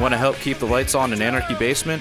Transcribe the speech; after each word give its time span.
Want 0.00 0.14
to 0.14 0.18
help 0.18 0.36
keep 0.36 0.58
the 0.58 0.66
lights 0.66 0.94
on 0.94 1.12
in 1.12 1.20
Anarchy 1.20 1.56
Basement? 1.56 2.00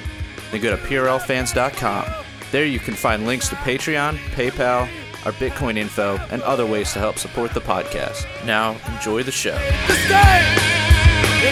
Then 0.51 0.61
go 0.61 0.69
to 0.75 0.81
PRLfans.com. 0.83 2.05
There 2.51 2.65
you 2.65 2.77
can 2.79 2.93
find 2.93 3.25
links 3.25 3.49
to 3.49 3.55
Patreon, 3.55 4.17
PayPal, 4.35 4.87
our 5.25 5.31
Bitcoin 5.33 5.75
info, 5.77 6.17
and 6.29 6.41
other 6.43 6.65
ways 6.65 6.93
to 6.93 6.99
help 6.99 7.17
support 7.17 7.51
the 7.53 7.59
podcast. 7.59 8.25
Now, 8.45 8.77
enjoy 8.93 9.23
the 9.23 9.31
show. 9.31 9.55
And 9.55 9.59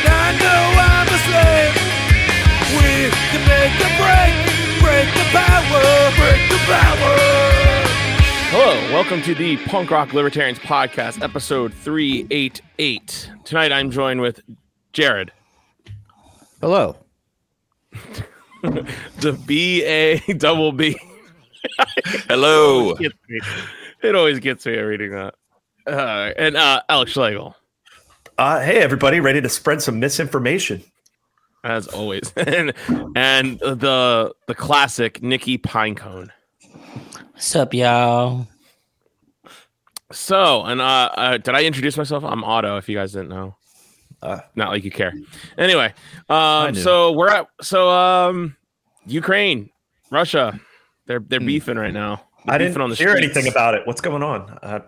I 0.08 0.38
know 0.40 0.76
I'm 0.78 1.08
a 1.08 1.18
slave. 1.26 1.74
We 2.78 3.10
can 3.32 3.42
make 3.50 3.74
the 3.82 3.90
break, 3.98 4.34
break 4.82 5.08
the 5.14 5.26
power, 5.34 6.12
break 6.16 6.42
the 6.50 6.58
power. 6.68 7.16
Hello, 8.52 8.74
welcome 8.94 9.22
to 9.24 9.34
the 9.36 9.58
Punk 9.66 9.90
Rock 9.92 10.14
Libertarians 10.14 10.60
Podcast, 10.60 11.22
episode 11.22 11.74
388. 11.74 13.32
Tonight 13.44 13.72
I'm 13.72 13.92
joined 13.92 14.22
with 14.22 14.42
Jared, 14.94 15.32
Hello. 16.66 16.96
the 18.64 19.40
B 19.46 19.84
A 19.84 20.18
double 20.34 20.72
B. 20.72 20.98
Hello. 22.28 22.96
Gets 22.96 23.14
me. 23.30 23.40
It 24.02 24.16
always 24.16 24.40
gets 24.40 24.66
me 24.66 24.76
reading 24.76 25.12
that. 25.12 25.36
Uh, 25.86 26.32
and 26.36 26.58
uh, 26.58 26.82
Alex 26.90 27.12
Schlegel, 27.12 27.56
Uh, 28.40 28.62
hey, 28.62 28.80
everybody, 28.80 29.20
ready 29.20 29.42
to 29.42 29.48
spread 29.48 29.84
some 29.84 30.00
misinformation? 30.00 30.84
as 31.64 31.86
always, 31.88 32.34
and 32.36 32.74
and 33.16 33.60
the 33.60 34.34
the 34.48 34.56
classic 34.56 35.22
Nikki 35.22 35.60
Pinecone. 35.60 36.32
What's 37.34 37.56
up, 37.56 37.76
y'all? 37.76 38.48
So, 40.12 40.64
and 40.64 40.82
uh, 40.82 41.12
uh, 41.14 41.38
did 41.38 41.54
I 41.54 41.64
introduce 41.66 41.96
myself? 41.96 42.24
I'm 42.24 42.44
Otto. 42.44 42.78
If 42.78 42.90
you 42.90 42.98
guys 42.98 43.12
didn't 43.12 43.30
know, 43.30 43.56
Uh, 44.22 44.40
not 44.56 44.70
like 44.70 44.84
you 44.84 44.92
care. 44.92 45.14
Anyway, 45.58 45.94
um, 46.30 46.74
so 46.76 47.12
we're 47.12 47.30
at 47.30 47.48
so 47.62 47.90
um, 47.90 48.56
Ukraine, 49.06 49.70
Russia, 50.10 50.60
they're 51.06 51.20
they're 51.20 51.40
Hmm. 51.40 51.46
beefing 51.46 51.78
right 51.78 51.94
now. 51.94 52.24
I 52.48 52.58
didn't 52.60 52.76
hear 52.96 52.96
streets. 53.16 53.36
anything 53.36 53.48
about 53.52 53.74
it. 53.74 53.88
What's 53.88 54.02
going 54.02 54.22
on? 54.24 54.60
Uh, 54.62 54.80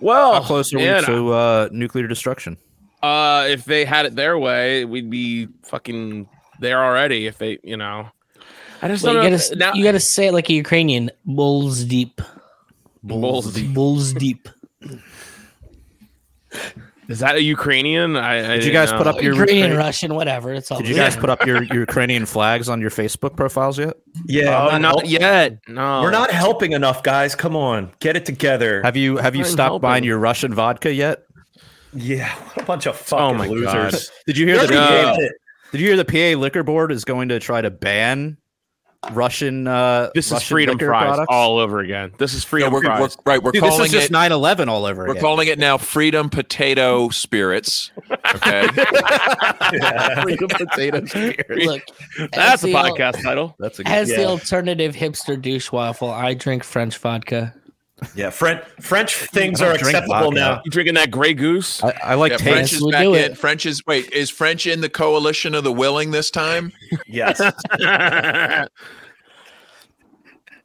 Well, 0.00 0.34
How 0.34 0.42
close 0.42 0.72
are 0.74 0.78
we 0.78 0.84
man, 0.84 1.04
to 1.04 1.32
uh, 1.32 1.68
nuclear 1.70 2.08
destruction? 2.08 2.56
Uh, 3.02 3.46
if 3.48 3.64
they 3.64 3.84
had 3.84 4.04
it 4.06 4.16
their 4.16 4.36
way, 4.38 4.84
we'd 4.84 5.10
be 5.10 5.46
fucking 5.62 6.28
there 6.58 6.82
already. 6.84 7.26
If 7.26 7.38
they, 7.38 7.58
you 7.62 7.76
know, 7.76 8.08
I 8.82 8.88
just 8.88 9.04
Well, 9.04 9.14
don't 9.14 9.24
you 9.24 9.30
know. 9.30 9.36
gotta 9.38 9.56
now, 9.56 9.72
you 9.74 9.84
gotta 9.84 10.00
say 10.00 10.26
it 10.28 10.32
like 10.32 10.50
a 10.50 10.54
Ukrainian. 10.54 11.10
Bulls 11.24 11.84
deep. 11.84 12.20
Bulls 13.02 13.52
deep. 13.54 13.72
Bulls 13.74 14.12
deep. 14.12 14.48
is 17.08 17.18
that 17.20 17.34
a 17.36 17.42
Ukrainian? 17.42 18.16
I, 18.16 18.52
I 18.52 18.56
Did 18.56 18.64
you 18.64 18.72
guys 18.72 18.90
know. 18.90 18.98
put 18.98 19.06
up 19.06 19.20
your 19.22 19.34
Ukrainian, 19.34 19.72
Ukra- 19.72 19.78
Russian, 19.78 20.14
whatever. 20.14 20.52
It's 20.54 20.70
all. 20.70 20.78
Did 20.78 20.88
you 20.88 20.94
guys 20.94 21.16
put 21.16 21.30
up 21.30 21.44
your, 21.46 21.62
your 21.64 21.80
Ukrainian 21.88 22.26
flags 22.26 22.68
on 22.68 22.80
your 22.80 22.90
Facebook 22.90 23.36
profiles 23.36 23.78
yet? 23.78 23.94
yeah, 24.26 24.56
Uh, 24.58 24.68
I'm 24.70 24.82
not 24.82 25.06
yet. 25.06 25.58
No, 25.68 26.02
We're 26.02 26.10
not 26.10 26.30
helping 26.30 26.72
enough, 26.72 27.02
guys. 27.02 27.34
Come 27.34 27.56
on, 27.56 27.92
get 28.00 28.16
it 28.16 28.24
together. 28.26 28.82
Have 28.82 28.96
you 28.96 29.16
have 29.18 29.34
you 29.36 29.44
stopped 29.44 29.70
helping. 29.70 29.82
buying 29.82 30.04
your 30.04 30.18
Russian 30.18 30.54
vodka 30.54 30.92
yet? 30.92 31.22
yeah, 31.92 32.34
what 32.34 32.62
a 32.62 32.64
bunch 32.64 32.86
of 32.86 32.96
fucking 32.96 33.36
my 33.38 33.46
losers. 33.46 34.10
Did 34.26 34.36
you 34.38 34.46
hear 34.46 34.58
the 34.66 34.68
PA. 34.74 35.16
Did 35.72 35.80
you 35.80 35.86
hear 35.88 35.96
the 35.96 36.04
PA 36.04 36.38
liquor 36.38 36.62
board 36.62 36.92
is 36.92 37.04
going 37.04 37.28
to 37.30 37.38
try 37.40 37.60
to 37.60 37.70
ban 37.70 38.36
Russian 39.12 39.66
uh 39.66 40.10
This 40.14 40.30
is 40.32 40.42
freedom 40.42 40.78
fries 40.78 40.88
products? 41.06 41.26
all 41.28 41.58
over 41.58 41.80
again. 41.80 42.12
This 42.18 42.34
is 42.34 42.44
Yeah, 42.44 42.48
freedom 42.48 42.72
we're, 42.72 42.80
we're, 42.80 42.84
fries. 42.96 43.16
right. 43.26 43.42
We're 43.42 43.52
Dude, 43.52 43.64
this 43.64 43.78
is 43.78 43.90
just 43.90 44.10
it. 44.10 44.12
9/11 44.12 44.68
all 44.68 44.84
over 44.86 45.04
We're 45.04 45.10
again. 45.12 45.20
calling 45.22 45.48
it 45.48 45.58
now 45.58 45.78
Freedom 45.78 46.28
Potato 46.30 47.08
Spirits. 47.10 47.90
Okay. 48.34 48.66
freedom 50.22 50.48
potato 50.48 51.04
spirit. 51.06 51.48
Look, 51.50 51.82
That's 52.32 52.36
as 52.38 52.64
a 52.64 52.66
the 52.68 52.74
al- 52.76 52.96
podcast 52.96 53.22
title. 53.22 53.54
That's 53.58 53.78
a 53.78 53.84
good 53.84 53.92
As 53.92 54.08
the 54.08 54.24
alternative 54.26 54.94
hipster 54.94 55.40
douche 55.40 55.70
waffle, 55.72 56.10
I 56.10 56.34
drink 56.34 56.64
French 56.64 56.96
vodka. 56.98 57.54
Yeah, 58.16 58.30
French 58.30 58.62
French 58.80 59.14
things 59.14 59.62
are 59.62 59.70
acceptable 59.70 60.32
now. 60.32 60.60
You 60.64 60.70
drinking 60.70 60.94
that 60.94 61.10
Grey 61.12 61.32
Goose? 61.32 61.82
I, 61.82 61.94
I 62.02 62.14
like 62.16 62.32
Yeah, 62.32 62.36
taste. 62.38 62.50
French 62.52 62.72
is 62.74 62.82
we 62.82 62.90
back 62.92 63.04
in. 63.06 63.14
it. 63.14 63.38
French 63.38 63.66
is 63.66 63.82
wait. 63.86 64.10
Is 64.12 64.28
French 64.30 64.66
in 64.66 64.80
the 64.80 64.88
coalition 64.90 65.54
of 65.54 65.62
the 65.64 65.72
willing 65.72 66.10
this 66.10 66.30
time? 66.30 66.72
Yes, 67.06 67.40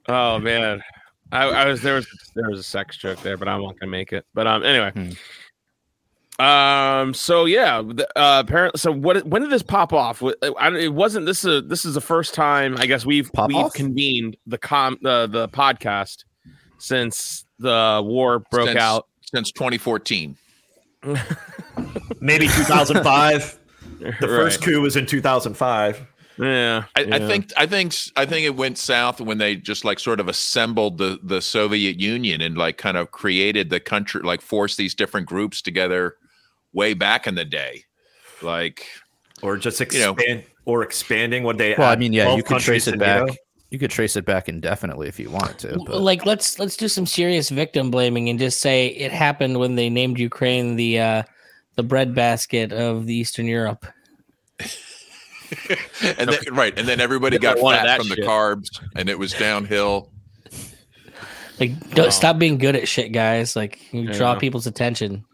oh 0.09 0.40
man, 0.40 0.81
I, 1.31 1.44
I 1.47 1.66
was 1.68 1.81
there 1.81 1.96
was 1.96 2.08
there 2.36 2.50
was 2.50 2.59
a 2.59 2.64
sex 2.64 2.97
joke 2.97 3.22
there, 3.22 3.38
but 3.38 3.47
I'm 3.47 3.62
not 3.62 3.80
gonna 3.80 3.90
make 3.92 4.12
it. 4.12 4.25
But 4.34 4.47
um, 4.47 4.64
anyway. 4.64 5.16
Um. 6.40 7.14
So 7.14 7.46
yeah. 7.46 7.81
the- 7.81 8.08
Uh. 8.18 8.40
Apparently. 8.46 8.78
So 8.78 8.92
what? 8.92 9.25
When 9.25 9.42
did 9.42 9.52
this 9.52 9.62
pop 9.64 9.92
off? 9.94 10.19
Wh- 10.19 10.31
I, 10.58 10.69
it 10.78 10.94
wasn't. 10.94 11.25
This 11.25 11.44
is 11.44 11.64
this 11.68 11.84
is 11.86 11.94
the 11.96 12.02
first 12.02 12.34
time 12.34 12.78
I 12.78 12.86
guess 12.86 13.06
we've 13.06 13.31
Pop 13.34 13.50
we've 13.50 13.58
off? 13.58 13.74
convened 13.74 14.38
the 14.48 14.58
com 14.58 14.98
the 15.02 15.28
the 15.28 15.50
podcast 15.50 16.24
since 16.78 17.46
the 17.59 18.02
war 18.03 18.40
broke 18.52 18.68
Since- 18.69 18.80
out. 18.80 19.08
since 19.22 19.52
2014. 19.52 20.38
maybe 22.22 22.48
2005. 22.48 23.56
The 24.00 24.14
first 24.28 24.59
Right. 24.62 24.66
coup 24.66 24.80
was 24.80 24.96
in 24.96 25.06
2005. 25.06 26.08
Yeah. 26.39 26.85
I, 26.95 27.01
I 27.01 27.19
think 27.19 27.51
I 27.57 27.66
think 27.66 27.94
I 28.16 28.25
think 28.25 28.45
it 28.45 28.55
went 28.55 28.77
south 28.77 29.19
when 29.19 29.38
they 29.38 29.57
just 29.57 29.83
like 29.83 30.00
sort 30.00 30.22
of 30.22 30.29
assembled 30.29 30.97
the 30.97 31.19
the 31.22 31.41
Soviet 31.41 32.00
Union 32.00 32.41
and 32.41 32.57
like 32.57 32.77
kind 32.77 32.95
of 32.95 33.11
created 33.11 33.69
the 33.69 33.79
country, 33.81 34.22
like 34.22 34.41
forced 34.41 34.77
these 34.77 34.95
different 34.95 35.27
groups 35.27 35.61
together 35.61 36.16
way 36.72 36.94
back 36.94 37.27
in 37.27 37.35
the 37.35 37.44
day. 37.44 37.83
Like 38.41 38.85
Or 39.41 39.57
just 39.57 39.79
You 39.94 40.00
know. 40.00 40.17
or 40.63 40.83
expanding 40.83 41.44
what 41.44 41.57
they. 41.57 41.75
Well, 41.77 41.89
I 41.89 41.97
mean, 41.97 42.13
yeah, 42.13 42.35
you 42.35 42.44
could 42.44 42.59
trace 42.59 42.88
it 42.88 42.97
back. 42.97 43.25
NATO. 43.25 43.35
You 43.69 43.77
could 43.77 43.91
trace 43.91 44.16
it 44.16 44.25
back 44.25 44.50
indefinitely 44.50 45.09
if 45.09 45.19
you 45.19 45.29
wanted 45.29 45.59
to. 45.59 45.83
But 45.85 46.01
Like 46.01 46.25
let's 46.25 46.57
let's 46.57 46.77
do 46.77 46.88
some 46.88 47.06
serious 47.06 47.50
victim 47.50 47.91
blaming 47.91 48.29
and 48.29 48.39
just 48.39 48.61
say 48.61 48.88
it 48.88 49.11
happened 49.11 49.59
when 49.59 49.75
they 49.75 49.89
named 49.89 50.19
Ukraine 50.19 50.77
the 50.77 51.00
uh 51.00 51.23
the 51.75 51.83
breadbasket 51.83 52.71
of 52.71 53.06
the 53.06 53.13
Eastern 53.13 53.45
Europe. 53.45 53.85
and 56.18 56.30
then, 56.30 56.40
right, 56.52 56.78
and 56.78 56.88
then 56.88 57.00
everybody 57.00 57.38
got 57.40 57.58
fat 57.60 57.84
that 57.84 57.98
from 58.00 58.10
the 58.10 58.18
carbs, 58.18 58.80
and 58.96 59.10
it 59.10 59.18
was 59.18 59.34
downhill. 59.34 60.12
Like, 61.60 61.90
don't 61.92 62.14
stop 62.14 62.38
being 62.40 62.58
good 62.58 62.76
at 62.76 62.88
shit, 62.88 63.12
guys. 63.12 63.56
Like, 63.56 63.80
you 63.94 64.12
draw 64.14 64.34
Yeah. 64.34 64.40
people's 64.40 64.66
attention. 64.68 65.26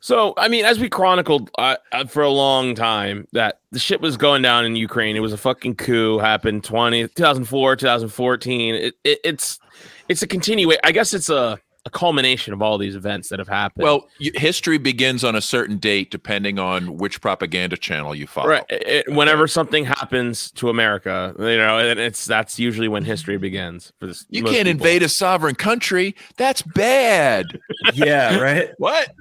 So, 0.00 0.34
I 0.36 0.48
mean, 0.48 0.64
as 0.64 0.80
we 0.80 0.88
chronicled 0.88 1.48
uh, 1.58 1.76
uh, 1.92 2.04
for 2.06 2.24
a 2.24 2.28
long 2.30 2.74
time, 2.74 3.28
that 3.32 3.60
the 3.70 3.78
shit 3.78 4.00
was 4.00 4.16
going 4.16 4.42
down 4.42 4.64
in 4.64 4.74
Ukraine. 4.74 5.14
It 5.14 5.20
was 5.20 5.32
a 5.32 5.36
fucking 5.36 5.76
coup 5.76 6.18
happened 6.18 6.64
20, 6.64 7.02
2004, 7.08 7.76
2014. 7.76 8.74
It, 8.74 8.94
it, 9.04 9.18
it's 9.22 9.60
it's 10.08 10.22
a 10.22 10.26
continuation. 10.26 10.80
I 10.82 10.90
guess 10.90 11.14
it's 11.14 11.28
a, 11.28 11.58
a 11.84 11.90
culmination 11.90 12.52
of 12.52 12.62
all 12.62 12.78
these 12.78 12.94
events 12.94 13.28
that 13.28 13.40
have 13.40 13.48
happened. 13.48 13.82
Well, 13.82 14.08
history 14.18 14.78
begins 14.78 15.24
on 15.24 15.34
a 15.34 15.40
certain 15.40 15.78
date, 15.78 16.12
depending 16.12 16.60
on 16.60 16.96
which 16.96 17.20
propaganda 17.20 17.76
channel 17.76 18.14
you 18.14 18.28
follow. 18.28 18.50
right. 18.50 18.64
It, 18.68 19.12
whenever 19.12 19.48
something 19.48 19.84
happens 19.84 20.52
to 20.52 20.68
America, 20.68 21.34
you 21.38 21.56
know, 21.56 21.78
and 21.78 21.98
it's 21.98 22.24
that's 22.24 22.56
usually 22.58 22.86
when 22.86 23.04
history 23.04 23.36
begins. 23.36 23.92
For 23.98 24.06
this, 24.06 24.24
You 24.30 24.44
can't 24.44 24.68
people. 24.68 24.70
invade 24.70 25.02
a 25.02 25.08
sovereign 25.08 25.56
country. 25.56 26.14
That's 26.36 26.62
bad. 26.62 27.46
Yeah, 27.94 28.38
right. 28.38 28.70
What? 28.78 29.12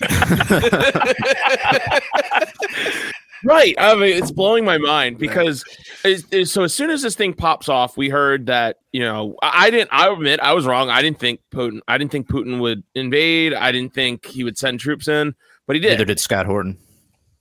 Right. 3.44 3.74
I 3.78 3.94
mean, 3.94 4.16
it's 4.16 4.30
blowing 4.30 4.64
my 4.64 4.78
mind 4.78 5.18
because 5.18 5.64
it's, 6.04 6.24
it's- 6.32 6.50
so 6.50 6.62
as 6.64 6.74
soon 6.74 6.90
as 6.90 7.02
this 7.02 7.14
thing 7.14 7.34
pops 7.34 7.68
off, 7.68 7.96
we 7.96 8.08
heard 8.08 8.46
that 8.46 8.78
you 8.92 9.00
know 9.00 9.36
I, 9.42 9.66
I 9.66 9.70
didn't. 9.70 9.90
I 9.92 10.08
admit 10.12 10.40
I 10.40 10.54
was 10.54 10.66
wrong. 10.66 10.90
I 10.90 11.02
didn't 11.02 11.18
think 11.18 11.40
Putin. 11.52 11.80
I 11.88 11.98
didn't 11.98 12.10
think 12.10 12.28
Putin 12.28 12.60
would 12.60 12.82
invade. 12.94 13.54
I 13.54 13.70
didn't 13.72 13.94
think 13.94 14.26
he 14.26 14.44
would 14.44 14.58
send 14.58 14.80
troops 14.80 15.08
in, 15.08 15.34
but 15.66 15.76
he 15.76 15.80
did. 15.80 15.90
neither 15.90 16.04
did 16.04 16.20
Scott 16.20 16.46
Horton. 16.46 16.78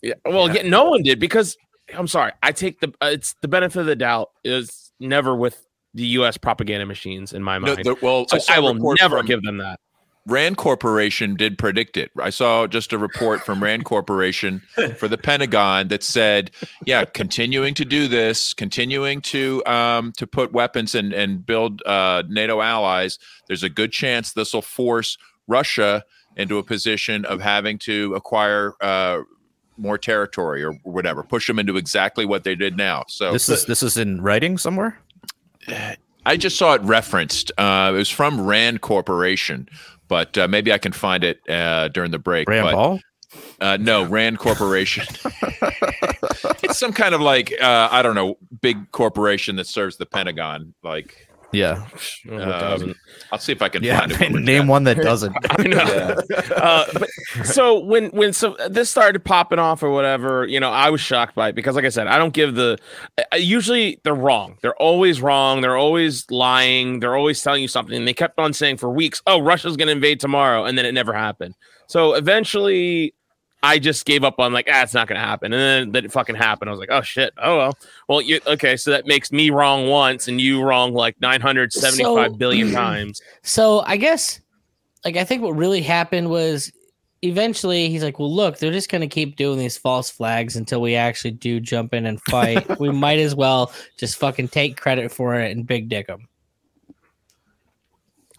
Yeah. 0.02 0.14
Well, 0.26 0.54
yeah, 0.54 0.62
no 0.64 0.90
one 0.90 1.02
did 1.04 1.20
because 1.20 1.58
I'm 1.96 2.08
sorry. 2.08 2.32
I 2.44 2.52
take 2.52 2.80
the 2.80 2.90
uh, 3.02 3.08
it's 3.14 3.34
the 3.42 3.48
benefit 3.48 3.80
of 3.80 3.86
the 3.88 3.96
doubt 3.96 4.30
is 4.44 4.92
never 5.00 5.36
with 5.36 5.64
the 5.94 6.06
U.S. 6.08 6.38
propaganda 6.38 6.86
machines 6.86 7.34
in 7.34 7.42
my 7.42 7.58
No, 7.58 7.74
mind. 7.74 7.86
the, 7.86 7.96
well, 8.02 8.28
so 8.28 8.36
I, 8.36 8.40
saw 8.40 8.54
I 8.54 8.58
a 8.58 8.62
will 8.62 8.96
never 9.00 9.18
from 9.18 9.26
give 9.26 9.42
them 9.42 9.58
that. 9.58 9.80
Rand 10.28 10.58
Corporation 10.58 11.36
did 11.36 11.58
predict 11.58 11.96
it. 11.96 12.12
I 12.22 12.32
saw 12.32 12.68
just 12.68 12.92
a 12.92 12.98
report 12.98 13.42
from 13.42 13.64
Rand 13.64 13.86
Corporation 13.86 14.62
for 14.98 15.08
the 15.08 15.18
Pentagon 15.18 15.88
that 15.88 16.04
said, 16.04 16.52
yeah, 16.86 17.06
continuing 17.06 17.74
to 17.76 17.86
do 17.86 18.10
this, 18.10 18.54
continuing 18.54 19.22
to 19.22 19.66
um, 19.66 20.12
to 20.18 20.28
put 20.28 20.52
weapons 20.52 20.94
and 20.96 21.14
and 21.14 21.46
build 21.46 21.82
uh, 21.86 22.24
NATO 22.28 22.62
allies, 22.62 23.20
there's 23.48 23.64
a 23.64 23.70
good 23.70 23.94
chance 23.94 24.34
this 24.34 24.54
will 24.54 24.62
force 24.62 25.18
Russia 25.48 26.04
into 26.36 26.58
a 26.58 26.64
position 26.64 27.24
of 27.24 27.40
having 27.40 27.80
to 27.80 28.14
acquire 28.14 28.74
uh, 28.82 29.22
more 29.78 29.98
territory 29.98 30.62
or 30.64 30.74
whatever, 30.84 31.24
push 31.24 31.48
them 31.48 31.58
into 31.58 31.78
exactly 31.78 32.26
what 32.26 32.44
they 32.44 32.56
did 32.56 32.76
now. 32.76 33.06
So 33.08 33.32
This 33.32 33.48
is 33.48 33.66
this 33.66 33.82
is 33.82 33.96
in 33.96 34.22
writing 34.22 34.58
somewhere. 34.58 35.00
I 36.26 36.36
just 36.36 36.58
saw 36.58 36.74
it 36.74 36.82
referenced. 36.82 37.54
Uh, 37.58 37.92
it 37.94 37.98
was 37.98 38.10
from 38.10 38.42
Rand 38.42 38.82
Corporation, 38.82 39.70
but 40.08 40.38
uh, 40.38 40.48
maybe 40.48 40.72
I 40.74 40.78
can 40.78 40.92
find 40.92 41.24
it 41.24 41.40
uh, 41.50 41.90
during 41.90 42.12
the 42.12 42.20
break. 42.20 42.48
Rand 42.50 42.66
but, 42.66 42.74
Paul. 42.74 43.00
Uh, 43.60 43.78
no, 43.80 44.04
Rand 44.04 44.40
Corporation. 44.40 45.06
It's 46.64 46.78
some 46.78 46.94
kind 46.94 47.14
of 47.16 47.22
like 47.22 47.54
uh, 47.62 47.90
I 47.92 48.02
don't 48.02 48.16
know, 48.16 48.38
big 48.62 48.92
corporation 48.92 49.56
that 49.58 49.68
serves 49.68 49.98
the 49.98 50.06
Pentagon. 50.06 50.74
Like, 50.84 51.27
Yeah. 51.54 51.86
Um. 52.30 52.94
I'll 53.32 53.40
see 53.40 53.54
if 53.54 53.62
I 53.62 53.70
can 53.70 53.82
Yeah. 53.84 54.02
find 54.06 54.12
it. 54.12 54.32
Name 54.42 54.68
one 54.68 54.84
that 54.84 54.98
doesn't. 54.98 55.34
I 55.50 55.64
know. 55.64 55.80
uh, 56.56 56.86
but, 56.94 57.10
so 57.46 57.80
when 57.80 58.10
when 58.10 58.34
so 58.34 58.56
this 58.70 58.90
started 58.90 59.24
popping 59.24 59.60
off 59.60 59.82
or 59.82 59.90
whatever, 59.92 60.46
you 60.46 60.60
know, 60.60 60.72
I 60.72 60.90
was 60.90 61.00
shocked 61.00 61.36
by 61.36 61.50
it 61.50 61.56
because, 61.56 61.76
like 61.76 61.86
I 61.86 61.90
said, 61.90 62.08
I 62.08 62.18
don't 62.18 62.34
give 62.34 62.56
the. 62.56 62.78
I, 63.32 63.38
usually 63.38 64.00
they're 64.04 64.14
wrong. 64.14 64.58
They're 64.62 64.76
always 64.76 65.22
wrong. 65.22 65.62
They're 65.62 65.78
always 65.78 66.30
lying. 66.30 67.00
They're 67.00 67.16
always 67.16 67.42
telling 67.42 67.62
you 67.62 67.68
something. 67.70 67.96
And 67.96 68.08
they 68.08 68.14
kept 68.14 68.38
on 68.40 68.52
saying 68.54 68.78
for 68.78 68.90
weeks, 68.90 69.22
"Oh, 69.26 69.40
Russia's 69.40 69.78
going 69.78 69.88
to 69.88 69.94
invade 69.94 70.20
tomorrow," 70.20 70.66
and 70.66 70.78
then 70.78 70.86
it 70.86 70.94
never 70.94 71.14
happened. 71.14 71.56
So 71.88 72.14
eventually. 72.14 73.14
I 73.64 73.80
just 73.80 74.06
gave 74.06 74.24
up 74.24 74.40
on 74.40 74.54
like, 74.54 74.68
ah, 74.72 74.84
it's 74.84 74.94
not 74.94 75.08
gonna 75.08 75.20
happen, 75.20 75.52
and 75.52 75.60
then 75.62 75.92
then 75.92 76.06
it 76.06 76.12
fucking 76.12 76.36
happened. 76.36 76.70
I 76.70 76.72
was 76.72 76.80
like, 76.80 76.92
oh 76.92 77.02
shit, 77.02 77.34
oh 77.38 77.58
well, 77.58 77.78
well, 78.08 78.22
you 78.22 78.40
okay? 78.46 78.78
So 78.78 78.92
that 78.92 79.08
makes 79.08 79.32
me 79.32 79.50
wrong 79.50 79.88
once, 79.88 80.28
and 80.28 80.40
you 80.40 80.62
wrong 80.62 80.94
like 80.94 81.20
nine 81.22 81.42
hundred 81.42 81.74
seventy-five 81.74 82.32
So- 82.32 82.38
billion 82.38 82.72
times. 82.74 83.22
So 83.42 83.80
I 83.82 83.98
guess, 83.98 84.40
like, 85.04 85.18
I 85.18 85.24
think 85.24 85.42
what 85.42 85.56
really 85.56 85.82
happened 85.82 86.30
was 86.30 86.72
eventually 87.24 87.90
he's 87.90 88.04
like, 88.04 88.20
well, 88.20 88.32
look, 88.34 88.60
they're 88.60 88.72
just 88.72 88.90
going 88.90 89.02
to 89.02 89.08
keep 89.08 89.36
doing 89.38 89.58
these 89.58 89.76
false 89.76 90.10
flags 90.10 90.56
until 90.56 90.82
we 90.82 90.96
actually 90.96 91.32
do 91.32 91.60
jump 91.60 91.96
in 91.96 92.06
and 92.06 92.22
fight. 92.22 92.80
we 92.80 92.92
might 92.92 93.18
as 93.18 93.34
well 93.34 93.74
just 93.98 94.18
fucking 94.18 94.50
take 94.50 94.80
credit 94.80 95.12
for 95.12 95.34
it 95.34 95.52
and 95.52 95.66
big 95.66 95.90
dick 95.90 96.06
them. 96.08 96.28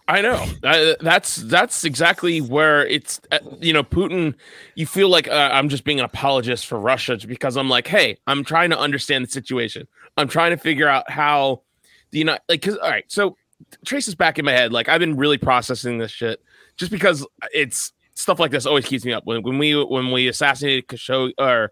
I 0.09 0.21
know. 0.21 0.43
I, 0.63 0.95
that's 1.01 1.35
that's 1.35 1.83
exactly 1.83 2.41
where 2.41 2.85
it's 2.87 3.21
uh, 3.31 3.37
you 3.61 3.73
know 3.73 3.83
Putin. 3.83 4.33
You 4.73 4.87
feel 4.87 5.07
like 5.07 5.27
uh, 5.27 5.49
I'm 5.53 5.69
just 5.69 5.83
being 5.83 5.99
an 5.99 6.05
apologist 6.05 6.65
for 6.65 6.79
Russia 6.79 7.17
because 7.27 7.55
I'm 7.55 7.69
like, 7.69 7.87
hey, 7.87 8.17
I'm 8.25 8.43
trying 8.43 8.71
to 8.71 8.79
understand 8.79 9.25
the 9.25 9.29
situation. 9.29 9.87
I'm 10.17 10.27
trying 10.27 10.49
to 10.49 10.57
figure 10.57 10.87
out 10.87 11.09
how 11.11 11.61
the 12.09 12.17
you 12.19 12.25
know 12.25 12.39
like 12.49 12.61
because 12.61 12.77
all 12.77 12.89
right. 12.89 13.05
So 13.07 13.37
trace 13.85 14.07
this 14.07 14.15
back 14.15 14.39
in 14.39 14.45
my 14.45 14.51
head. 14.51 14.73
Like 14.73 14.89
I've 14.89 14.99
been 14.99 15.15
really 15.15 15.37
processing 15.37 15.99
this 15.99 16.09
shit 16.11 16.41
just 16.75 16.91
because 16.91 17.23
it's 17.53 17.93
stuff 18.15 18.39
like 18.39 18.49
this 18.49 18.65
always 18.65 18.85
keeps 18.85 19.05
me 19.05 19.13
up. 19.13 19.25
When 19.27 19.43
when 19.43 19.59
we 19.59 19.75
when 19.83 20.11
we 20.11 20.27
assassinated 20.27 20.87
Khashoggi 20.87 21.33
or 21.37 21.71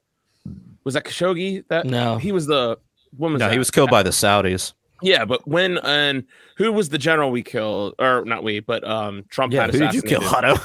was 0.83 0.93
that 0.93 1.05
Khashoggi 1.05 1.63
that 1.69 1.87
No. 1.87 2.17
he 2.17 2.31
was 2.31 2.45
the 2.45 2.77
woman. 3.17 3.39
No, 3.39 3.49
he 3.49 3.57
was 3.57 3.71
killed 3.71 3.89
by 3.89 4.03
the 4.03 4.11
Saudis. 4.11 4.73
Yeah, 5.01 5.25
but 5.25 5.47
when 5.47 5.77
and 5.79 6.23
who 6.57 6.71
was 6.71 6.89
the 6.89 6.97
general 6.97 7.31
we 7.31 7.43
killed, 7.43 7.93
or 7.99 8.25
not 8.25 8.43
we, 8.43 8.59
but 8.59 8.83
um 8.87 9.25
Trump 9.29 9.53
Yeah, 9.53 9.61
had 9.65 9.73
who 9.73 9.79
did 9.79 9.93
you 9.93 10.01
kill, 10.01 10.21
assassinated. 10.21 10.59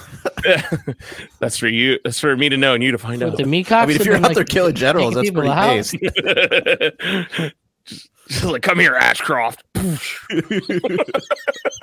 Otto? 0.45 0.95
That's 1.41 1.57
for 1.59 1.69
you. 1.69 1.99
That's 2.05 2.19
for 2.19 2.37
me 2.37 2.49
to 2.49 2.57
know 2.57 2.75
and 2.75 2.83
you 2.83 2.91
to 2.93 2.99
find 2.99 3.23
With 3.23 3.35
out. 3.35 3.39
the 3.39 3.47
meat 3.47 3.71
I 3.71 3.87
mean, 3.87 3.97
if 3.97 4.05
you're 4.07 4.17
out 4.17 4.35
there 4.35 4.45
killing 4.45 4.75
generals, 4.75 5.15
that's 5.15 5.31
pretty 5.31 5.49
out. 5.49 5.69
based. 5.69 5.93
just, 7.85 8.11
just 8.29 8.45
like 8.45 8.63
come 8.63 8.79
here, 8.79 8.95
Ashcroft. 8.95 9.63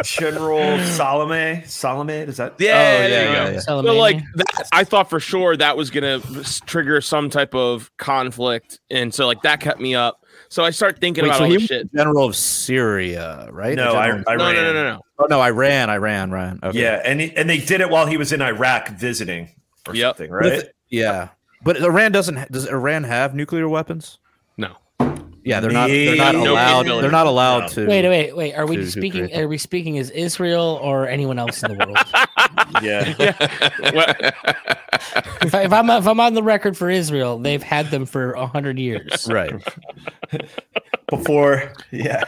General 0.03 0.79
Salome. 0.85 1.63
Salome, 1.65 2.13
is 2.13 2.37
that? 2.37 2.55
Yeah, 2.59 2.67
yeah, 2.67 3.07
there 3.07 3.25
you 3.25 3.31
yeah, 3.31 3.45
go. 3.45 3.51
yeah. 3.53 3.59
So 3.59 3.79
like 3.79 4.17
that, 4.35 4.67
I 4.71 4.83
thought 4.83 5.09
for 5.09 5.19
sure 5.19 5.55
that 5.57 5.77
was 5.77 5.89
gonna 5.89 6.19
trigger 6.65 7.01
some 7.01 7.29
type 7.29 7.53
of 7.53 7.91
conflict, 7.97 8.79
and 8.89 9.13
so 9.13 9.27
like 9.27 9.41
that 9.43 9.59
kept 9.59 9.79
me 9.79 9.95
up. 9.95 10.25
So 10.49 10.63
I 10.63 10.71
start 10.71 10.99
thinking 10.99 11.23
Wait, 11.23 11.29
about 11.29 11.37
so 11.37 11.43
all 11.43 11.49
he 11.49 11.55
this 11.57 11.61
was 11.63 11.67
shit. 11.67 11.93
general 11.95 12.25
of 12.25 12.35
Syria, 12.35 13.47
right? 13.51 13.75
No, 13.75 13.93
I, 13.95 14.07
general- 14.07 14.23
I 14.27 14.35
No, 14.35 14.45
ran. 14.45 14.55
no, 14.55 14.61
no, 14.63 14.73
no, 14.73 14.83
no. 14.95 15.01
Oh 15.19 15.25
no, 15.29 15.41
Iran, 15.41 15.89
Iran, 15.89 16.31
Iran. 16.31 16.59
Okay. 16.63 16.81
Yeah, 16.81 17.01
and 17.05 17.21
he, 17.21 17.35
and 17.35 17.49
they 17.49 17.59
did 17.59 17.81
it 17.81 17.89
while 17.89 18.05
he 18.07 18.17
was 18.17 18.31
in 18.33 18.41
Iraq 18.41 18.89
visiting 18.89 19.49
or 19.87 19.93
Yep. 19.95 20.17
something, 20.17 20.31
But 20.31 20.45
if- 20.47 20.63
right? 20.63 20.71
yeah, 20.89 21.27
but 21.63 21.77
Iran 21.77 22.11
doesn't. 22.11 22.51
Does 22.51 22.65
Iran 22.67 23.03
have 23.03 23.35
nuclear 23.35 23.69
weapons? 23.69 24.17
No. 25.45 25.49
Yeah, 25.49 25.59
they're 25.61 25.71
not. 25.71 25.87
They're 25.87 26.15
not 26.15 26.35
No 26.35 26.53
allowed. 26.53 26.67
capability. 26.77 27.01
They're 27.01 27.11
not 27.11 27.27
allowed 27.27 27.59
No. 27.61 27.67
to. 27.69 27.87
Wait, 27.87 28.07
wait, 28.07 28.35
wait. 28.35 28.53
Are 28.55 28.65
we 28.67 28.75
to- 28.77 28.83
to 28.85 28.91
speaking? 28.91 29.35
Are 29.35 29.47
we 29.47 29.57
speaking 29.57 29.97
as 29.97 30.09
Israel 30.11 30.79
or 30.81 31.07
anyone 31.07 31.39
else 31.39 31.63
in 31.63 31.77
the 31.77 31.85
world? 31.85 31.97
Yeah. 32.83 33.13
Well, 33.93 34.15
if, 35.41 35.55
I, 35.55 35.63
if 35.63 35.73
I'm 35.73 35.89
if 35.89 36.07
I'm 36.07 36.19
on 36.19 36.33
the 36.33 36.43
record 36.43 36.77
for 36.77 36.89
Israel, 36.89 37.39
they've 37.39 37.63
had 37.63 37.87
them 37.87 38.05
for 38.05 38.33
a 38.33 38.45
hundred 38.45 38.77
years. 38.77 39.27
Right. 39.29 39.51
Before, 41.09 41.73
yeah. 41.91 42.23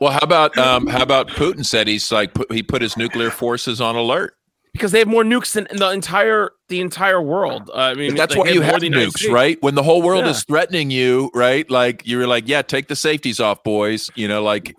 Well, 0.00 0.10
how 0.12 0.18
about 0.22 0.56
um, 0.58 0.86
how 0.88 1.02
about 1.02 1.28
Putin 1.28 1.64
said 1.64 1.86
he's 1.86 2.10
like 2.10 2.34
put, 2.34 2.50
he 2.52 2.62
put 2.62 2.82
his 2.82 2.96
nuclear 2.96 3.30
forces 3.30 3.80
on 3.80 3.94
alert. 3.94 4.36
Because 4.74 4.90
they 4.90 4.98
have 4.98 5.06
more 5.06 5.22
nukes 5.22 5.52
than 5.52 5.68
the 5.70 5.88
entire 5.90 6.50
the 6.68 6.80
entire 6.80 7.22
world. 7.22 7.70
Uh, 7.72 7.78
I 7.78 7.94
mean, 7.94 8.16
that's 8.16 8.34
like, 8.34 8.46
why 8.46 8.52
you 8.52 8.60
have 8.60 8.80
than 8.80 8.90
the 8.92 8.98
United 8.98 9.14
nukes, 9.14 9.32
right? 9.32 9.56
When 9.62 9.76
the 9.76 9.84
whole 9.84 10.02
world 10.02 10.24
Yeah. 10.24 10.32
is 10.32 10.44
threatening 10.44 10.90
you, 10.90 11.30
right? 11.32 11.70
Like 11.70 12.02
you're 12.04 12.26
like, 12.26 12.48
yeah, 12.48 12.60
take 12.62 12.88
the 12.88 12.96
safeties 12.96 13.38
off, 13.38 13.62
boys. 13.62 14.10
You 14.16 14.26
know, 14.26 14.42
like, 14.42 14.74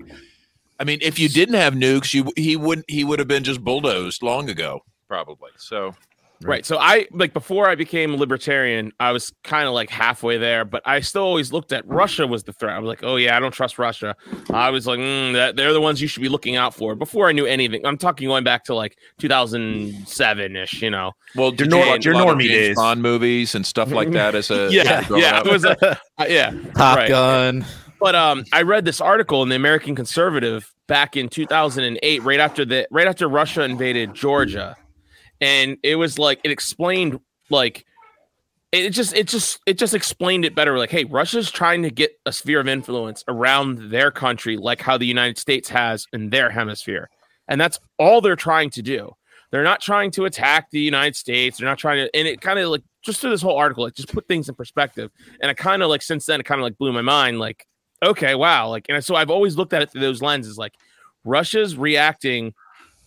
I 0.79 0.83
mean, 0.83 0.99
if 1.01 1.17
you 1.17 1.29
didn't 1.29 1.55
have 1.55 1.73
nukes, 1.73 2.13
you 2.13 2.31
he 2.35 2.57
wouldn't 2.57 2.89
he 2.89 3.05
would 3.05 3.19
have 3.19 3.29
been 3.29 3.45
just 3.45 3.63
bulldozed 3.63 4.21
long 4.21 4.49
ago, 4.49 4.81
probably. 5.07 5.51
So 5.57 5.95
Right. 6.41 6.65
So 6.65 6.77
I 6.77 7.07
like 7.11 7.33
before 7.33 7.67
I 7.67 7.75
became 7.75 8.15
libertarian, 8.15 8.91
I 8.99 9.11
was 9.11 9.33
kind 9.43 9.67
of 9.67 9.73
like 9.73 9.89
halfway 9.89 10.37
there, 10.37 10.65
but 10.65 10.81
I 10.85 10.99
still 10.99 11.23
always 11.23 11.51
looked 11.51 11.71
at 11.71 11.87
Russia 11.87 12.27
was 12.27 12.43
the 12.43 12.53
threat. 12.53 12.75
I 12.75 12.79
was 12.79 12.87
like, 12.87 13.03
oh 13.03 13.15
yeah, 13.15 13.35
I 13.37 13.39
don't 13.39 13.53
trust 13.53 13.79
Russia. 13.79 14.15
I 14.51 14.69
was 14.69 14.87
like, 14.87 14.99
mm, 14.99 15.33
that 15.33 15.55
they're 15.55 15.73
the 15.73 15.81
ones 15.81 16.01
you 16.01 16.07
should 16.07 16.21
be 16.21 16.29
looking 16.29 16.55
out 16.55 16.73
for. 16.73 16.95
Before 16.95 17.27
I 17.27 17.31
knew 17.31 17.45
anything, 17.45 17.85
I'm 17.85 17.97
talking 17.97 18.27
going 18.27 18.43
back 18.43 18.65
to 18.65 18.75
like 18.75 18.97
2007 19.19 20.55
ish. 20.55 20.81
You 20.81 20.89
know. 20.89 21.13
well, 21.35 21.53
Your 21.53 21.67
nor- 21.67 21.97
your 21.97 22.15
normie 22.15 22.47
days. 22.47 22.75
Bond 22.75 23.01
movies 23.01 23.55
and 23.55 23.65
stuff 23.65 23.91
like 23.91 24.11
that 24.11 24.35
as 24.35 24.51
a 24.51 24.69
Yeah. 24.71 25.05
Yeah. 25.09 25.39
It 25.39 25.51
was 25.51 25.63
a, 25.63 25.91
uh, 26.17 26.25
yeah. 26.27 26.51
Top 26.75 26.97
right. 26.97 27.09
Gun. 27.09 27.65
But 27.99 28.15
um, 28.15 28.45
I 28.51 28.63
read 28.63 28.85
this 28.85 29.01
article 29.01 29.41
in 29.41 29.49
the 29.49 29.55
American 29.55 29.95
Conservative 29.95 30.71
back 30.87 31.15
in 31.17 31.29
2008, 31.29 32.23
right 32.23 32.39
after 32.39 32.65
the 32.65 32.87
right 32.91 33.07
after 33.07 33.27
Russia 33.27 33.63
invaded 33.63 34.13
Georgia, 34.13 34.75
and 35.45 35.77
it 35.83 35.95
was 35.95 36.17
like 36.17 36.41
it 36.43 36.49
explained 36.49 37.19
like 37.51 37.85
it 38.71 38.89
just 38.89 39.13
it 39.15 39.27
just 39.27 39.59
it 39.67 39.77
just 39.77 39.93
explained 39.93 40.43
it 40.43 40.55
better. 40.55 40.77
Like, 40.79 40.89
hey, 40.89 41.03
Russia's 41.03 41.51
trying 41.51 41.83
to 41.83 41.91
get 41.91 42.19
a 42.25 42.33
sphere 42.33 42.59
of 42.59 42.67
influence 42.67 43.23
around 43.27 43.91
their 43.91 44.09
country, 44.09 44.57
like 44.57 44.81
how 44.81 44.97
the 44.97 45.05
United 45.05 45.37
States 45.37 45.69
has 45.69 46.07
in 46.11 46.31
their 46.31 46.49
hemisphere, 46.49 47.09
and 47.47 47.61
that's 47.61 47.79
all 47.99 48.21
they're 48.21 48.35
trying 48.35 48.71
to 48.71 48.81
do. 48.81 49.11
They're 49.51 49.63
not 49.63 49.81
trying 49.81 50.09
to 50.11 50.25
attack 50.25 50.71
the 50.71 50.79
United 50.79 51.15
States. 51.15 51.59
They're 51.59 51.69
not 51.69 51.77
trying 51.77 52.05
to, 52.05 52.15
and 52.15 52.27
it 52.27 52.41
kind 52.41 52.57
of 52.57 52.69
like 52.69 52.81
just 53.03 53.21
through 53.21 53.29
this 53.29 53.43
whole 53.43 53.55
article, 53.55 53.83
like 53.83 53.93
just 53.93 54.11
put 54.11 54.27
things 54.27 54.49
in 54.49 54.55
perspective. 54.55 55.11
And 55.41 55.51
I 55.51 55.53
kind 55.53 55.83
of 55.83 55.89
like 55.89 56.01
since 56.01 56.25
then, 56.25 56.39
it 56.39 56.45
kind 56.45 56.59
of 56.59 56.63
like 56.63 56.77
blew 56.79 56.91
my 56.91 57.03
mind. 57.03 57.37
Like, 57.37 57.67
okay, 58.03 58.33
wow. 58.33 58.69
Like, 58.69 58.87
and 58.89 59.05
so 59.05 59.15
I've 59.15 59.29
always 59.29 59.55
looked 59.55 59.73
at 59.73 59.83
it 59.83 59.91
through 59.91 60.01
those 60.01 60.23
lenses. 60.23 60.57
Like, 60.57 60.73
Russia's 61.23 61.77
reacting 61.77 62.55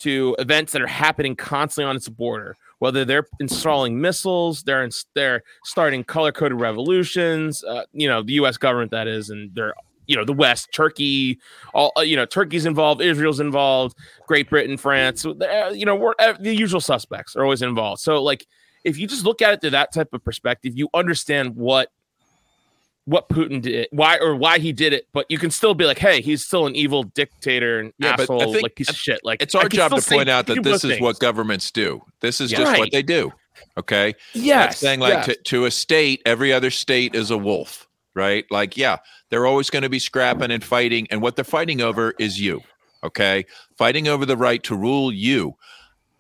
to 0.01 0.37
events 0.39 0.73
that 0.73 0.83
are 0.83 0.87
happening 0.87 1.37
constantly 1.37 1.89
on 1.89 1.97
its 1.97 2.09
border. 2.09 2.57
Whether 2.79 3.05
they're 3.05 3.27
installing 3.41 4.01
missiles, 4.01 4.63
they're 4.63 4.85
in, 4.85 4.91
they're 5.15 5.43
starting 5.65 6.05
color 6.05 6.31
coded 6.31 6.61
revolutions. 6.61 7.65
Uh, 7.65 7.85
you 7.93 8.07
know, 8.07 8.23
the 8.23 8.35
U.S. 8.35 8.57
government 8.57 8.93
that 8.93 9.09
is, 9.09 9.31
and 9.31 9.53
they're 9.55 9.75
you 10.09 10.17
know 10.17 10.25
the 10.25 10.33
West, 10.33 10.71
Turkey, 10.73 11.39
all 11.75 11.93
uh, 11.97 12.01
you 12.01 12.17
know, 12.17 12.25
Turkey's 12.25 12.67
involved, 12.67 13.01
Israel's 13.01 13.41
involved, 13.41 13.97
Great 14.27 14.49
Britain, 14.51 14.77
France. 14.77 15.25
Uh, 15.25 15.71
you 15.73 15.85
know, 15.85 15.95
we're, 15.95 16.15
uh, 16.19 16.35
the 16.41 16.55
usual 16.55 16.81
suspects 16.81 17.37
are 17.37 17.45
always 17.45 17.63
involved. 17.63 18.01
So, 18.01 18.23
like, 18.23 18.47
if 18.85 18.99
you 18.99 19.07
just 19.07 19.25
look 19.25 19.43
at 19.43 19.53
it 19.53 19.61
through 19.61 19.71
that 19.71 19.93
type 19.93 20.09
of 20.13 20.25
perspective, 20.25 20.77
you 20.77 20.89
understand 20.95 21.55
what 21.55 21.91
what 23.09 23.29
Putin 23.31 23.63
did, 23.63 23.89
why 23.91 24.19
or 24.19 24.37
why 24.37 24.59
he 24.59 24.71
did 24.73 24.93
it, 24.93 25.09
but 25.15 25.25
you 25.31 25.39
can 25.39 25.51
still 25.51 25.73
be 25.73 25.87
like, 25.87 25.99
hey, 25.99 26.21
he's 26.21 26.45
still 26.45 26.67
an 26.67 26.77
evil 26.77 27.05
dictator 27.05 27.81
and 27.81 27.93
Yeah, 27.99 28.17
but 28.17 28.25
asshole, 28.25 28.53
think- 28.53 28.63
like 28.63 28.75
piece 28.75 28.91
of 28.91 28.97
shit. 28.97 29.21
Like 29.25 29.41
It's 29.43 29.55
our 29.55 29.69
job 29.69 29.95
to 29.95 30.03
point 30.03 30.29
out 30.29 30.47
that 30.47 30.63
this 30.63 30.85
is 30.85 31.01
what 31.01 31.19
governments 31.19 31.71
do. 31.71 32.03
This 32.21 32.41
is 32.41 32.53
Yeah. 32.53 32.59
just 32.59 32.73
Right. 32.73 32.81
what 32.81 32.93
they 32.93 33.03
do. 33.03 33.33
Okay. 33.79 34.15
Yes, 34.35 34.67
That's 34.67 34.79
saying 34.79 35.01
like 35.01 35.13
yes. 35.15 35.27
to, 35.27 35.35
to 35.37 35.65
a 35.65 35.71
state, 35.71 36.21
every 36.27 36.53
other 36.53 36.71
state 36.71 37.15
is 37.15 37.31
a 37.31 37.39
wolf, 37.39 37.89
right? 38.15 38.45
Like, 38.51 38.77
yeah, 38.77 38.99
they're 39.31 39.47
always 39.47 39.71
going 39.71 39.83
to 39.85 39.89
be 39.89 39.99
scrapping 39.99 40.51
and 40.51 40.63
fighting, 40.63 41.07
and 41.11 41.23
what 41.23 41.35
they're 41.35 41.45
fighting 41.45 41.81
over 41.81 42.15
is 42.19 42.39
you. 42.41 42.61
Okay, 43.05 43.47
fighting 43.79 44.07
over 44.09 44.27
the 44.27 44.37
right 44.37 44.63
to 44.65 44.77
rule 44.77 45.13
you. 45.13 45.55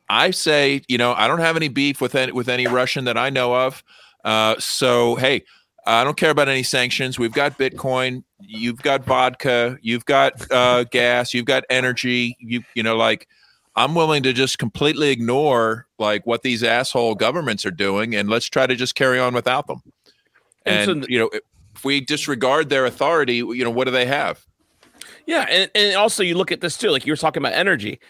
I 0.09 0.30
say, 0.30 0.80
you 0.88 0.97
know, 0.97 1.12
I 1.12 1.26
don't 1.28 1.40
have 1.40 1.57
any 1.57 1.68
beef 1.68 2.00
with 2.00 2.14
any 2.14 2.33
with 2.33 2.49
any 2.49 2.66
Russian 2.66 3.04
that 3.04 3.18
I 3.18 3.30
know 3.30 3.54
of. 3.54 3.83
Uh, 4.25 4.54
so 4.59 5.16
hey, 5.16 5.42
I 5.88 6.04
don't 6.04 6.16
care 6.16 6.30
about 6.30 6.49
any 6.49 6.62
sanctions. 6.62 7.18
We've 7.18 7.33
got 7.33 7.59
Bitcoin. 7.59 8.23
You've 8.40 8.83
got 8.83 9.04
vodka. 9.04 9.78
You've 9.80 10.04
got 10.04 10.50
uh, 10.52 10.85
gas. 10.85 11.33
You've 11.33 11.47
got 11.47 11.64
energy. 11.71 12.37
You 12.40 12.62
you 12.75 12.83
know, 12.83 12.97
like 12.97 13.26
I'm 13.75 13.95
willing 13.95 14.23
to 14.25 14.33
just 14.33 14.59
completely 14.59 15.11
ignore 15.11 15.87
like 15.99 16.26
what 16.26 16.42
these 16.42 16.62
asshole 16.62 17.14
governments 17.14 17.64
are 17.64 17.71
doing, 17.71 18.14
and 18.14 18.28
let's 18.28 18.47
try 18.47 18.66
to 18.66 18.76
just 18.76 18.95
carry 18.95 19.18
on 19.18 19.33
without 19.35 19.66
them. 19.66 19.83
And 20.66 20.90
And, 20.90 21.04
so- 21.04 21.09
you 21.09 21.18
know, 21.18 21.30
if 21.75 21.85
we 21.85 22.00
disregard 22.00 22.68
their 22.68 22.85
authority, 22.85 23.37
you 23.37 23.64
know, 23.64 23.71
what 23.71 23.85
do 23.85 23.90
they 23.90 24.07
have? 24.07 24.45
Yeah, 25.26 25.47
and, 25.49 25.71
and 25.75 25.97
also 25.97 26.23
you 26.23 26.35
look 26.37 26.50
at 26.50 26.61
this 26.61 26.76
too, 26.76 26.90
like 26.90 27.07
you 27.07 27.12
were 27.12 27.16
talking 27.16 27.40
about 27.42 27.52
energy. 27.52 28.00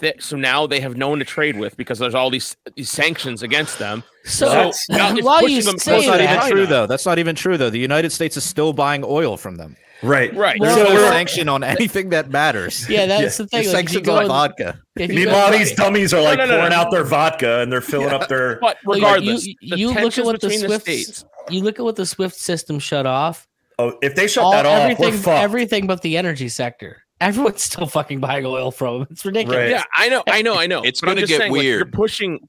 Th- 0.00 0.22
so 0.22 0.36
now 0.36 0.66
they 0.66 0.80
have 0.80 0.96
no 0.96 1.08
one 1.08 1.18
to 1.18 1.24
trade 1.24 1.58
with 1.58 1.76
because 1.76 1.98
there's 1.98 2.14
all 2.14 2.30
these, 2.30 2.56
these 2.74 2.90
sanctions 2.90 3.42
against 3.42 3.78
them. 3.78 4.02
So, 4.24 4.46
That's- 4.48 4.86
now 4.88 5.14
while 5.16 5.48
you 5.48 5.62
them 5.62 5.78
say 5.78 5.92
That's 5.92 6.06
not 6.06 6.12
closer 6.18 6.22
even 6.24 6.36
China. 6.40 6.50
true, 6.50 6.66
though. 6.66 6.86
That's 6.86 7.06
not 7.06 7.18
even 7.18 7.34
true, 7.36 7.56
though. 7.56 7.70
The 7.70 7.78
United 7.78 8.10
States 8.10 8.36
is 8.36 8.44
still 8.44 8.72
buying 8.72 9.04
oil 9.04 9.36
from 9.36 9.56
them. 9.56 9.76
Right. 10.02 10.34
Right. 10.34 10.60
There's 10.60 10.74
So 10.74 10.84
no 10.84 10.94
we're- 10.94 11.08
sanction 11.08 11.48
on 11.48 11.64
anything 11.64 12.10
that 12.10 12.28
matters. 12.30 12.86
yeah, 12.88 13.06
that's 13.06 13.38
Yeah. 13.38 13.44
the 13.44 13.48
thing. 13.48 13.66
Like, 13.66 13.74
sanctions 13.88 14.08
on 14.08 14.26
vodka. 14.28 14.78
if 14.96 15.10
you 15.10 15.16
Meanwhile, 15.24 15.52
these 15.52 15.72
dummies 15.74 16.12
are 16.12 16.20
like 16.20 16.36
no, 16.38 16.44
no, 16.46 16.56
pouring 16.56 16.70
no. 16.70 16.76
out 16.76 16.90
their 16.90 17.04
vodka 17.04 17.60
and 17.60 17.72
they're 17.72 17.80
filling 17.80 18.10
up 18.10 18.28
their. 18.28 18.58
But 18.60 18.76
Like, 18.84 18.96
regardless, 18.96 19.46
you, 19.46 19.54
the 19.62 19.78
you 19.78 19.88
look 19.94 20.18
at 20.18 20.24
what 20.26 20.38
the 20.40 20.48
between 20.48 20.66
Swift 20.66 20.82
states. 20.84 21.24
you 21.48 21.62
look 21.62 21.78
at 21.78 21.84
what 21.84 21.96
the 21.96 22.04
Swift 22.04 22.36
system 22.36 22.78
shut 22.78 23.06
off. 23.06 23.46
Oh, 23.78 23.96
if 24.02 24.14
they 24.14 24.26
shut 24.26 24.44
all 24.44 24.52
that 24.52 24.66
off, 24.66 24.72
we're 24.98 25.06
everything, 25.06 25.12
fucked. 25.22 25.42
everything 25.42 25.86
but 25.86 26.02
the 26.02 26.16
energy 26.18 26.48
sector. 26.50 27.02
Everyone's 27.20 27.62
still 27.62 27.86
fucking 27.86 28.20
buying 28.20 28.44
oil 28.44 28.70
from 28.70 29.00
them. 29.00 29.08
It's 29.10 29.24
ridiculous. 29.24 29.56
Right. 29.58 29.70
Yeah, 29.70 29.84
I 29.94 30.08
know, 30.08 30.22
I 30.28 30.42
know, 30.42 30.54
I 30.56 30.66
know. 30.66 30.82
It's 30.82 31.00
But 31.00 31.10
I'm 31.10 31.14
gonna 31.16 31.26
get 31.26 31.38
saying, 31.40 31.52
like, 31.52 31.62
you're 31.62 31.86
pushing, 31.86 32.46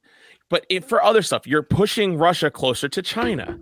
but 0.50 0.66
if, 0.70 0.86
for 0.86 1.02
other 1.02 1.22
stuff, 1.22 1.48
you're 1.48 1.64
pushing 1.64 2.18
Russia 2.18 2.52
closer 2.52 2.90
to 2.90 3.02
China, 3.02 3.58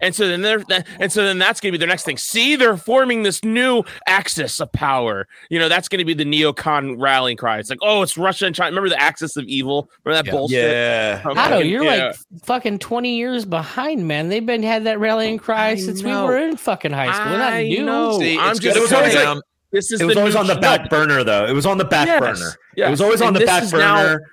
and 0.00 0.14
so 0.14 0.26
then 0.28 0.40
they're 0.42 0.60
that, 0.68 0.86
and 0.98 1.12
so 1.12 1.24
then 1.24 1.38
that's 1.38 1.60
gonna 1.60 1.72
be 1.72 1.78
their 1.78 1.88
next 1.88 2.04
thing. 2.04 2.16
See, 2.16 2.56
they're 2.56 2.76
forming 2.78 3.22
this 3.22 3.44
new 3.44 3.82
axis 4.06 4.58
of 4.60 4.72
power. 4.72 5.26
You 5.50 5.58
know, 5.58 5.68
that's 5.68 5.88
gonna 5.88 6.04
be 6.06 6.14
the 6.14 6.24
neocon 6.24 6.96
rallying 6.98 7.36
cry. 7.36 7.58
It's 7.58 7.68
like, 7.68 7.78
oh, 7.82 8.00
it's 8.02 8.16
Russia 8.16 8.46
and 8.46 8.54
China. 8.54 8.70
Remember 8.70 8.88
the 8.88 9.00
axis 9.00 9.36
of 9.36 9.44
evil? 9.44 9.90
Remember 10.04 10.22
that 10.22 10.26
Yeah. 10.26 10.38
bullshit? 10.38 10.70
Yeah. 10.70 11.20
From 11.20 11.38
I 11.38 11.48
know 11.48 11.56
fucking- 11.56 11.70
you're 11.70 11.84
yeah. 11.84 12.06
like 12.06 12.16
fucking 12.44 12.78
twenty 12.78 13.16
years 13.16 13.44
behind, 13.44 14.08
man. 14.08 14.30
They've 14.30 14.44
been 14.44 14.62
had 14.62 14.84
that 14.84 14.98
rallying 15.00 15.38
cry 15.38 15.68
I 15.68 15.74
since 15.76 16.02
know. 16.02 16.24
we 16.26 16.30
were 16.32 16.38
in 16.38 16.56
fucking 16.56 16.92
high 16.92 17.12
school. 17.12 17.32
We're 17.32 17.38
not 17.38 17.52
I 17.52 17.62
new. 17.64 17.84
know. 17.84 18.18
See, 18.18 18.38
I'm 18.38 18.58
just 18.58 18.76
It 18.76 18.80
was 18.80 18.88
gonna 18.88 18.88
come 18.90 18.96
always 18.98 19.14
like- 19.14 19.24
down. 19.24 19.42
This 19.72 19.92
is 19.92 20.00
It 20.00 20.04
was 20.04 20.16
always 20.16 20.36
on 20.36 20.46
the 20.46 20.56
back 20.56 20.88
burner, 20.90 21.22
though. 21.24 21.46
It 21.46 21.52
was 21.52 21.66
on 21.66 21.78
the 21.78 21.84
back 21.84 22.06
Yes. 22.06 22.20
burner. 22.20 22.56
Yes. 22.76 22.88
It 22.88 22.90
was 22.90 23.00
always 23.00 23.20
And 23.20 23.28
on 23.28 23.34
the 23.34 23.46
back 23.46 23.62
is 23.64 23.72
now- 23.72 24.02
burner. 24.02 24.30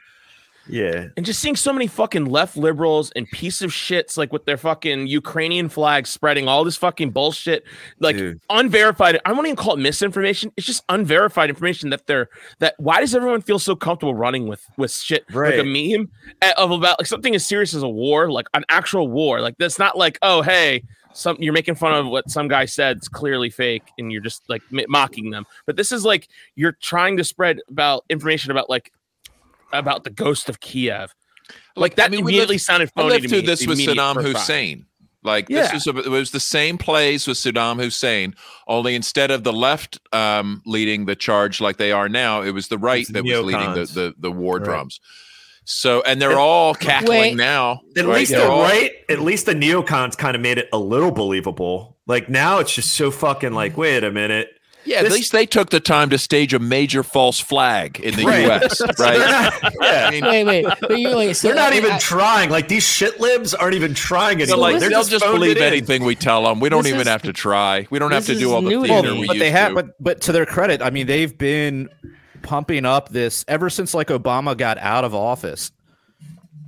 Yeah. 0.65 1.07
and 1.17 1.25
just 1.25 1.41
seeing 1.41 1.57
so 1.57 1.73
many 1.73 1.87
fucking 1.87 2.23
left 2.23 2.55
liberals 2.55 3.11
and 3.17 3.27
piece 3.29 3.61
of 3.61 3.71
shits 3.71 4.15
like 4.17 4.31
with 4.31 4.45
their 4.45 4.55
fucking 4.55 5.07
Ukrainian 5.07 5.67
flags 5.67 6.09
spreading 6.09 6.47
all 6.47 6.63
this 6.63 6.77
fucking 6.77 7.09
bullshit, 7.11 7.65
like 7.99 8.15
Dude. 8.15 8.39
unverified. 8.49 9.19
I 9.25 9.33
won't 9.33 9.47
even 9.47 9.57
call 9.57 9.73
it 9.73 9.79
misinformation. 9.81 10.53
It's 10.55 10.65
just 10.65 10.85
unverified 10.87 11.49
information 11.49 11.89
that 11.89 12.07
they're 12.07 12.29
that. 12.59 12.75
Why 12.77 13.01
does 13.01 13.13
everyone 13.13 13.41
feel 13.41 13.59
so 13.59 13.75
comfortable 13.75 14.15
running 14.15 14.47
with 14.47 14.65
with 14.77 14.93
shit 14.93 15.25
like 15.33 15.57
a 15.59 15.65
meme 15.65 16.09
uh, 16.41 16.53
of 16.55 16.71
about 16.71 16.97
like 16.97 17.07
something 17.07 17.35
as 17.35 17.45
serious 17.45 17.73
as 17.73 17.83
a 17.83 17.89
war, 17.89 18.31
like 18.31 18.47
an 18.53 18.63
actual 18.69 19.09
war? 19.09 19.41
Like 19.41 19.55
that's 19.59 19.77
not 19.77 19.97
like 19.97 20.17
oh 20.21 20.43
hey. 20.43 20.83
Some 21.13 21.37
you're 21.39 21.53
making 21.53 21.75
fun 21.75 21.93
of 21.93 22.07
what 22.07 22.29
some 22.29 22.47
guy 22.47 22.65
said. 22.65 22.97
It's 22.97 23.07
clearly 23.07 23.49
fake, 23.49 23.83
and 23.97 24.11
you're 24.11 24.21
just 24.21 24.41
like 24.49 24.61
m- 24.75 24.85
mocking 24.89 25.29
them. 25.29 25.45
But 25.65 25.75
this 25.75 25.91
is 25.91 26.03
like 26.03 26.27
you're 26.55 26.71
trying 26.81 27.17
to 27.17 27.23
spread 27.23 27.59
about 27.69 28.03
information 28.09 28.51
about 28.51 28.69
like 28.69 28.91
about 29.71 30.03
the 30.03 30.09
ghost 30.09 30.49
of 30.49 30.59
Kiev. 30.59 31.13
Like 31.75 31.95
that 31.95 32.05
I 32.05 32.09
mean, 32.09 32.21
immediately 32.21 32.55
lived- 32.55 32.63
sounded 32.63 32.91
phony 32.95 33.09
lived 33.09 33.23
to 33.23 33.29
through 33.29 33.39
me. 33.41 33.45
this 33.47 33.67
with 33.67 33.79
Saddam 33.79 34.15
time. 34.15 34.23
Hussein. 34.23 34.85
Like 35.25 35.47
Yeah. 35.49 35.71
this 35.71 35.85
was 35.85 35.87
a, 35.87 35.99
it 35.99 36.09
was 36.09 36.31
the 36.31 36.39
same 36.39 36.77
plays 36.77 37.27
with 37.27 37.37
Saddam 37.37 37.79
Hussein, 37.81 38.35
only 38.67 38.93
instead 38.93 39.31
of 39.31 39.43
the 39.45 39.53
left 39.53 39.97
um, 40.11 40.61
leading 40.65 41.05
the 41.05 41.15
charge 41.15 41.61
like 41.61 41.77
they 41.77 41.91
are 41.93 42.09
now, 42.09 42.41
it 42.41 42.51
was 42.51 42.67
the 42.67 42.77
right 42.77 43.01
It's 43.01 43.11
that 43.13 43.23
was 43.23 43.39
leading 43.39 43.73
the, 43.73 43.85
the 43.85 44.13
the 44.17 44.31
war 44.31 44.55
Right. 44.57 44.65
drums. 44.65 44.99
So 45.65 46.01
and 46.01 46.21
they're 46.21 46.37
all 46.39 46.73
cackling 46.75 47.19
Wait. 47.19 47.35
now. 47.35 47.81
At 47.97 48.05
right? 48.05 48.15
least 48.17 48.31
They're 48.31 48.41
the 48.41 48.49
all- 48.51 48.61
right, 48.61 48.91
at 49.09 49.19
least 49.21 49.45
the 49.45 49.53
neocons 49.55 50.17
kind 50.17 50.35
of 50.35 50.41
made 50.41 50.57
it 50.57 50.67
a 50.73 50.77
little 50.77 51.11
believable. 51.11 51.97
Like 52.07 52.29
now 52.29 52.59
it's 52.59 52.73
just 52.73 52.93
so 52.93 53.11
fucking 53.11 53.53
like, 53.53 53.77
wait 53.77 54.03
a 54.03 54.11
minute. 54.11 54.49
Yeah, 54.85 54.97
at 54.97 55.03
This- 55.05 55.13
least 55.13 55.31
they 55.31 55.45
took 55.45 55.69
the 55.69 55.79
time 55.79 56.09
to 56.09 56.17
stage 56.17 56.53
a 56.53 56.59
major 56.59 57.03
false 57.03 57.39
flag 57.39 58.01
in 58.01 58.15
the 58.15 58.25
Right. 58.25 58.41
U.S. 58.41 58.81
Right? 58.99 59.17
not, 59.17 59.73
yeah. 59.81 60.07
I 60.07 60.11
mean, 60.11 60.25
Wait, 60.25 60.43
wait, 60.43 60.65
but 60.81 60.99
you 60.99 61.15
wait. 61.15 61.33
So 61.37 61.47
They're 61.47 61.55
not 61.55 61.71
I- 61.71 61.77
even 61.77 61.93
I- 61.93 61.97
trying. 61.99 62.49
Like 62.49 62.67
these 62.67 62.83
shit 62.83 63.21
libs 63.21 63.53
aren't 63.53 63.75
even 63.75 63.93
trying 63.93 64.45
so 64.45 64.57
like 64.57 64.79
They're 64.81 64.89
they'll 64.89 64.99
just, 64.99 65.11
just 65.11 65.23
believe 65.25 65.55
anything 65.55 66.03
we 66.03 66.15
tell 66.15 66.43
them. 66.43 66.59
We 66.59 66.67
don't 66.67 66.83
This 66.83 66.89
even 66.89 67.01
is- 67.03 67.07
have 67.07 67.21
to 67.21 67.31
try. 67.31 67.87
We 67.89 67.99
don't 67.99 68.11
have 68.11 68.25
to 68.25 68.35
do 68.35 68.51
all 68.51 68.61
the 68.61 68.71
theater 68.71 69.13
me. 69.13 69.21
we 69.21 69.27
but 69.27 69.39
they 69.39 69.51
have, 69.51 69.69
to. 69.69 69.75
but 69.75 69.85
but 70.01 70.21
to 70.23 70.33
their 70.33 70.45
credit, 70.45 70.81
I 70.81 70.89
mean, 70.89 71.07
they've 71.07 71.37
been 71.37 71.87
pumping 72.43 72.85
up 72.85 73.09
this 73.09 73.43
ever 73.47 73.69
since 73.69 73.93
like 73.93 74.07
Obama 74.09 74.55
got 74.57 74.77
out 74.77 75.03
of 75.05 75.15
office. 75.15 75.71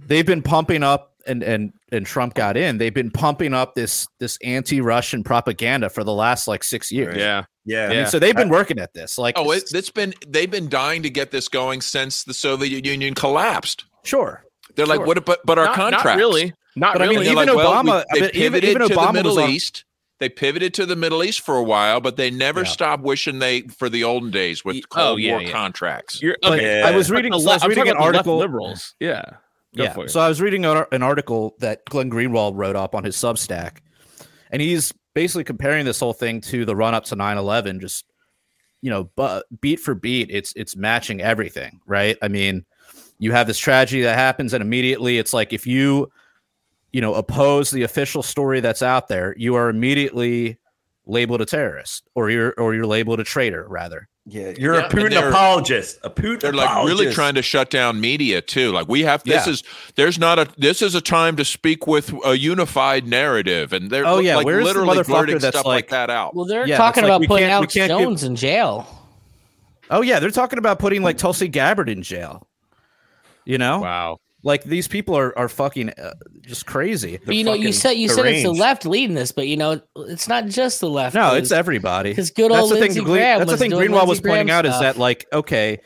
They've 0.07 0.25
been 0.25 0.41
pumping 0.41 0.83
up, 0.83 1.13
and 1.27 1.43
and 1.43 1.73
and 1.91 2.05
Trump 2.05 2.33
got 2.35 2.57
in. 2.57 2.77
They've 2.77 2.93
been 2.93 3.11
pumping 3.11 3.53
up 3.53 3.75
this 3.75 4.07
this 4.19 4.37
anti-Russian 4.43 5.23
propaganda 5.23 5.89
for 5.89 6.03
the 6.03 6.13
last 6.13 6.47
like 6.47 6.63
six 6.63 6.91
years. 6.91 7.17
Yeah. 7.17 7.45
Yeah. 7.65 7.85
I 7.85 7.89
mean, 7.89 8.05
so 8.07 8.19
they've 8.19 8.35
been 8.35 8.49
working 8.49 8.77
at 8.79 8.93
this. 8.93 9.17
Like, 9.17 9.35
Oh, 9.37 9.49
it, 9.51 9.63
it's 9.73 9.89
been 9.89 10.13
they've 10.27 10.49
been 10.51 10.69
dying 10.69 11.01
to 11.03 11.09
get 11.09 11.31
this 11.31 11.47
going 11.47 11.81
since 11.81 12.23
the 12.23 12.33
Soviet 12.33 12.85
Union 12.85 13.13
collapsed. 13.15 13.85
sure. 14.03 14.43
They're 14.75 14.85
like, 14.85 15.05
what? 15.05 15.23
But 15.25 15.39
but 15.45 15.57
our 15.57 15.65
Not, 15.65 15.75
contracts. 15.75 16.05
not 16.05 16.17
really. 16.17 16.53
Not 16.75 16.93
But 16.93 17.03
I 17.03 17.07
mean, 17.07 17.21
even 17.23 17.35
like, 17.35 17.47
well, 17.47 17.81
we- 17.83 17.89
Obama- 17.89 18.03
they 18.13 18.19
but 18.19 18.35
even- 18.35 18.63
even 18.65 18.81
to 18.89 18.93
Obama 18.93 18.93
the 18.93 18.99
was 18.99 19.13
Middle 19.13 19.39
on- 19.39 19.49
East. 19.51 19.85
They 20.19 20.29
pivoted 20.29 20.73
to 20.75 20.85
the 20.85 20.95
Middle 20.95 21.23
East 21.23 21.41
for 21.41 21.55
a 21.57 21.63
while, 21.63 21.99
but 21.99 22.15
they 22.15 22.31
never 22.31 22.61
Yeah. 22.61 22.67
stopped 22.67 23.03
wishing 23.03 23.39
they 23.39 23.61
for 23.63 23.89
the 23.89 24.03
olden 24.03 24.31
days 24.31 24.63
with 24.63 24.77
oh, 24.77 24.81
Cold 24.89 25.07
oh, 25.07 25.15
yeah, 25.17 25.31
War 25.33 25.41
yeah. 25.41 25.51
contracts. 25.51 26.21
You're, 26.21 26.37
okay. 26.43 26.79
Yeah. 26.79 26.87
I 26.87 26.91
was 26.91 27.11
reading. 27.11 27.31
the 27.33 27.39
so 27.39 27.47
I 27.47 27.49
le- 27.49 27.55
was 27.55 27.63
I'm 27.63 27.69
reading 27.69 27.85
talking 27.85 27.91
an 27.91 27.97
about 27.97 28.05
the 28.05 28.11
left 28.11 28.27
article. 28.27 28.37
Liberals. 28.37 28.95
Yeah. 28.99 29.23
Go 29.75 29.83
yeah. 29.83 29.93
for. 29.93 30.07
So 30.07 30.21
I 30.21 30.29
was 30.29 30.41
reading 30.41 30.65
an, 30.65 30.85
an 30.91 31.03
article 31.03 31.55
that 31.59 31.83
Glenn 31.85 32.09
Greenwald 32.09 32.53
wrote 32.55 32.77
up 32.77 32.95
on 32.95 33.03
his 33.03 33.17
Substack, 33.17 33.79
and 34.51 34.61
he's 34.61 34.93
basically 35.13 35.43
comparing 35.43 35.85
this 35.85 35.99
whole 35.99 36.13
thing 36.13 36.39
to 36.41 36.65
the 36.65 36.75
run 36.75 36.93
up 36.93 37.05
to 37.05 37.15
9-11, 37.15 37.79
just 37.81 38.05
you 38.81 38.89
know, 38.91 39.09
but 39.15 39.45
beat 39.61 39.79
for 39.79 39.95
beat, 39.95 40.29
it's 40.29 40.53
it's 40.55 40.75
matching 40.75 41.19
everything, 41.19 41.79
right? 41.87 42.17
I 42.21 42.27
mean, 42.27 42.65
you 43.17 43.31
have 43.31 43.47
this 43.47 43.57
tragedy 43.57 44.03
that 44.03 44.15
happens, 44.15 44.53
and 44.53 44.61
immediately 44.61 45.17
it's 45.17 45.33
like 45.33 45.53
if 45.53 45.65
you, 45.65 46.07
you 46.95 47.01
know, 47.01 47.13
oppose 47.13 47.71
the 47.71 47.83
official 47.83 48.23
story 48.23 48.61
that's 48.61 48.81
out 48.81 49.09
there, 49.09 49.35
you 49.37 49.53
are 49.55 49.67
immediately 49.67 50.57
labeled 51.05 51.41
a 51.41 51.45
terrorist, 51.45 52.07
or 52.15 52.29
you're 52.29 52.53
or 52.57 52.73
you're 52.73 52.85
labeled 52.85 53.19
a 53.19 53.23
traitor, 53.25 53.65
rather. 53.67 54.07
Yeah, 54.25 54.53
you're 54.57 54.75
Yeah, 54.75 54.85
a 54.87 54.89
Putin 54.89 55.27
apologist. 55.29 55.99
A 56.03 56.09
Putin 56.09 56.39
They're 56.39 56.53
like 56.53 56.85
really 56.85 57.11
trying 57.13 57.35
to 57.35 57.41
shut 57.41 57.69
down 57.69 57.99
media 57.99 58.41
too. 58.41 58.71
Like 58.71 58.87
we 58.87 59.01
have 59.03 59.21
this 59.25 59.45
Yeah. 59.45 59.51
is 59.53 59.63
there's 59.95 60.17
not 60.17 60.39
a 60.39 60.47
this 60.57 60.81
is 60.81 60.95
a 60.95 61.01
time 61.01 61.35
to 61.35 61.43
speak 61.43 61.85
with 61.85 62.13
a 62.25 62.37
unified 62.37 63.05
narrative, 63.05 63.73
and 63.73 63.91
they're 63.91 64.05
Oh, 64.05 64.19
yeah, 64.19 64.37
like 64.37 64.45
where's 64.45 64.59
the 64.63 64.65
literally 64.65 64.97
motherfucker 64.99 65.05
blurting 65.07 65.37
that's 65.39 65.57
stuff 65.57 65.65
like, 65.65 65.75
like- 65.85 65.89
that 65.89 66.09
out. 66.09 66.33
Well, 66.33 66.45
they're 66.45 66.65
Yeah, 66.65 66.77
talking 66.77 67.03
it's 67.03 67.09
like 67.09 67.11
about 67.11 67.19
we 67.19 67.27
putting 67.27 67.43
can't- 67.49 67.53
Alex 67.53 67.73
can't 67.73 67.89
give- 67.91 67.99
Jones 67.99 68.23
in 68.23 68.37
jail. 68.37 68.87
Oh 69.91 70.01
yeah, 70.01 70.19
they're 70.21 70.31
talking 70.31 70.59
about 70.59 70.79
putting 70.79 71.03
like 71.03 71.17
Tulsi 71.17 71.49
Gabbard 71.49 71.89
in 71.89 72.01
jail. 72.03 72.47
You 73.43 73.57
know, 73.57 73.79
wow. 73.81 74.17
Like 74.45 74.63
these 74.63 74.87
people 74.87 75.17
are 75.17 75.35
are 75.37 75.49
fucking 75.49 75.89
uh, 75.89 76.13
just 76.41 76.67
crazy. 76.67 77.19
But, 77.25 77.35
you 77.35 77.43
know, 77.43 77.53
you 77.53 77.73
said 77.73 77.93
you 77.93 78.07
said 78.07 78.27
it's 78.27 78.43
the 78.43 78.51
left 78.53 78.85
leading 78.85 79.15
this, 79.15 79.31
but 79.31 79.47
you 79.47 79.57
know, 79.57 79.81
it's 79.95 80.27
not 80.27 80.45
just 80.45 80.79
the 80.81 80.89
left. 80.89 81.15
No, 81.15 81.33
it's 81.35 81.51
everybody. 81.51 82.11
because 82.11 82.29
good 82.29 82.51
That's 82.51 82.61
old 82.61 82.69
the 82.71 82.75
thing. 82.75 82.81
Lindsey 82.83 82.99
Green- 83.01 83.13
Graham 83.15 83.39
that's 83.39 83.49
the 83.49 83.53
was 83.53 83.59
thing. 83.59 83.71
doing 83.71 83.89
Greenwald 83.89 84.07
was 84.07 84.21
pointing 84.21 84.45
Graham 84.45 84.59
out 84.59 84.65
is 84.67 84.79
that 84.79 84.97
like 84.97 85.25
okay, 85.33 85.79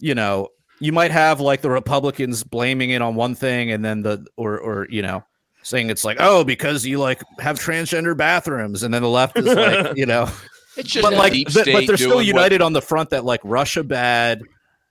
you 0.00 0.14
know, 0.14 0.48
you 0.80 0.90
might 0.90 1.10
have 1.10 1.38
like 1.40 1.60
the 1.60 1.68
Republicans 1.70 2.42
blaming 2.42 2.90
it 2.90 3.02
on 3.02 3.14
one 3.14 3.34
thing, 3.34 3.70
and 3.70 3.84
then 3.84 4.00
the 4.02 4.26
or 4.36 4.58
or 4.58 4.86
you 4.90 5.02
know 5.02 5.22
saying 5.62 5.90
it's 5.90 6.04
like 6.04 6.16
oh 6.18 6.42
because 6.44 6.86
you 6.86 6.98
like 6.98 7.20
have 7.40 7.58
transgender 7.58 8.16
bathrooms, 8.16 8.82
and 8.84 8.92
then 8.94 9.02
the 9.02 9.08
left 9.08 9.38
is 9.38 9.44
like 9.44 9.96
you 9.98 10.06
know, 10.06 10.30
It's 10.78 10.88
just 10.88 11.02
but 11.06 11.12
like 11.18 11.34
but, 11.52 11.66
but 11.70 11.86
they're 11.86 11.98
still 11.98 12.08
doing 12.12 12.16
what- 12.16 12.26
united 12.26 12.62
on 12.62 12.72
the 12.72 12.80
front 12.82 13.10
that 13.10 13.24
like 13.26 13.40
Russia 13.44 13.84
bad, 13.84 14.40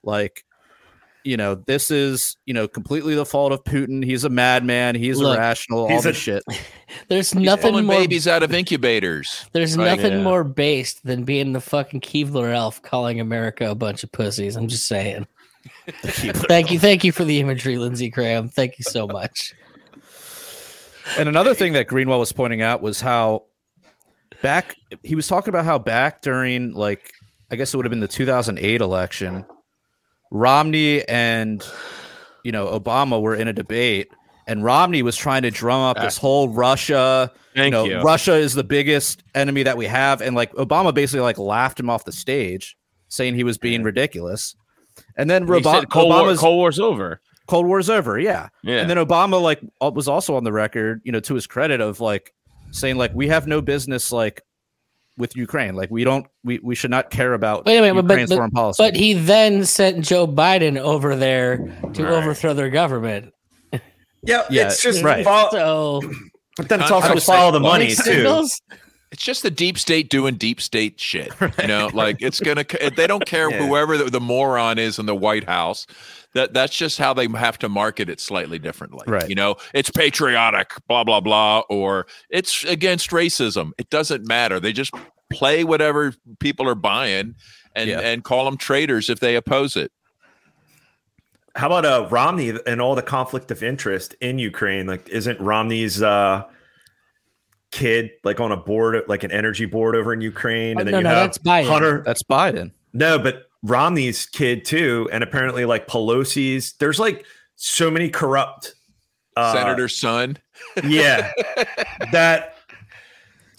like. 0.04 0.44
You 1.24 1.36
know, 1.36 1.54
this 1.54 1.90
is 1.90 2.36
you 2.46 2.54
know 2.54 2.66
completely 2.66 3.14
the 3.14 3.26
fault 3.26 3.52
of 3.52 3.62
Putin. 3.64 4.04
He's 4.04 4.24
a 4.24 4.28
madman. 4.28 4.94
He's 4.94 5.18
Look, 5.18 5.36
irrational. 5.38 5.80
All 5.80 5.88
he's 5.88 6.04
this 6.04 6.16
shit. 6.16 6.42
there's 7.08 7.34
nothing 7.34 7.70
pulling 7.70 7.86
more. 7.86 7.96
babies 7.96 8.26
out 8.26 8.42
of 8.42 8.52
incubators. 8.52 9.46
There's 9.52 9.76
Like, 9.76 9.98
nothing 9.98 10.18
yeah. 10.18 10.22
more 10.22 10.44
based 10.44 11.04
than 11.04 11.24
being 11.24 11.52
the 11.52 11.60
fucking 11.60 12.00
Keebler 12.00 12.54
elf 12.54 12.82
calling 12.82 13.20
America 13.20 13.70
a 13.70 13.74
bunch 13.74 14.02
of 14.04 14.10
pussies. 14.12 14.56
I'm 14.56 14.68
just 14.68 14.86
saying. 14.86 15.26
thank 16.02 16.70
you, 16.72 16.78
thank 16.78 17.04
you 17.04 17.12
for 17.12 17.24
the 17.24 17.38
imagery, 17.38 17.78
Lindsey 17.78 18.08
Graham. 18.10 18.48
Thank 18.48 18.78
you 18.78 18.84
so 18.84 19.06
much. 19.06 19.54
And 21.18 21.28
another 21.28 21.52
thing 21.52 21.72
that 21.72 21.88
Greenwald 21.88 22.20
was 22.20 22.32
pointing 22.32 22.62
out 22.62 22.80
was 22.80 23.00
how 23.00 23.44
back 24.40 24.76
he 25.02 25.14
was 25.14 25.26
talking 25.26 25.48
about 25.48 25.64
how 25.64 25.78
back 25.78 26.22
during 26.22 26.72
like 26.74 27.12
I 27.50 27.56
guess 27.56 27.74
it 27.74 27.76
would 27.76 27.84
have 27.84 27.90
been 27.90 28.00
the 28.00 28.08
2008 28.08 28.80
election, 28.80 29.44
Romney 30.32 31.06
and 31.08 31.64
you 32.42 32.50
know 32.52 32.66
Obama 32.66 33.20
were 33.20 33.34
in 33.34 33.46
a 33.48 33.52
debate, 33.52 34.08
and 34.46 34.64
Romney 34.64 35.02
was 35.02 35.16
trying 35.16 35.42
to 35.42 35.50
drum 35.50 35.80
up 35.82 35.98
this 35.98 36.16
whole 36.16 36.48
Russia. 36.48 37.30
Thank 37.54 37.66
you 37.66 37.70
know, 37.70 37.84
you. 37.84 38.00
Russia 38.00 38.34
is 38.34 38.54
the 38.54 38.64
biggest 38.64 39.22
enemy 39.34 39.62
that 39.62 39.76
we 39.76 39.86
have, 39.86 40.22
and 40.22 40.34
like 40.34 40.52
Obama 40.54 40.92
basically 40.94 41.20
like 41.20 41.38
laughed 41.38 41.78
him 41.78 41.90
off 41.90 42.04
the 42.04 42.12
stage, 42.12 42.76
saying 43.08 43.34
he 43.34 43.44
was 43.44 43.58
being 43.58 43.82
ridiculous. 43.82 44.56
And 45.16 45.28
then 45.28 45.46
He 45.46 45.62
said 45.62 45.90
Cold, 45.90 46.08
War, 46.08 46.34
Cold 46.36 46.56
War's 46.56 46.78
over. 46.80 47.20
Cold 47.46 47.66
War's 47.66 47.90
over, 47.90 48.18
yeah. 48.18 48.48
Yeah. 48.62 48.80
And 48.80 48.88
then 48.88 48.96
Obama 48.96 49.40
like 49.40 49.60
uh, 49.80 49.90
was 49.94 50.08
also 50.08 50.36
on 50.36 50.44
the 50.44 50.52
record, 50.52 51.02
you 51.04 51.12
know, 51.12 51.20
to 51.20 51.34
his 51.34 51.46
credit 51.46 51.80
of 51.80 52.00
like 52.00 52.32
saying 52.70 52.96
like 52.96 53.14
we 53.14 53.28
have 53.28 53.46
no 53.46 53.60
business 53.60 54.12
like 54.12 54.42
with 55.16 55.36
Ukraine. 55.36 55.74
Like 55.74 55.90
we 55.90 56.04
don't 56.04 56.26
we, 56.44 56.58
we 56.62 56.74
should 56.74 56.90
not 56.90 57.10
care 57.10 57.34
about 57.34 57.64
Wait 57.66 57.78
a 57.78 57.80
minute, 57.82 57.94
but- 58.02 58.12
Ukraine's 58.12 58.30
but- 58.30 58.36
foreign 58.36 58.50
policy. 58.50 58.82
But 58.82 58.96
he 58.96 59.12
then 59.14 59.64
sent 59.64 60.04
Joe 60.04 60.26
Biden 60.26 60.78
over 60.78 61.16
there 61.16 61.58
to 61.94 62.04
Right. 62.04 62.12
overthrow 62.12 62.54
their 62.54 62.70
government. 62.70 63.32
Yeah, 64.24 64.44
Yeah, 64.50 64.66
it's 64.68 64.82
just 64.82 65.02
right. 65.02 65.24
follow- 65.24 66.00
So 66.00 66.10
but 66.56 66.68
then 66.68 66.80
it's 66.80 66.90
also 66.90 67.14
just 67.14 67.26
follow 67.26 67.50
saying, 67.50 67.52
the 67.54 67.60
money 67.60 67.86
mixed 67.86 68.04
too. 68.04 68.44
It's 69.10 69.22
just 69.24 69.42
the 69.42 69.50
deep 69.50 69.78
state 69.78 70.08
doing 70.08 70.36
deep 70.36 70.58
state 70.60 70.98
shit. 70.98 71.30
You 71.60 71.66
know, 71.66 71.90
like 71.92 72.16
it's 72.20 72.40
gonna. 72.40 72.64
They 72.96 73.06
don't 73.06 73.26
care 73.26 73.50
Yeah. 73.50 73.66
whoever 73.66 73.98
the, 73.98 74.04
the 74.04 74.20
moron 74.20 74.78
is 74.78 74.98
in 74.98 75.04
the 75.06 75.14
White 75.14 75.44
House. 75.44 75.86
That 76.34 76.54
that's 76.54 76.74
just 76.74 76.96
how 76.98 77.12
they 77.12 77.28
have 77.28 77.58
to 77.58 77.68
market 77.68 78.08
it 78.08 78.18
slightly 78.18 78.58
differently. 78.58 79.04
Right. 79.06 79.28
You 79.28 79.34
know, 79.34 79.56
it's 79.74 79.90
patriotic, 79.90 80.70
blah 80.88 81.04
blah 81.04 81.20
blah, 81.20 81.60
or 81.68 82.06
it's 82.30 82.64
against 82.64 83.10
racism. 83.10 83.72
It 83.78 83.90
doesn't 83.90 84.26
matter. 84.26 84.58
They 84.58 84.72
just 84.72 84.92
play 85.30 85.62
whatever 85.64 86.14
people 86.40 86.66
are 86.68 86.74
buying, 86.74 87.34
and 87.74 87.90
Yeah. 87.90 88.00
and 88.00 88.24
call 88.24 88.46
them 88.46 88.56
traitors 88.56 89.10
if 89.10 89.20
they 89.20 89.36
oppose 89.36 89.76
it. 89.76 89.92
How 91.54 91.66
about 91.66 91.84
uh 91.84 92.08
Romney 92.10 92.54
and 92.66 92.80
all 92.80 92.94
the 92.94 93.02
conflict 93.02 93.50
of 93.50 93.62
interest 93.62 94.14
in 94.22 94.38
Ukraine? 94.38 94.86
Like, 94.86 95.08
isn't 95.10 95.38
Romney's 95.38 96.02
uh 96.02 96.44
kid 97.72 98.10
like 98.24 98.40
on 98.40 98.52
a 98.52 98.56
board, 98.56 99.02
like 99.08 99.22
an 99.22 99.30
energy 99.30 99.66
board 99.66 99.94
over 99.96 100.14
in 100.14 100.22
Ukraine? 100.22 100.76
Oh, 100.76 100.80
And 100.80 100.88
then 100.88 100.92
no, 100.92 100.98
you 100.98 101.04
no, 101.04 101.10
have 101.10 101.18
that's 101.24 101.38
Biden. 101.38 101.68
Hunter. 101.68 102.02
That's 102.06 102.22
Biden. 102.22 102.72
No, 102.94 103.18
but 103.18 103.48
Romney's 103.62 104.26
kid 104.26 104.64
too, 104.64 105.08
and 105.12 105.22
apparently 105.22 105.64
like 105.64 105.86
Pelosi's. 105.86 106.74
There's 106.80 106.98
like 106.98 107.24
so 107.56 107.90
many 107.90 108.08
corrupt 108.10 108.74
uh, 109.36 109.52
Senator's 109.52 109.96
son. 109.96 110.36
Yeah, 110.84 111.30
that 112.12 112.56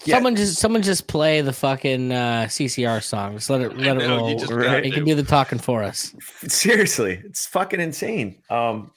Yeah. 0.04 0.16
Someone 0.16 0.36
just 0.36 0.58
someone 0.58 0.82
just 0.82 1.06
play 1.06 1.40
the 1.40 1.52
fucking 1.52 2.12
uh, 2.12 2.44
CCR 2.48 3.02
song. 3.02 3.34
Just 3.34 3.48
let 3.50 3.60
it 3.62 3.76
let 3.78 3.96
it 4.00 4.06
roll. 4.08 4.28
you 4.30 4.38
just 4.38 4.50
got 4.50 4.84
He 4.84 4.90
can 4.90 5.04
do 5.04 5.14
the 5.14 5.22
talking 5.22 5.58
for 5.58 5.82
us. 5.82 6.14
seriously, 6.48 7.22
it's 7.24 7.46
fucking 7.46 7.80
insane. 7.80 8.42
Um, 8.50 8.90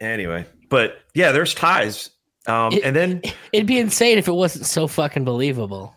anyway, 0.00 0.46
but 0.70 0.98
yeah, 1.14 1.32
there's 1.32 1.54
ties. 1.54 2.10
Um, 2.46 2.72
It- 2.72 2.84
and 2.84 2.96
then 2.96 3.20
It'd 3.52 3.66
be 3.66 3.78
insane 3.78 4.16
if 4.16 4.26
it 4.28 4.32
wasn't 4.32 4.64
so 4.64 4.86
fucking 4.86 5.24
believable. 5.24 5.94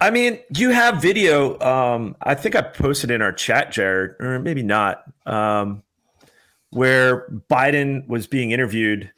I 0.00 0.10
mean, 0.10 0.40
you 0.56 0.70
have 0.70 1.00
video. 1.00 1.58
Um, 1.60 2.16
I 2.22 2.34
think 2.34 2.56
I 2.56 2.62
posted 2.62 3.10
in 3.10 3.22
our 3.22 3.32
chat, 3.32 3.72
Jared, 3.72 4.16
or 4.20 4.38
maybe 4.38 4.62
not, 4.62 5.04
um, 5.26 5.82
where 6.70 7.28
Biden 7.50 8.06
was 8.08 8.26
being 8.26 8.50
interviewed, 8.50 9.10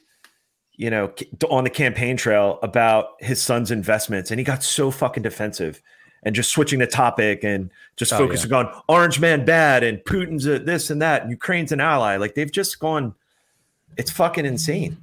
you 0.73 0.91
know, 0.91 1.13
on 1.51 1.65
the 1.65 1.71
campaign 1.71 2.17
trail 2.17 2.59
about 2.63 3.13
his 3.21 3.41
son's 3.41 3.71
investments, 3.71 4.31
and 4.31 4.39
he 4.39 4.45
got 4.45 4.63
so 4.63 4.91
fucking 4.91 5.23
defensive 5.23 5.83
and 6.23 6.35
just 6.35 6.51
switching 6.51 6.79
the 6.79 6.87
topic 6.87 7.43
and 7.45 7.71
just 7.97 8.13
Oh, 8.13 8.19
focusing 8.19 8.53
on 8.53 8.71
Orange 8.89 9.21
Man 9.21 9.45
bad 9.45 9.83
and 9.83 9.99
Putin's 10.01 10.47
a 10.47 10.59
this 10.59 10.91
and 10.91 11.01
that, 11.03 11.23
and 11.23 11.31
Ukraine's 11.31 11.73
an 11.73 11.81
ally. 11.81 12.17
Like 12.17 12.35
they've 12.35 12.53
just 12.53 12.79
gone. 12.79 13.15
It's 13.97 14.11
fucking 14.11 14.45
insane. 14.45 14.99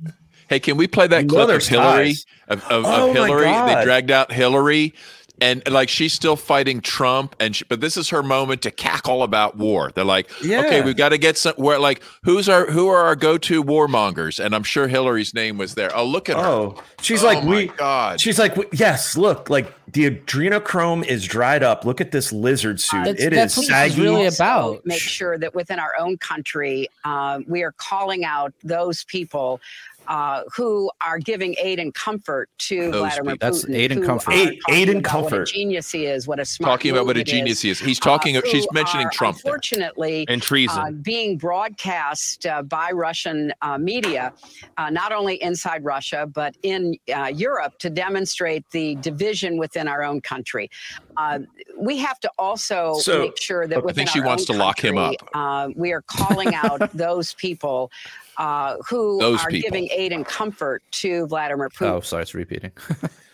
Hey, 0.50 0.60
can 0.60 0.78
we 0.78 0.88
play 0.88 1.08
that 1.08 1.24
You 1.24 1.30
clip 1.30 1.50
of 1.50 1.66
Hillary? 1.66 2.16
Of, 2.48 2.64
of, 2.66 2.86
Oh 2.86 3.10
of 3.10 3.16
my 3.16 3.28
Hillary, 3.28 3.76
they 3.76 3.84
dragged 3.84 4.12
out 4.12 4.32
Hillary, 4.32 4.94
and 5.42 5.62
like 5.70 5.90
she's 5.90 6.14
still 6.14 6.36
fighting 6.36 6.82
Trump, 6.82 7.36
and 7.40 7.56
she, 7.56 7.66
but 7.66 7.82
this 7.82 7.98
is 7.98 8.10
her 8.10 8.24
moment 8.24 8.62
to 8.64 8.72
cackle 8.72 9.24
about 9.24 9.58
war. 9.58 9.92
They're 9.94 10.04
like, 10.04 10.30
okay, 10.44 10.82
we've 10.82 10.96
got 10.98 11.10
to 11.10 11.18
get 11.18 11.38
some. 11.38 11.54
Where 11.56 11.80
like 11.80 12.02
who's 12.24 12.50
our 12.50 12.66
who 12.72 12.88
are 12.88 13.04
our 13.04 13.16
go 13.16 13.38
to 13.38 13.64
warmongers? 13.64 14.44
And 14.44 14.56
I'm 14.56 14.64
sure 14.64 14.88
Hillary's 14.88 15.34
name 15.34 15.58
was 15.58 15.76
there. 15.76 15.96
Oh, 15.96 16.06
look 16.06 16.30
at 16.30 16.38
her. 16.38 16.46
Oh, 16.46 16.84
she's 17.02 17.24
Oh 17.24 17.28
like 17.28 17.44
my 17.44 17.50
we. 17.50 17.68
God. 17.68 18.20
She's 18.22 18.40
like, 18.40 18.56
yes, 18.74 19.16
look, 19.18 19.50
like 19.50 19.74
the 19.94 20.10
adrenochrome 20.10 21.06
is 21.06 21.26
dried 21.26 21.64
up. 21.64 21.86
Look 21.86 22.02
at 22.02 22.12
this 22.12 22.34
lizard 22.34 22.80
suit. 22.82 23.04
That's- 23.06 23.24
it 23.26 23.30
that's 23.34 23.54
is 23.54 23.58
what 23.58 23.62
this 23.68 23.70
saggy. 23.94 24.02
really 24.02 24.26
about. 24.26 24.86
Make 24.86 25.00
sure 25.00 25.38
that 25.38 25.56
within 25.56 25.80
our 25.80 25.94
own 25.98 26.18
country, 26.18 26.90
uh, 27.06 27.40
we 27.48 27.64
are 27.64 27.72
calling 27.74 28.26
out 28.26 28.54
those 28.64 29.04
people 29.06 29.62
uh, 30.08 30.44
who 30.56 30.90
are 31.02 31.20
giving 31.20 31.56
aid 31.62 31.80
and 31.80 31.94
comfort 31.94 32.50
to 32.60 32.92
Those 32.92 33.00
Vladimir 33.14 33.34
people. 33.36 33.48
That's 33.48 33.66
Putin. 33.66 33.76
aid 33.76 33.92
and 33.92 34.04
comfort. 34.06 34.34
Aid- 34.34 34.60
aid 34.70 34.90
and 34.90 35.00
about 35.06 35.22
What 35.24 35.30
comfort. 35.30 35.50
a 35.50 35.54
genius 35.54 35.92
he 35.92 36.06
is. 36.06 36.28
What 36.28 36.40
a 36.40 36.46
smart. 36.46 36.70
talking 36.72 36.92
about 36.92 37.06
what 37.06 37.18
a 37.18 37.24
genius 37.24 37.58
is, 37.58 37.62
he 37.62 37.70
is. 37.72 37.80
He's 37.80 38.00
uh, 38.02 38.04
talking. 38.06 38.42
she's 38.46 38.68
mentioning 38.72 39.08
are 39.08 39.12
Trump. 39.12 39.38
There. 39.42 39.52
Unfortunately, 39.54 40.26
and 40.30 40.42
treason. 40.42 40.80
uh, 40.80 40.92
being 40.92 41.38
broadcast 41.38 42.46
uh, 42.46 42.62
by 42.64 42.92
Russian 42.92 43.54
uh, 43.62 43.78
media, 43.78 44.34
uh, 44.78 44.90
not 44.90 45.12
only 45.12 45.42
inside 45.42 45.84
Russia, 45.84 46.28
but 46.32 46.56
in 46.64 46.96
uh, 47.16 47.26
Europe 47.34 47.78
to 47.80 47.90
demonstrate 47.90 48.64
the 48.72 48.96
division 48.96 49.58
within 49.58 49.88
our 49.88 50.04
own 50.04 50.22
country. 50.22 50.70
Uh, 51.18 51.40
we 51.78 51.98
have 51.98 52.20
to 52.20 52.32
also 52.38 52.96
So, 53.00 53.20
make 53.22 53.40
sure 53.42 53.68
that 53.68 53.78
I 53.78 53.82
within 53.82 53.96
think 54.06 54.10
she 54.10 54.20
our 54.20 54.26
wants 54.28 54.50
own 54.50 54.56
to 54.56 54.64
lock 54.64 54.80
him 54.84 54.98
up. 54.98 55.16
Uh, 55.34 55.70
we 55.76 55.92
are 55.92 56.04
calling 56.04 56.54
out 56.56 56.92
those 56.94 57.34
people 57.34 57.92
uh, 58.38 58.78
who 58.90 59.20
Those 59.20 59.42
are 59.42 59.50
people. 59.50 59.70
giving 59.70 59.90
aid 59.92 60.12
and 60.12 60.26
comfort 60.26 60.84
to 60.92 61.28
Vladimir 61.28 61.70
Putin. 61.70 61.92
Oh, 61.92 62.02
sorry, 62.02 62.24
it's 62.24 62.34
repeating. 62.34 62.72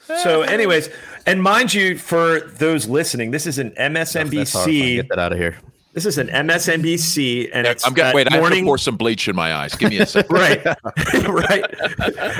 So, 0.06 0.42
anyways, 0.42 0.90
and 1.26 1.42
mind 1.42 1.74
you, 1.74 1.98
for 1.98 2.42
those 2.42 2.90
listening, 2.90 3.32
this 3.32 3.48
is 3.48 3.58
an 3.58 3.72
MSNBC. 3.72 4.96
Get 4.98 5.08
that 5.08 5.18
out 5.18 5.32
of 5.32 5.38
here. 5.38 5.58
This 5.94 6.06
is 6.06 6.18
an 6.18 6.28
MSNBC, 6.28 7.52
and 7.54 7.68
it's 7.68 7.86
I'm 7.86 7.94
gonna 7.94 8.10
at 8.10 8.16
wait. 8.16 8.28
I 8.28 8.32
have 8.32 8.40
to 8.40 8.42
morning. 8.42 8.66
pour 8.66 8.78
some 8.78 8.98
bleach 8.98 9.28
in 9.28 9.36
my 9.36 9.54
eyes. 9.54 9.76
Give 9.76 9.92
me 9.92 10.00
a 10.00 10.06
second. 10.06 10.36
right, 10.36 10.66
right. 11.30 11.64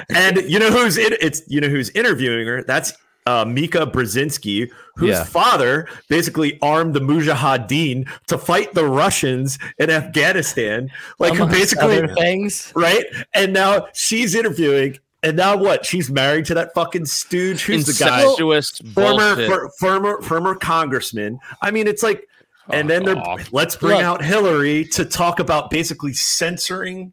And 0.10 0.38
you 0.50 0.60
know 0.60 0.72
who's 0.72 0.98
in, 0.98 1.16
it's 1.22 1.44
you 1.48 1.62
know 1.62 1.70
who's 1.70 1.90
interviewing 1.92 2.48
her? 2.48 2.64
That's 2.64 2.94
uh, 3.26 3.46
Mika 3.46 3.86
Brzezinski, 3.88 4.70
whose 4.96 5.10
Yeah. 5.12 5.24
father 5.24 5.88
basically 6.10 6.60
armed 6.62 6.94
the 6.94 7.00
Mujahideen 7.00 8.08
to 8.28 8.38
fight 8.38 8.74
the 8.74 8.86
Russians 8.86 9.58
in 9.78 9.90
Afghanistan. 9.90 10.90
Like 11.20 11.34
who 11.36 11.46
basically 11.48 11.98
other 12.00 12.14
things. 12.16 12.72
right? 12.76 13.06
And 13.34 13.54
now 13.54 13.88
she's 13.94 14.36
interviewing, 14.36 15.00
and 15.24 15.38
now 15.38 15.56
what? 15.56 15.86
She's 15.86 16.10
married 16.10 16.46
to 16.48 16.54
that 16.56 16.74
fucking 16.74 17.06
stooge. 17.06 17.64
Who's 17.64 17.86
the 17.86 17.94
guy? 18.04 18.22
Incestuous 18.24 18.72
Former, 18.94 19.36
bullshit. 19.36 19.50
for, 19.50 19.70
former, 19.80 20.22
former 20.22 20.56
congressman. 20.56 21.40
I 21.62 21.72
mean, 21.72 21.88
it's 21.88 22.04
like, 22.04 22.28
and 22.70 22.90
then 22.90 23.04
they're 23.04 23.18
Oh. 23.18 23.38
let's 23.52 23.76
bring 23.76 23.98
Look. 23.98 24.06
out 24.06 24.24
Hillary 24.24 24.86
to 24.86 25.06
talk 25.06 25.40
about 25.40 25.70
basically 25.70 26.14
censoring 26.14 27.12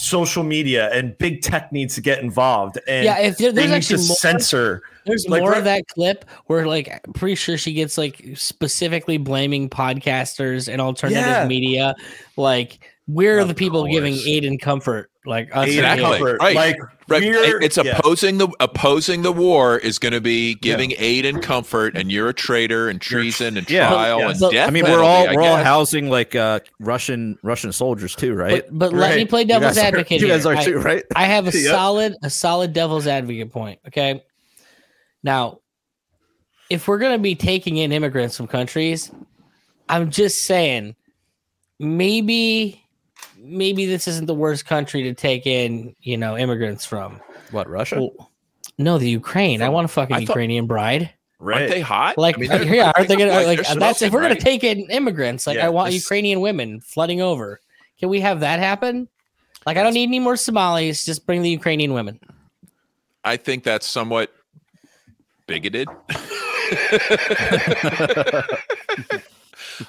social 0.00 0.42
media, 0.42 0.90
and 0.92 1.16
big 1.18 1.42
tech 1.42 1.70
needs 1.72 1.94
to 1.96 2.00
get 2.00 2.20
involved. 2.22 2.78
And 2.88 3.04
Yeah, 3.04 3.18
if 3.18 3.38
there, 3.38 3.52
they 3.52 3.66
there's 3.66 3.70
need 3.70 3.76
actually 3.76 4.02
to 4.02 4.08
more, 4.08 4.16
censor. 4.16 4.82
there's 5.06 5.26
like, 5.28 5.40
more 5.42 5.50
right- 5.50 5.58
of 5.58 5.64
that 5.64 5.86
clip 5.88 6.24
where 6.46 6.66
like 6.66 6.88
I'm 7.06 7.12
pretty 7.12 7.34
sure 7.34 7.56
she 7.58 7.72
gets 7.72 7.98
like 7.98 8.22
specifically 8.34 9.18
blaming 9.18 9.68
podcasters 9.68 10.72
and 10.72 10.80
alternative 10.80 11.24
Yeah. 11.24 11.46
media. 11.46 11.94
Like 12.36 12.78
we're 13.14 13.38
Of 13.40 13.48
the 13.48 13.54
people 13.54 13.86
giving 13.86 14.14
aid 14.26 14.44
and 14.44 14.60
comfort. 14.60 15.10
Like 15.26 15.54
us 15.54 15.68
Aid 15.68 15.78
and 15.84 16.00
Exactly. 16.00 16.04
here. 16.18 16.26
comfort. 16.38 16.40
Right. 16.40 16.56
Like 16.56 16.76
Right. 17.08 17.22
we're- 17.22 17.58
It's 17.64 17.76
yeah. 17.76 17.98
opposing 17.98 18.38
the 18.38 18.48
opposing 18.60 19.20
the 19.22 19.32
war 19.32 19.76
is 19.78 19.98
going 19.98 20.12
to 20.14 20.20
be 20.20 20.54
giving 20.54 20.94
aid 20.98 21.26
and 21.26 21.42
comfort, 21.42 21.94
and 21.96 22.10
you're 22.10 22.28
a 22.30 22.34
traitor 22.34 22.88
and 22.88 23.00
treason 23.00 23.56
and 23.58 23.68
Yeah. 23.68 23.88
trial 23.88 24.20
Yes. 24.20 24.30
and 24.30 24.40
But- 24.40 24.52
death. 24.52 24.68
I 24.68 24.70
mean, 24.70 24.84
we're 24.84 25.02
all 25.02 25.28
I 25.28 25.34
we're 25.34 25.42
all 25.42 25.56
housing 25.56 26.08
like 26.08 26.34
uh, 26.34 26.60
Russian 26.78 27.36
Russian 27.42 27.72
soldiers 27.72 28.14
too, 28.14 28.32
right? 28.34 28.64
But, 28.68 28.78
but 28.78 28.92
let 28.94 29.10
me 29.10 29.16
Right. 29.22 29.28
play 29.28 29.40
You 29.42 29.48
devil's 29.48 29.76
are- 29.76 29.80
advocate 29.84 30.20
You 30.22 30.28
guys 30.28 30.44
here. 30.44 30.52
are 30.52 30.56
I- 30.56 30.64
too, 30.64 30.78
right? 30.78 31.04
I 31.14 31.24
have 31.26 31.46
a 31.48 31.50
Yep. 31.58 31.70
solid 31.70 32.14
a 32.22 32.30
solid 32.30 32.72
devil's 32.72 33.06
advocate 33.06 33.50
point. 33.52 33.78
Okay. 33.88 34.22
Now, 35.22 35.58
if 36.70 36.88
we're 36.88 36.98
gonna 36.98 37.18
be 37.18 37.34
taking 37.34 37.76
in 37.76 37.92
immigrants 37.92 38.36
from 38.38 38.46
countries, 38.46 39.10
I'm 39.88 40.10
just 40.10 40.44
saying 40.46 40.94
maybe 41.78 42.79
maybe 43.50 43.86
this 43.86 44.08
isn't 44.08 44.26
the 44.26 44.34
worst 44.34 44.66
country 44.66 45.02
to 45.04 45.14
take 45.14 45.46
in, 45.46 45.94
you 46.00 46.16
know, 46.16 46.36
immigrants 46.36 46.84
from. 46.84 47.20
What 47.50 47.68
Russia? 47.68 48.00
Well, 48.00 48.30
no, 48.78 48.98
the 48.98 49.10
Ukraine. 49.10 49.62
I 49.62 49.68
want 49.68 49.84
a 49.84 49.88
fucking 49.88 50.16
thought- 50.16 50.28
Ukrainian 50.28 50.66
bride. 50.66 51.10
right. 51.38 51.62
Aren't 51.62 51.70
they 51.72 51.80
hot? 51.80 52.16
Like, 52.16 52.36
I 52.36 52.38
mean, 52.38 52.48
they're- 52.48 52.64
yeah, 52.74 52.92
aren't 52.96 53.08
they 53.08 53.16
gonna 53.16 53.32
like, 53.32 53.58
like? 53.58 53.78
That's 53.78 54.02
if 54.02 54.12
we're 54.12 54.22
gonna 54.22 54.36
take 54.36 54.64
in 54.64 54.80
immigrants. 54.90 55.46
Like, 55.46 55.56
Yeah, 55.56 55.66
I 55.66 55.70
want 55.70 55.92
this- 55.92 56.02
Ukrainian 56.02 56.40
women 56.40 56.80
flooding 56.80 57.20
over. 57.20 57.60
Can 57.98 58.08
we 58.08 58.20
have 58.20 58.40
that 58.40 58.60
happen? 58.60 59.08
Like, 59.66 59.76
I 59.76 59.82
don't 59.82 59.92
need 59.94 60.04
any 60.08 60.20
more 60.20 60.36
Somalis. 60.36 61.04
Just 61.04 61.26
bring 61.26 61.42
the 61.42 61.50
Ukrainian 61.50 61.92
women. 61.92 62.18
I 63.24 63.36
think 63.36 63.64
that's 63.64 63.86
somewhat 63.86 64.32
bigoted. 65.46 65.88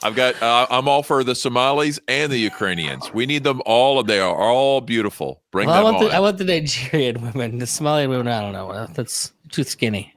I've 0.04 0.16
got. 0.16 0.42
Uh, 0.42 0.68
I'm 0.70 0.88
all 0.88 1.04
for 1.04 1.24
the 1.24 1.36
Somalis 1.36 2.00
and 2.08 2.32
the 2.32 2.38
Ukrainians. 2.38 3.14
We 3.14 3.26
need 3.26 3.44
them 3.44 3.62
all. 3.66 4.02
They 4.04 4.20
are 4.20 4.36
all 4.36 4.82
beautiful. 4.82 5.42
Bring 5.52 5.68
Well, 5.68 5.76
I 5.76 5.80
them 5.80 5.84
want 5.94 5.98
on. 5.98 6.10
the 6.10 6.16
I 6.16 6.20
want 6.20 6.38
the 6.38 6.44
Nigerian 6.46 7.22
women. 7.22 7.58
The 7.60 7.66
Somalian 7.66 8.10
women, 8.10 8.28
I 8.28 8.42
don't 8.42 8.54
know. 8.54 8.88
That's 8.94 9.32
too 9.50 9.64
skinny, 9.64 10.14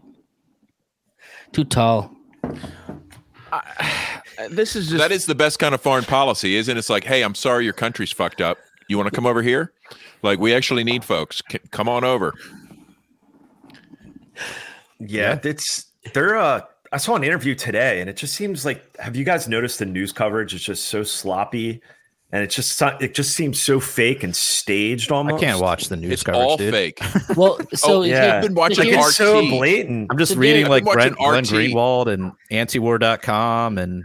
too 1.53 1.65
tall. 1.65 2.11
this 4.51 4.75
is 4.77 4.89
just 4.89 4.99
that 4.99 5.13
is 5.13 5.27
the 5.27 5.35
best 5.35 5.59
kind 5.59 5.75
of 5.75 5.81
foreign 5.81 6.05
policy, 6.05 6.57
isn't 6.57 6.77
it? 6.77 6.79
It's 6.79 6.91
like, 6.91 7.05
hey, 7.05 7.23
I'm 7.23 7.35
sorry, 7.35 7.65
your 7.65 7.73
country's 7.73 8.13
fucked 8.13 8.41
up. 8.41 8.59
You 8.89 8.97
want 8.99 9.09
to 9.09 9.15
come 9.15 9.27
over 9.27 9.43
here? 9.43 9.73
Like, 10.23 10.39
we 10.41 10.55
actually 10.55 10.85
need 10.85 11.05
folks. 11.05 11.41
C- 11.51 11.59
come 11.71 11.89
on 11.89 12.05
over. 12.05 12.35
Yeah, 14.99 15.39
it's 15.43 15.87
they're 16.13 16.37
uh 16.37 16.63
I 16.95 16.99
saw 16.99 17.17
an 17.17 17.25
interview 17.25 17.55
today, 17.55 18.01
and 18.01 18.09
it 18.09 18.17
just 18.17 18.35
seems 18.35 18.65
like. 18.65 18.83
Have 18.99 19.17
you 19.17 19.25
guys 19.25 19.49
noticed 19.49 19.81
the 19.81 19.87
news 19.87 20.13
coverage 20.13 20.55
is 20.55 20.63
just 20.63 20.85
so 20.87 21.03
sloppy, 21.03 21.83
and 22.33 22.43
it 22.43 22.51
just 22.51 22.81
it 23.01 23.15
just 23.15 23.35
seems 23.35 23.61
so 23.61 23.81
fake 23.81 24.23
and 24.23 24.35
staged 24.35 25.11
almost. 25.13 25.43
I 25.43 25.47
can't 25.47 25.61
watch 25.61 25.89
the 25.89 25.97
news 25.97 26.13
It's 26.13 26.23
coverage, 26.23 26.43
all 26.47 26.57
dude. 26.57 26.73
fake. 26.73 26.99
Well, 27.37 27.59
so 27.75 28.01
Oh, 28.01 28.03
yeah. 28.03 28.37
I've 28.37 28.43
been 28.43 28.55
watching 28.55 28.85
Here's- 28.87 29.09
It's 29.09 29.17
so 29.17 29.43
blatant. 29.43 30.07
I'm 30.11 30.19
just 30.19 30.33
So, 30.33 30.39
reading 30.39 30.63
dude, 30.63 30.71
like 30.71 30.87
I've 30.87 30.93
Brent, 30.95 31.17
Glenn 31.17 31.35
watching 31.35 31.59
RT. 31.59 31.71
Greenwald 31.73 32.07
and 32.07 32.33
antiwar.com 32.53 33.79
and 33.79 34.05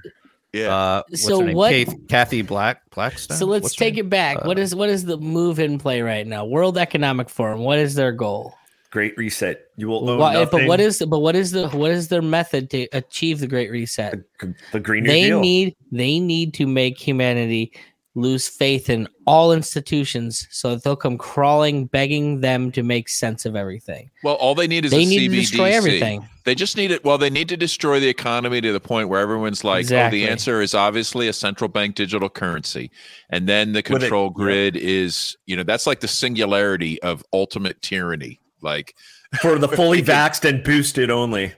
Yeah. 0.54 0.76
uh, 0.76 1.02
what's 1.10 1.24
So 1.24 1.40
her 1.42 1.46
name? 1.48 1.56
what- 1.56 1.72
Kathy, 1.72 1.98
Kathy 2.10 2.42
Black 2.42 2.82
Blackstone. 2.92 3.38
so 3.38 3.46
let's 3.46 3.64
What's 3.64 3.76
take 3.76 3.96
name? 3.96 4.06
it 4.06 4.10
back. 4.10 4.38
Uh, 4.38 4.42
what 4.46 4.58
is 4.60 4.74
what 4.76 4.90
is 4.90 5.06
the 5.06 5.18
move 5.18 5.60
in 5.60 5.78
play 5.78 6.02
right 6.02 6.26
now? 6.26 6.44
World 6.46 6.78
Economic 6.78 7.30
Forum. 7.30 7.60
What 7.60 7.78
is 7.80 7.94
their 7.96 8.12
goal? 8.12 8.56
Great 8.92 9.16
reset. 9.18 9.66
You 9.78 9.88
will 9.88 10.10
own 10.10 10.18
Why, 10.20 10.34
but 10.46 10.52
nothing. 10.54 10.68
what 10.68 10.80
is 10.80 11.00
but 11.08 11.20
what 11.20 11.36
is 11.36 11.52
the 11.52 11.70
what 11.70 11.92
is 11.92 12.08
their 12.08 12.22
method 12.24 12.70
to 12.72 12.88
achieve 12.92 13.40
the 13.40 13.48
Great 13.48 13.70
Reset? 13.70 14.20
the, 14.40 14.56
the 14.72 14.80
Green 14.80 15.04
New 15.04 15.10
they 15.12 15.24
Deal? 15.26 15.40
need 15.42 15.76
they 15.92 16.20
need 16.20 16.54
to 16.56 16.66
make 16.66 16.98
humanity 16.98 17.72
lose 18.16 18.48
faith 18.48 18.90
in 18.90 19.08
all 19.28 19.54
institutions 19.54 20.48
so 20.50 20.72
that 20.74 20.84
they'll 20.84 20.96
come 20.96 21.18
crawling 21.20 21.86
begging 21.86 22.42
them 22.42 22.72
to 22.72 22.82
make 22.82 23.08
sense 23.08 23.46
of 23.46 23.56
everything 23.56 24.10
Well, 24.24 24.34
all 24.36 24.56
they 24.56 24.68
need 24.68 24.84
is 24.84 24.92
they 24.92 25.04
a 25.04 25.06
need 25.06 25.30
to 25.30 25.36
destroy 25.36 25.72
everything 25.72 26.28
They 26.44 26.56
just 26.56 26.76
need 26.76 26.90
it. 26.90 27.06
Well, 27.06 27.20
they 27.20 27.30
need 27.30 27.48
to 27.50 27.56
destroy 27.58 28.00
the 28.00 28.10
economy 28.10 28.60
to 28.62 28.74
the 28.74 28.80
point 28.80 29.08
where 29.08 29.22
everyone's 29.22 29.64
like, 29.64 29.82
Exactly. 29.82 30.24
"Oh, 30.24 30.26
the 30.26 30.32
answer 30.32 30.62
is 30.64 30.74
obviously 30.74 31.28
a 31.28 31.34
central 31.34 31.68
bank 31.68 31.94
digital 31.94 32.28
currency," 32.30 32.90
and 33.30 33.48
then 33.48 33.74
the 33.74 33.84
With 33.88 33.88
it- 33.88 34.00
control 34.00 34.26
yeah. 34.36 34.44
grid 34.44 34.76
is, 34.76 35.38
you 35.46 35.56
know, 35.56 35.62
that's 35.64 35.86
like 35.86 36.00
the 36.00 36.08
singularity 36.08 37.00
of 37.04 37.24
ultimate 37.32 37.80
tyranny. 37.84 38.40
Like, 38.62 38.96
for 39.42 39.58
the 39.60 39.68
fully 39.80 40.02
vaxxed 40.02 40.48
and 40.48 40.64
boosted 40.64 41.10
only. 41.10 41.54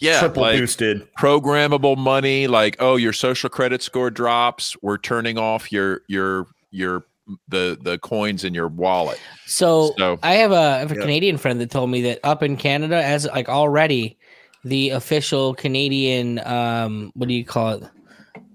yeah, 0.00 0.20
Triple 0.20 0.42
like 0.42 0.58
boosted. 0.58 1.06
programmable 1.18 1.96
money. 1.96 2.46
Like, 2.46 2.76
oh, 2.80 2.96
your 2.96 3.12
social 3.12 3.48
credit 3.50 3.82
score 3.82 4.10
drops. 4.10 4.76
We're 4.82 4.98
turning 4.98 5.38
off 5.38 5.70
your 5.72 6.02
your 6.08 6.46
your 6.70 7.04
the 7.48 7.78
the 7.80 7.98
coins 7.98 8.42
in 8.44 8.52
your 8.52 8.66
wallet. 8.68 9.20
so, 9.46 9.94
So- 9.96 10.18
i 10.24 10.34
have 10.34 10.50
a, 10.52 10.56
I 10.56 10.78
have 10.78 10.90
a 10.90 10.96
Yeah. 10.96 11.00
canadian 11.02 11.36
friend 11.38 11.60
that 11.60 11.70
told 11.70 11.88
me 11.88 12.02
that 12.02 12.18
up 12.24 12.42
in 12.42 12.56
canada 12.56 12.96
as 13.02 13.26
like 13.26 13.48
already 13.48 14.18
the 14.64 14.90
official 14.90 15.54
canadian 15.54 16.40
um 16.44 17.12
what 17.14 17.28
do 17.28 17.34
you 17.34 17.44
call 17.44 17.70
it 17.74 17.84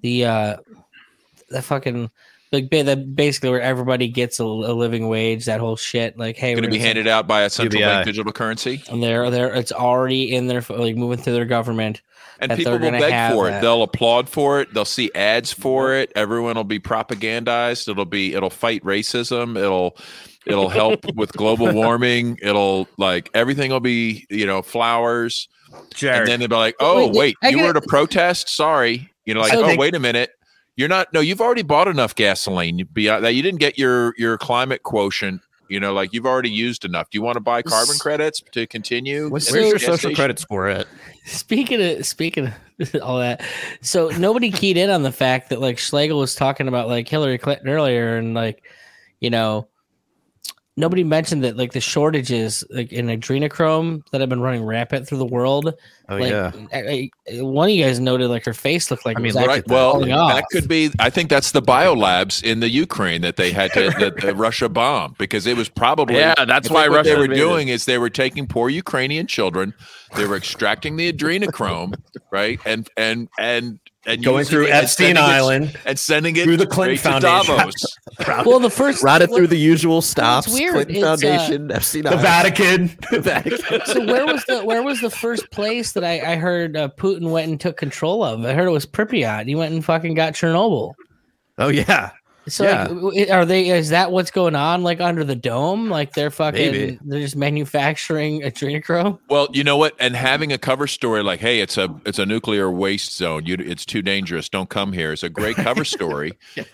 the 0.01 0.25
uh 0.25 0.57
the 1.49 1.62
fucking 1.62 2.12
like 2.51 2.69
ba- 2.69 2.95
basically 2.95 3.49
where 3.49 3.62
everybody 3.62 4.07
gets 4.07 4.39
a, 4.39 4.43
a 4.43 4.73
living 4.73 5.07
wage 5.10 5.45
that 5.45 5.60
whole 5.60 5.75
shit 5.75 6.17
like 6.17 6.38
hey 6.38 6.53
Going 6.53 6.63
to 6.63 6.69
be 6.69 6.77
gonna- 6.77 6.88
handed 6.88 7.07
out 7.07 7.27
by 7.27 7.41
a 7.41 7.49
central 7.49 7.81
UBI. 7.81 7.91
bank 7.93 8.05
digital 8.05 8.31
currency. 8.31 8.83
and 8.89 9.01
they're 9.03 9.29
they're 9.29 9.53
it's 9.53 9.71
already 9.71 10.33
in 10.36 10.47
their 10.47 10.63
like 10.69 10.95
moving 10.95 11.17
through 11.17 11.33
their 11.33 11.45
government 11.45 12.01
and 12.39 12.51
people 12.51 12.73
will 12.73 12.91
beg 12.91 13.12
have 13.12 13.33
for 13.33 13.49
it. 13.49 13.62
They'll 13.62 13.81
applaud 13.81 14.29
for 14.29 14.62
it. 14.62 14.71
They'll 14.71 14.86
see 14.86 15.10
ads 15.15 15.51
for 15.51 15.95
it. 15.95 16.12
Everyone 16.15 16.55
will 16.55 16.63
be 16.63 16.79
propagandized. 16.79 17.89
It'll 17.89 18.05
be 18.05 18.33
it'll 18.36 18.49
fight 18.51 18.83
racism. 18.83 19.57
It'll 19.57 19.97
it'll 20.45 20.69
help 20.69 21.03
with 21.15 21.33
global 21.33 21.73
warming. 21.73 22.38
It'll 22.41 22.88
like 22.97 23.29
everything 23.33 23.71
will 23.71 23.79
be 23.79 24.25
you 24.29 24.45
know 24.45 24.62
flowers. 24.62 25.47
Jared. 25.95 26.19
And 26.21 26.27
then 26.29 26.39
they'll 26.39 26.47
be 26.49 26.55
like, 26.55 26.75
oh 26.79 27.07
Wait, 27.07 27.15
wait, 27.15 27.36
I 27.43 27.49
you 27.49 27.57
get 27.57 27.63
were 27.63 27.69
it. 27.71 27.77
at 27.77 27.83
a 27.83 27.88
protest. 27.88 28.49
Sorry, 28.49 29.10
you 29.25 29.33
know 29.33 29.41
like 29.41 29.51
So 29.53 29.63
oh 29.63 29.67
they- 29.67 29.77
wait 29.77 29.95
a 29.95 29.99
minute. 29.99 30.29
You're 30.77 30.87
not. 30.87 31.11
No, 31.11 31.19
you've 31.19 31.41
already 31.41 31.63
bought 31.63 31.87
enough 31.89 32.15
gasoline. 32.15 32.77
You- 32.79 32.85
Beyond 32.85 33.17
uh, 33.17 33.21
that, 33.27 33.33
you 33.33 33.41
didn't 33.41 33.59
get 33.59 33.77
your 33.77 34.13
your 34.17 34.37
climate 34.37 34.83
quotient. 34.83 35.41
You 35.69 35.81
know, 35.81 35.91
like 35.91 36.13
you've 36.13 36.25
already 36.25 36.49
used 36.49 36.85
enough. 36.85 37.09
Do 37.09 37.17
you 37.17 37.21
want 37.21 37.35
to 37.35 37.41
buy 37.41 37.61
carbon 37.61 37.97
credits 37.97 38.41
to 38.53 38.65
continue? 38.67 39.29
Where's 39.29 39.51
your 39.51 39.77
social 39.79 39.97
station? 39.97 40.15
credit 40.15 40.39
score 40.39 40.67
at? 40.67 40.87
Speaking 41.25 41.81
of 41.81 42.05
speaking 42.05 42.47
of 42.79 42.95
all 43.03 43.19
that, 43.19 43.41
so 43.81 44.07
nobody 44.17 44.49
keyed 44.49 44.77
in 44.77 44.89
on 44.89 45.03
the 45.03 45.11
fact 45.11 45.49
that 45.49 45.59
like 45.59 45.77
Schlegel 45.77 46.19
was 46.19 46.35
talking 46.35 46.69
about 46.69 46.87
like 46.87 47.09
Hillary 47.09 47.37
Clinton 47.37 47.67
earlier, 47.67 48.15
and 48.15 48.33
like 48.33 48.63
you 49.19 49.29
know, 49.29 49.67
nobody 50.77 51.03
mentioned 51.03 51.43
that 51.43 51.57
like 51.57 51.73
the 51.73 51.81
shortages 51.81 52.63
like 52.69 52.93
in 52.93 53.07
adrenochrome 53.07 54.03
that 54.11 54.21
have 54.21 54.29
been 54.29 54.41
running 54.41 54.63
rampant 54.63 55.07
through 55.07 55.17
the 55.17 55.25
world. 55.25 55.73
Oh 56.09 56.15
like 56.15 56.29
yeah, 56.29 56.51
I- 56.71 57.11
I- 57.29 57.41
one 57.41 57.69
of 57.69 57.75
you 57.75 57.83
guys 57.83 57.99
noted 57.99 58.29
like 58.29 58.45
her 58.45 58.53
face 58.53 58.89
looked 58.89 59.05
like 59.05 59.17
I 59.17 59.19
it 59.19 59.23
mean, 59.23 59.29
was 59.29 59.35
look 59.35 59.43
actually 59.45 59.59
at 59.59 59.65
that. 59.67 59.73
Well, 59.73 59.91
falling 59.93 60.09
that 60.09 60.45
could 60.51 60.67
be. 60.69 60.91
I 60.99 61.09
think 61.09 61.29
that's 61.29 61.51
the 61.51 61.61
biolabs 61.61 62.41
in 62.41 62.61
the 62.61 62.69
Ukraine 62.69 63.21
that 63.21 63.35
they 63.35 63.51
had 63.51 63.73
to 63.73 63.89
that 63.99 64.21
the 64.21 64.33
Russia 64.33 64.69
bomb 64.69 65.15
because 65.17 65.45
it 65.47 65.57
was 65.57 65.67
probably 65.67 66.15
Yeah, 66.17 66.45
that's 66.45 66.69
why 66.69 66.87
what 66.87 66.97
Russia 66.97 67.09
they 67.09 67.17
were 67.17 67.27
doing 67.27 67.67
is 67.67 67.85
they 67.85 67.97
were 67.97 68.09
taking 68.09 68.47
poor 68.47 68.69
Ukrainian 68.69 69.27
children, 69.27 69.73
they 70.15 70.25
were 70.25 70.37
extracting 70.37 70.95
the 70.95 71.11
adrenochrome, 71.11 71.95
right, 72.31 72.59
and 72.65 72.87
and 72.95 73.27
and 73.37 73.79
and 74.08 74.24
going 74.24 74.46
through 74.46 74.65
it 74.65 74.72
Epstein 74.72 75.15
sending 75.15 75.24
it- 75.24 75.28
Island. 75.28 75.80
and 75.86 76.00
sending 76.00 76.36
it 76.36 76.43
through 76.46 76.58
the 76.58 76.65
Clinton 76.65 76.98
straight 76.98 77.22
to 77.22 77.22
Foundation. 77.22 77.58
Davos. 78.17 78.46
well, 78.48 78.60
the 78.60 78.70
first 78.72 79.04
routed 79.04 79.30
what- 79.30 79.38
through 79.38 79.48
the 79.48 79.58
usual 79.58 80.02
stops. 80.02 80.48
weird. 80.52 80.74
Clinton 80.74 80.96
It's, 80.96 81.04
uh, 81.04 81.17
Foundation, 81.17 81.72
Epstein 81.72 82.04
The 82.04 82.10
Island. 82.10 82.22
Vatican. 82.24 82.98
The 83.12 83.20
Vatican. 83.22 83.82
so 83.86 84.06
where 84.06 84.26
was 84.26 84.43
the 84.46 84.65
where 84.65 84.82
was 84.82 85.02
the 85.02 85.12
first 85.12 85.52
place 85.52 85.91
that 85.91 86.04
I, 86.04 86.34
I 86.34 86.36
heard 86.38 86.76
uh, 86.76 86.89
Putin 86.98 87.30
went 87.30 87.50
and 87.50 87.60
took 87.60 87.78
control 87.78 88.24
of? 88.24 88.43
I 88.46 88.54
heard 88.54 88.67
it 88.67 88.72
was 88.72 88.86
Pripyat. 88.88 89.46
He 89.48 89.54
went 89.56 89.74
and 89.74 89.86
fucking 89.86 90.15
got 90.15 90.34
Chernobyl. 90.34 90.93
Oh 91.60 91.67
yeah, 91.70 92.12
So 92.47 92.63
Yeah. 92.63 92.88
like, 92.89 93.29
are 93.29 93.45
they? 93.45 93.69
Is 93.69 93.89
that 93.89 94.12
what's 94.12 94.31
going 94.31 94.55
on? 94.55 94.83
Like 94.83 94.99
under 95.01 95.23
the 95.23 95.36
dome? 95.36 95.89
Like 95.89 96.13
they're 96.13 96.31
fucking? 96.31 96.71
Maybe. 96.71 96.99
They're 97.03 97.19
just 97.19 97.36
manufacturing 97.36 98.41
adrenochrome. 98.41 99.19
Well, 99.29 99.47
you 99.53 99.63
know 99.63 99.77
what? 99.77 99.95
And 99.99 100.15
having 100.15 100.51
a 100.53 100.57
cover 100.57 100.88
story 100.88 101.23
like, 101.23 101.39
"Hey, 101.39 101.60
it's 101.60 101.77
a 101.77 101.93
it's 102.05 102.19
a 102.19 102.25
nuclear 102.25 102.71
waste 102.71 103.15
zone. 103.17 103.45
You, 103.45 103.57
it's 103.60 103.86
too 103.86 104.01
dangerous. 104.01 104.49
Don't 104.49 104.69
come 104.69 104.93
here." 104.93 105.12
It's 105.13 105.23
a 105.23 105.29
great 105.29 105.55
cover 105.57 105.83
story 105.97 106.33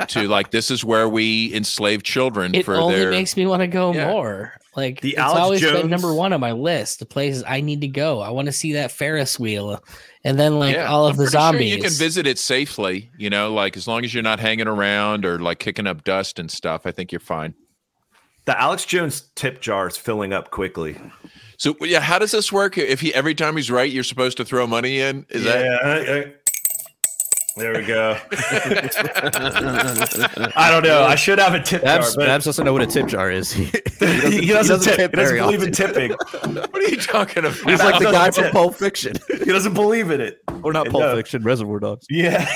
to 0.09 0.27
like 0.27 0.51
this 0.51 0.69
is 0.71 0.83
where 0.85 1.09
we 1.09 1.53
enslave 1.53 2.03
children 2.03 2.53
It 2.55 2.65
for 2.65 2.75
only 2.75 2.95
their. 2.99 3.11
makes 3.11 3.35
me 3.35 3.45
want 3.45 3.61
to 3.61 3.67
go 3.67 3.93
Yeah. 3.93 4.07
more. 4.11 4.53
Like 4.75 5.01
The 5.01 5.11
it's 5.11 5.19
Alex 5.19 5.39
always 5.39 5.61
been 5.61 5.89
number 5.89 6.13
one 6.13 6.33
on 6.33 6.39
my 6.39 6.51
list. 6.51 6.99
The 6.99 7.05
places 7.05 7.43
I 7.47 7.61
need 7.61 7.81
to 7.81 7.87
go. 7.87 8.21
I 8.21 8.29
want 8.31 8.47
to 8.47 8.51
see 8.51 8.73
that 8.73 8.91
Ferris 8.91 9.39
wheel, 9.39 9.83
and 10.23 10.39
then 10.39 10.57
like 10.59 10.75
Yeah, 10.75 10.87
all 10.87 11.05
of 11.05 11.11
I'm 11.11 11.17
the 11.17 11.23
pretty 11.25 11.31
sure 11.31 11.41
zombies. 11.41 11.75
you 11.75 11.81
can 11.81 11.91
visit 11.91 12.25
it 12.25 12.39
safely. 12.39 13.11
You 13.17 13.29
know, 13.29 13.53
like 13.53 13.77
as 13.77 13.87
long 13.87 14.03
as 14.03 14.13
you're 14.13 14.23
not 14.23 14.39
hanging 14.39 14.67
around 14.67 15.25
or 15.25 15.39
like 15.39 15.59
kicking 15.59 15.85
up 15.87 16.03
dust 16.03 16.39
and 16.39 16.49
stuff. 16.49 16.85
I 16.85 16.91
think 16.91 17.11
you're 17.11 17.19
fine. 17.19 17.53
The 18.45 18.59
Alex 18.59 18.83
Jones 18.85 19.29
tip 19.35 19.61
jar 19.61 19.87
is 19.87 19.95
filling 19.95 20.33
up 20.33 20.51
quickly. 20.51 20.99
So 21.57 21.75
yeah, 21.81 22.01
how 22.01 22.19
does 22.19 22.31
this 22.31 22.51
work? 22.51 22.77
If 22.77 22.99
he 22.99 23.13
every 23.13 23.35
time 23.35 23.55
he's 23.55 23.71
right, 23.71 23.89
you're 23.89 24.03
supposed 24.03 24.37
to 24.37 24.43
throw 24.45 24.67
money 24.67 24.99
in. 24.99 25.25
Is 25.29 25.43
that 25.45 25.63
yeah, 25.63 25.77
uh, 25.87 26.13
uh, 26.19 26.31
there 27.55 27.73
we 27.73 27.85
go. 27.85 28.17
I 30.55 30.69
don't 30.71 30.83
know. 30.83 31.03
I 31.03 31.15
should 31.15 31.39
have 31.39 31.53
a 31.53 31.61
tip 31.61 31.83
Babs, 31.83 32.07
jar, 32.07 32.15
but 32.17 32.25
Babs 32.25 32.45
doesn't 32.45 32.65
know 32.65 32.73
what 32.73 32.81
a 32.81 32.87
tip 32.87 33.07
jar 33.07 33.29
is. 33.31 33.53
He, 34.03 34.41
he 34.41 34.47
doesn't, 34.47 34.81
tip. 34.81 34.97
tip 34.97 35.11
He 35.11 35.15
doesn't 35.15 35.37
very 35.37 35.39
believe 35.39 35.63
in 35.63 35.71
tipping. 35.71 36.11
what 36.41 36.75
are 36.75 36.89
you 36.89 36.97
talking 36.97 37.45
about? 37.45 37.55
He's 37.55 37.79
like 37.79 37.99
the 37.99 38.11
doesn't 38.11 38.11
guy 38.11 38.31
from. 38.31 38.51
Pulp 38.51 38.75
Fiction, 38.75 39.15
He 39.29 39.45
doesn't 39.45 39.73
believe 39.73 40.11
in 40.11 40.19
it. 40.19 40.43
or 40.61 40.73
not 40.73 40.87
Pulp 40.89 41.03
no. 41.03 41.15
Fiction, 41.15 41.41
Reservoir 41.41 41.79
Dogs. 41.79 42.05
Yeah. 42.09 42.53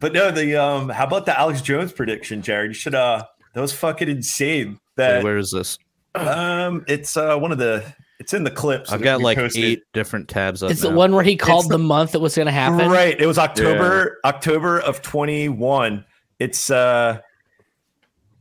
But 0.00 0.14
no, 0.14 0.30
the 0.30 0.56
um 0.56 0.88
how 0.88 1.04
about 1.04 1.26
the 1.26 1.38
Alex 1.38 1.60
Jones 1.60 1.92
prediction, 1.92 2.40
Jared? 2.40 2.70
You 2.70 2.74
should 2.74 2.94
uh 2.94 3.24
that 3.52 3.60
was 3.60 3.74
fucking 3.74 4.08
insane. 4.08 4.80
That 4.96 5.16
Wait, 5.16 5.24
where 5.24 5.36
is 5.36 5.50
this? 5.50 5.78
um 6.14 6.84
it's 6.88 7.16
uh 7.16 7.36
one 7.36 7.52
of 7.52 7.58
the 7.58 7.84
it's 8.20 8.34
in 8.34 8.44
the 8.44 8.50
clips. 8.50 8.90
I've 8.92 9.02
got 9.02 9.20
like 9.20 9.36
posted. 9.38 9.64
eight 9.64 9.82
different 9.92 10.28
tabs 10.28 10.62
up. 10.62 10.70
it's 10.70 10.80
the 10.80 10.90
one 10.90 11.14
where 11.14 11.22
he 11.24 11.36
called 11.36 11.66
the- 11.66 11.76
the 11.76 11.78
month 11.78 12.12
that 12.12 12.20
was 12.20 12.34
going 12.34 12.46
to 12.46 12.52
happen. 12.52 12.90
Right. 12.90 13.18
It 13.20 13.26
was 13.26 13.38
October, 13.38 14.18
October 14.24 14.80
of 14.80 15.02
21. 15.02 16.04
It's 16.38 16.70
uh 16.70 17.20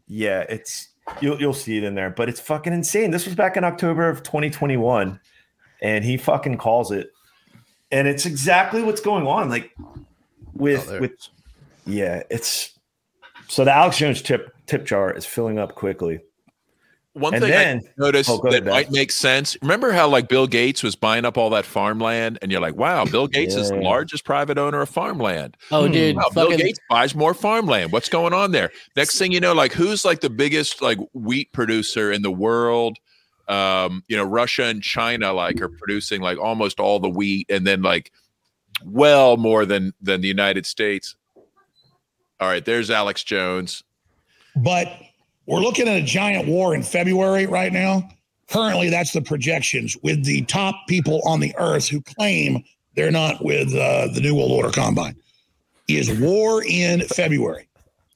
yeah, 0.07 0.41
it's 0.49 0.89
you'll 1.21 1.39
you'll 1.39 1.53
see 1.53 1.77
it 1.77 1.83
in 1.83 1.95
there, 1.95 2.09
but 2.09 2.29
it's 2.29 2.39
fucking 2.39 2.73
insane. 2.73 3.11
This 3.11 3.25
was 3.25 3.35
back 3.35 3.57
in 3.57 3.63
October 3.63 4.07
of 4.09 4.23
2021, 4.23 5.19
and 5.81 6.03
he 6.05 6.17
fucking 6.17 6.57
calls 6.57 6.91
it. 6.91 7.11
And 7.91 8.07
it's 8.07 8.25
exactly 8.25 8.83
what's 8.83 9.01
going 9.01 9.27
on. 9.27 9.49
Like 9.49 9.75
with 10.53 10.89
Oh, 10.91 10.99
with 11.01 11.11
yeah, 11.85 12.23
it's 12.29 12.77
so 13.47 13.63
the 13.65 13.73
Alex 13.75 13.97
Jones 13.97 14.21
tip 14.21 14.53
tip 14.65 14.85
jar 14.85 15.11
is 15.13 15.25
filling 15.25 15.57
up 15.59 15.75
quickly. 15.75 16.19
One 17.17 17.33
And 17.33 17.41
thing 17.43 17.51
then- 17.51 17.81
I 17.85 17.89
noticed 17.97 18.29
Oh, 18.29 18.39
that 18.49 18.65
might 18.65 18.91
make 18.91 19.11
sense. 19.11 19.57
Remember 19.61 19.91
how 19.91 20.07
like 20.07 20.27
Bill 20.29 20.47
Gates 20.47 20.83
was 20.83 20.95
buying 20.95 21.25
up 21.25 21.37
all 21.37 21.49
that 21.51 21.65
farmland, 21.65 22.37
and 22.41 22.51
you're 22.51 22.61
like, 22.61 22.75
"Wow, 22.75 23.05
Bill 23.05 23.27
Gates 23.37 23.55
is 23.55 23.69
the 23.69 23.77
largest 23.77 24.23
private 24.25 24.57
owner 24.57 24.81
of 24.81 24.89
farmland." 24.89 25.57
Oh, 25.71 25.87
dude, 25.87 26.15
Wow, 26.15 26.29
Bill 26.33 26.55
Gates 26.55 26.79
buys 26.89 27.15
more 27.15 27.33
farmland. 27.33 27.91
What's 27.91 28.09
going 28.09 28.33
on 28.33 28.51
there? 28.51 28.71
Next 28.95 29.17
thing 29.17 29.31
you 29.31 29.39
know, 29.39 29.53
like 29.53 29.73
who's 29.73 30.05
like 30.05 30.21
the 30.21 30.29
biggest 30.29 30.81
like 30.81 30.99
wheat 31.13 31.51
producer 31.53 32.11
in 32.11 32.21
the 32.21 32.31
world? 32.31 32.97
Um, 33.47 34.03
you 34.07 34.17
know, 34.17 34.23
Russia 34.25 34.63
and 34.65 34.83
China 34.83 35.31
like 35.33 35.61
are 35.61 35.69
producing 35.69 36.21
like 36.21 36.37
almost 36.37 36.79
all 36.79 36.99
the 36.99 37.09
wheat, 37.09 37.47
and 37.49 37.65
then 37.65 37.81
like 37.81 38.11
well 38.83 39.37
more 39.37 39.65
than 39.65 39.93
than 40.01 40.21
the 40.21 40.27
United 40.27 40.65
States. 40.65 41.15
All 42.39 42.47
right, 42.47 42.63
there's 42.63 42.91
Alex 42.91 43.23
Jones. 43.23 43.83
but 44.55 44.87
we're 45.47 45.59
looking 45.61 45.87
at 45.87 45.97
a 45.97 46.01
giant 46.03 46.47
war 46.47 46.75
in 46.75 46.83
February 46.83 47.45
right 47.47 47.73
now. 47.73 48.07
Currently, 48.49 48.89
that's 48.89 49.11
the 49.11 49.21
projections 49.21 49.97
with 50.03 50.23
the 50.23 50.43
top 50.43 50.75
people 50.87 51.21
on 51.25 51.39
the 51.39 51.53
earth 51.57 51.87
who 51.87 52.01
claim 52.01 52.63
They're 52.95 53.11
not 53.11 53.43
with 53.43 53.73
uh, 53.73 54.07
the 54.13 54.21
New 54.21 54.35
World 54.35 54.51
Order 54.51 54.69
Combine. 54.71 55.15
Is 55.87 56.11
war 56.19 56.63
in 56.65 57.01
February? 57.01 57.67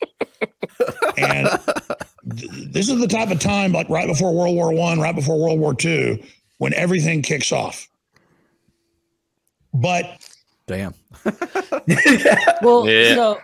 and 1.17 1.47
th- 2.35 2.49
this 2.67 2.89
is 2.89 2.99
the 2.99 3.07
type 3.07 3.29
of 3.31 3.39
time, 3.39 3.71
like 3.71 3.87
right 3.89 4.07
before 4.07 4.33
World 4.33 4.55
War 4.55 4.73
One, 4.73 4.99
right 4.99 5.13
before 5.15 5.37
World 5.39 5.59
War 5.59 5.73
Two, 5.75 6.17
when 6.57 6.73
everything 6.73 7.21
kicks 7.21 7.51
off. 7.51 7.87
But 9.73 10.05
Damn. 10.67 10.93
Well, 12.61 12.87
Yeah. 12.89 13.15
so 13.15 13.33
s- 13.35 13.41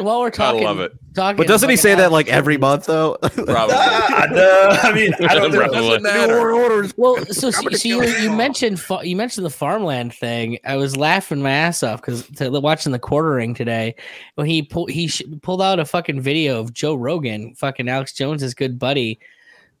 while 0.00 0.20
we're 0.20 0.26
I 0.28 0.30
talking, 0.30 0.62
love 0.64 0.80
it. 0.80 0.92
talking, 1.14 1.36
But 1.36 1.48
doesn't 1.48 1.68
he 1.68 1.76
say 1.76 1.94
that 1.96 2.12
like 2.12 2.28
every 2.28 2.56
month 2.56 2.86
though? 2.86 3.16
Probably. 3.22 3.76
Ah, 4.20 4.26
no, 4.30 4.68
I 4.82 4.92
mean, 4.92 5.12
I 5.28 5.34
don't 5.34 5.52
know. 5.52 5.68
Probably. 5.68 6.90
Well, 6.96 7.24
so, 7.26 7.50
so, 7.50 7.68
so 7.70 7.88
you, 7.88 8.02
you 8.04 8.30
mentioned 8.32 8.80
fa- 8.80 9.00
you 9.04 9.14
mentioned 9.16 9.46
the 9.46 9.50
farmland 9.50 10.12
thing. 10.14 10.58
I 10.64 10.76
was 10.76 10.96
laughing 10.96 11.40
my 11.42 11.50
ass 11.50 11.82
off 11.82 12.00
because 12.00 12.28
watching 12.40 12.90
the 12.92 12.98
quartering 12.98 13.54
today 13.54 13.94
when 14.34 14.46
he 14.48 14.62
pulled 14.62 14.90
he 14.90 15.06
sh- 15.06 15.22
pulled 15.42 15.62
out 15.62 15.78
a 15.78 15.84
fucking 15.84 16.20
video 16.20 16.58
of 16.60 16.72
Joe 16.72 16.94
Rogan, 16.94 17.54
fucking 17.54 17.88
Alex 17.88 18.12
Jones's 18.12 18.54
good 18.54 18.78
buddy, 18.78 19.20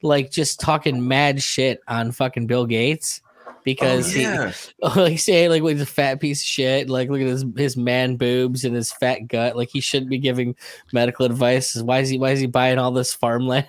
like 0.02 0.30
just 0.30 0.60
talking 0.60 1.06
mad 1.08 1.42
shit 1.42 1.80
on 1.88 2.12
fucking 2.12 2.46
Bill 2.46 2.66
Gates 2.66 3.20
Oh, 3.70 3.96
because 3.96 4.16
Oh, 4.16 4.18
yeah. 4.20 4.52
he 5.04 5.10
he's 5.12 5.24
saying 5.24 5.50
like 5.50 5.62
well, 5.62 5.72
he's 5.72 5.82
a 5.82 5.86
fat 5.86 6.20
piece 6.20 6.40
of 6.40 6.46
shit. 6.46 6.88
Like 6.88 7.08
look 7.10 7.20
at 7.20 7.26
his 7.26 7.44
his 7.56 7.76
man 7.76 8.16
boobs 8.16 8.64
and 8.64 8.74
his 8.74 8.92
fat 8.92 9.28
gut. 9.28 9.56
Like 9.56 9.68
he 9.70 9.80
shouldn't 9.80 10.10
be 10.10 10.18
giving 10.18 10.54
medical 10.92 11.26
advice. 11.26 11.74
Why 11.76 12.00
is 12.00 12.08
he 12.08 12.18
why 12.18 12.30
is 12.30 12.40
he 12.40 12.46
buying 12.46 12.78
all 12.78 12.90
this 12.92 13.14
farmland? 13.14 13.66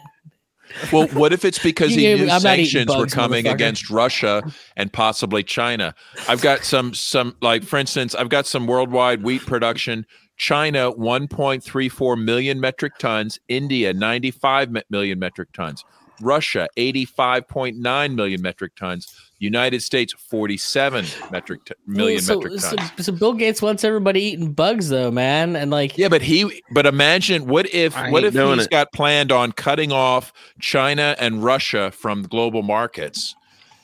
Well, 0.94 1.08
what 1.10 1.34
if 1.34 1.46
it's 1.46 1.60
because 1.64 1.96
You 1.96 2.02
he 2.02 2.16
knew 2.16 2.30
I'm 2.30 2.44
not 2.44 2.60
eating 2.60 2.88
sanctions 2.88 2.96
were 2.96 3.08
coming 3.08 3.48
against 3.48 3.90
Russia 3.90 4.44
and 4.76 4.92
possibly 4.94 5.44
China? 5.44 5.96
I've 6.28 6.42
got 6.42 6.64
some 6.64 6.94
some 6.94 7.36
like 7.42 7.64
for 7.64 7.78
instance, 7.78 8.16
I've 8.16 8.30
got 8.30 8.46
some 8.46 8.68
worldwide 8.68 9.24
wheat 9.24 9.46
production. 9.46 10.06
China 10.38 10.94
1.34 10.94 12.24
million 12.24 12.62
metric 12.62 12.94
tons, 12.98 13.40
India 13.50 13.94
95 13.94 14.70
million 14.90 15.20
metric 15.20 15.50
tons, 15.52 15.84
Russia 16.22 16.68
85.9 16.78 18.16
million 18.16 18.42
metric 18.42 18.76
tons, 18.76 19.14
United 19.40 19.82
States 19.82 20.14
47 20.14 21.06
metric 21.32 21.66
t- 21.66 21.74
million 21.86 22.22
so, 22.22 22.36
metric 22.36 22.62
tons. 22.62 23.06
So, 23.06 23.12
Bill 23.12 23.34
Gates 23.34 23.62
wants 23.62 23.84
everybody 23.84 24.22
eating 24.22 24.54
bugs, 24.54 24.90
though, 24.90 25.12
man, 25.12 25.56
and 25.56 25.72
like, 25.72 25.98
Yeah, 25.98 26.10
but 26.10 26.22
he 26.22 26.62
but 26.72 26.86
imagine 26.86 27.46
what 27.48 27.74
if 27.74 27.96
I 27.96 28.12
what 28.12 28.24
if 28.24 28.34
doing 28.34 28.58
he's 28.58 28.66
it. 28.66 28.72
got 28.72 28.92
planned 28.92 29.32
on 29.32 29.52
cutting 29.52 29.92
off 29.92 30.34
China 30.60 31.16
and 31.20 31.44
Russia 31.44 31.92
from 31.92 32.24
global 32.24 32.64
markets 32.64 33.36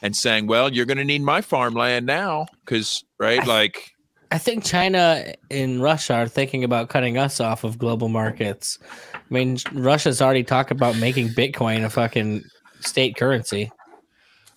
and 0.02 0.16
saying, 0.16 0.48
"Well, 0.48 0.72
you're 0.74 0.86
going 0.86 0.98
to 0.98 1.06
need 1.06 1.22
my 1.22 1.42
farmland 1.42 2.06
now 2.06 2.48
cuz 2.66 3.04
right 3.18 3.46
like 3.48 3.96
I 4.32 4.38
think 4.38 4.66
China 4.66 5.34
and 5.52 5.82
Russia 5.82 6.16
are 6.16 6.28
thinking 6.28 6.64
about 6.64 6.90
cutting 6.90 7.18
us 7.18 7.40
off 7.40 7.64
of 7.64 7.78
global 7.78 8.10
markets. 8.10 8.80
I 9.30 9.34
mean, 9.34 9.58
Russia's 9.74 10.22
already 10.22 10.44
talked 10.44 10.72
about 10.72 10.98
making 10.98 11.30
Bitcoin 11.30 11.84
a 11.84 11.90
fucking 11.90 12.44
state 12.82 13.16
currency. 13.18 13.72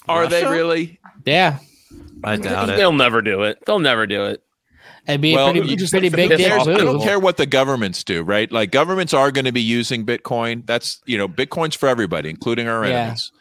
are 0.09 0.27
they 0.27 0.45
really 0.45 1.01
Yeah, 1.25 1.59
I 2.25 2.37
doubt 2.37 2.71
it. 2.71 2.77
They'll 2.77 2.93
never 2.93 3.23
do 3.23 3.43
it. 3.43 3.59
They'll 3.67 3.79
never 3.79 4.07
do 4.07 4.25
it. 4.27 4.43
it'd 5.07 5.21
be 5.21 5.35
Well, 5.35 5.49
a 5.49 5.53
pretty, 5.53 5.77
just 5.77 5.93
pretty 5.93 6.11
big 6.11 6.31
piss 6.31 6.39
dick 6.43 6.53
off 6.53 6.69
I 6.69 6.77
don't 6.79 7.01
care 7.03 7.19
what 7.19 7.37
the 7.39 7.47
governments 7.47 8.05
do, 8.05 8.23
right? 8.23 8.51
Like 8.53 8.71
governments 8.71 9.15
are 9.15 9.31
going 9.31 9.47
to 9.47 9.53
be 9.53 9.63
using 9.63 10.05
Bitcoin. 10.05 10.67
That's, 10.67 11.01
you 11.07 11.17
know, 11.17 11.29
Bitcoin's 11.29 11.75
for 11.75 11.89
everybody, 11.89 12.29
including 12.31 12.69
our 12.69 12.85
Yeah. 12.87 13.01
enemies. 13.01 13.33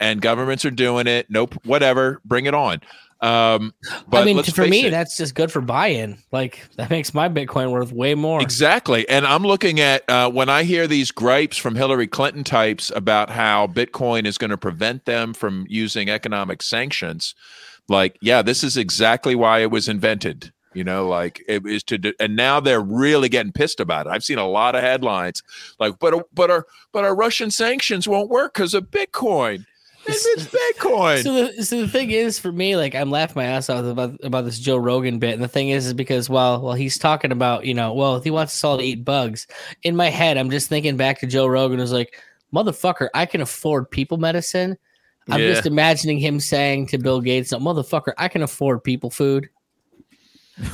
And 0.00 0.20
governments 0.20 0.64
are 0.64 0.70
doing 0.72 1.06
it. 1.06 1.26
Nope, 1.30 1.54
whatever, 1.64 2.20
bring 2.24 2.46
it 2.46 2.54
on. 2.54 2.80
Um 3.20 3.72
but 4.08 4.22
I 4.22 4.24
mean, 4.24 4.42
for 4.42 4.66
me, 4.66 4.86
it, 4.86 4.90
that's 4.90 5.16
just 5.16 5.34
good 5.34 5.50
for 5.50 5.60
buy-in. 5.60 6.18
Like 6.32 6.66
that 6.76 6.90
makes 6.90 7.14
my 7.14 7.28
Bitcoin 7.28 7.70
worth 7.70 7.92
way 7.92 8.14
more. 8.14 8.40
Exactly. 8.42 9.08
And 9.08 9.26
I'm 9.26 9.42
looking 9.42 9.80
at 9.80 10.08
uh, 10.08 10.30
when 10.30 10.48
I 10.48 10.64
hear 10.64 10.86
these 10.86 11.10
gripes 11.10 11.56
from 11.56 11.74
Hillary 11.74 12.06
Clinton 12.06 12.44
types 12.44 12.90
about 12.94 13.30
how 13.30 13.66
Bitcoin 13.66 14.26
is 14.26 14.38
going 14.38 14.50
to 14.50 14.58
prevent 14.58 15.04
them 15.04 15.34
from 15.34 15.66
using 15.68 16.08
economic 16.08 16.62
sanctions, 16.62 17.34
like, 17.88 18.16
yeah, 18.20 18.42
this 18.42 18.64
is 18.64 18.76
exactly 18.76 19.34
why 19.34 19.60
it 19.60 19.70
was 19.70 19.88
invented. 19.88 20.52
You 20.74 20.82
know, 20.82 21.06
like 21.06 21.40
it 21.46 21.64
is 21.64 21.84
to, 21.84 21.98
do, 21.98 22.12
and 22.18 22.34
now 22.34 22.58
they're 22.58 22.80
really 22.80 23.28
getting 23.28 23.52
pissed 23.52 23.78
about 23.78 24.06
it. 24.06 24.10
I've 24.10 24.24
seen 24.24 24.38
a 24.38 24.48
lot 24.48 24.74
of 24.74 24.82
headlines 24.82 25.40
like, 25.78 26.00
but 26.00 26.26
but 26.34 26.50
our 26.50 26.66
but 26.92 27.04
our 27.04 27.14
Russian 27.14 27.52
sanctions 27.52 28.08
won't 28.08 28.28
work 28.28 28.54
because 28.54 28.74
of 28.74 28.90
Bitcoin. 28.90 29.66
It's, 30.06 30.26
it's 30.26 30.46
Bitcoin. 30.46 31.22
So 31.22 31.46
the, 31.46 31.64
so 31.64 31.80
the 31.80 31.88
thing 31.88 32.10
is 32.10 32.38
for 32.38 32.52
me, 32.52 32.76
like 32.76 32.94
I'm 32.94 33.10
laughing 33.10 33.34
my 33.36 33.44
ass 33.44 33.70
off 33.70 33.84
about 33.84 34.18
about 34.22 34.44
this 34.44 34.58
Joe 34.58 34.76
Rogan 34.76 35.18
bit, 35.18 35.34
and 35.34 35.42
the 35.42 35.48
thing 35.48 35.70
is, 35.70 35.86
is 35.86 35.94
because 35.94 36.28
while 36.28 36.60
well, 36.60 36.74
he's 36.74 36.98
talking 36.98 37.32
about 37.32 37.64
you 37.64 37.74
know, 37.74 37.92
well, 37.92 38.16
if 38.16 38.24
he 38.24 38.30
wants 38.30 38.54
us 38.54 38.64
all 38.64 38.78
to 38.78 38.84
eat 38.84 39.04
bugs. 39.04 39.46
In 39.82 39.96
my 39.96 40.10
head, 40.10 40.36
I'm 40.36 40.50
just 40.50 40.68
thinking 40.68 40.96
back 40.96 41.20
to 41.20 41.26
Joe 41.26 41.46
Rogan 41.46 41.78
was 41.80 41.92
like, 41.92 42.20
motherfucker, 42.52 43.08
I 43.14 43.26
can 43.26 43.40
afford 43.40 43.90
people 43.90 44.18
medicine. 44.18 44.76
I'm 45.28 45.40
Yeah. 45.40 45.54
just 45.54 45.66
imagining 45.66 46.18
him 46.18 46.38
saying 46.38 46.88
to 46.88 46.98
Bill 46.98 47.20
Gates, 47.20 47.52
motherfucker, 47.52 48.12
I 48.18 48.28
can 48.28 48.42
afford 48.42 48.84
people 48.84 49.10
food. 49.10 49.48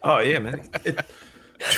Oh 0.00 0.20
yeah, 0.20 0.38
man. 0.38 0.62
It- 0.84 0.96
should 0.96 1.04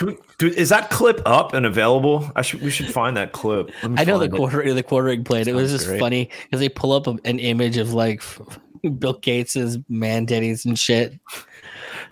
we- 0.01 0.17
dude, 0.39 0.55
is 0.55 0.69
that 0.71 0.91
clip 0.91 1.21
up 1.27 1.55
and 1.55 1.67
available? 1.67 2.31
I 2.37 2.43
should. 2.43 2.63
We 2.63 2.71
should 2.71 2.93
find 2.93 3.17
that 3.17 3.33
clip. 3.33 3.71
I 3.83 4.05
know 4.05 4.19
the 4.19 4.29
quarter 4.29 4.73
the 4.73 4.83
quartering 4.83 5.25
plate. 5.25 5.49
It 5.49 5.55
was 5.55 5.71
just 5.71 5.87
great. 5.87 6.01
funny 6.01 6.31
because 6.45 6.61
they 6.61 6.69
pull 6.69 6.93
up 6.93 7.07
an 7.07 7.39
image 7.39 7.77
of 7.77 7.93
like 7.93 8.23
Bill 8.99 9.15
Gates's 9.15 9.79
man 9.89 10.27
titties 10.27 10.65
and 10.65 10.79
shit. 10.79 11.19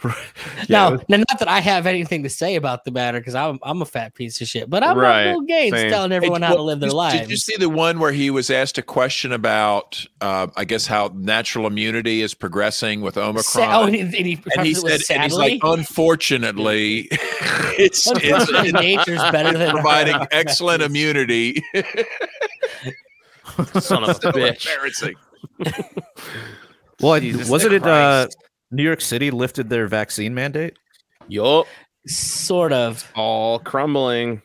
Yeah, 0.59 0.65
now, 0.69 0.91
was- 0.93 1.01
now, 1.09 1.17
not 1.19 1.39
that 1.39 1.49
I 1.49 1.61
have 1.61 1.87
anything 1.87 2.23
to 2.25 2.29
say 2.29 2.57
about 2.57 2.85
the 2.85 2.91
matter 2.91 3.19
because 3.21 3.35
I'm 3.35 3.59
I'm 3.63 3.81
a 3.81 3.85
fat 3.87 4.15
piece 4.15 4.41
of 4.41 4.49
shit, 4.49 4.69
but 4.69 4.83
I'm 4.83 4.99
Right, 4.99 5.25
Bill 5.25 5.41
Gates 5.43 5.75
same. 5.75 5.91
telling 5.91 6.11
Hey, 6.11 6.17
everyone 6.17 6.43
how 6.43 6.55
to 6.57 6.63
live 6.63 6.81
their 6.81 6.91
did- 6.91 6.97
lives. 6.97 7.21
Did 7.21 7.31
you 7.31 7.37
see 7.37 7.57
the 7.57 7.69
one 7.69 7.99
where 7.99 8.13
he 8.13 8.31
was 8.31 8.51
asked 8.51 8.77
a 8.79 8.83
question 8.83 9.33
about, 9.33 10.05
uh, 10.21 10.49
I 10.57 10.65
guess, 10.65 10.87
how 10.87 11.13
natural 11.15 11.67
immunity 11.67 12.23
is 12.23 12.35
progressing 12.35 13.01
with 13.01 13.17
Omicron? 13.17 13.43
Sa- 13.45 13.81
oh, 13.81 13.87
and 13.87 13.95
he, 13.95 14.01
and 14.03 14.13
he, 14.15 14.19
and 14.19 14.27
he 14.27 14.37
prefaced 14.37 14.79
it 14.79 14.85
with 14.85 15.03
said, 15.05 15.15
and 15.17 15.23
he's 15.25 15.35
like, 15.35 15.61
unfortunately, 15.63 17.09
it's, 17.13 18.07
it's, 18.17 18.73
nature's 18.73 19.23
better 19.31 19.57
than 19.57 19.71
providing 19.73 20.15
our 20.15 20.29
excellent 20.33 20.83
immunity. 20.83 21.63
Son 23.81 24.05
of 24.05 24.11
a 24.11 24.33
bitch. 24.33 24.67
embarrassing. 24.67 25.15
Well, 27.01 27.21
Jesus 27.21 27.49
wasn't 27.49 27.75
it 27.75 27.83
uh, 27.83 28.27
Christ. 28.27 28.37
New 28.71 28.83
York 28.83 29.01
City 29.01 29.31
lifted 29.31 29.71
their 29.71 29.87
vaccine 29.87 30.35
mandate? 30.35 30.79
Yup. 31.29 31.67
Sort 32.07 32.73
of. 32.73 33.11
All 33.15 33.59
crumbling. 33.59 34.43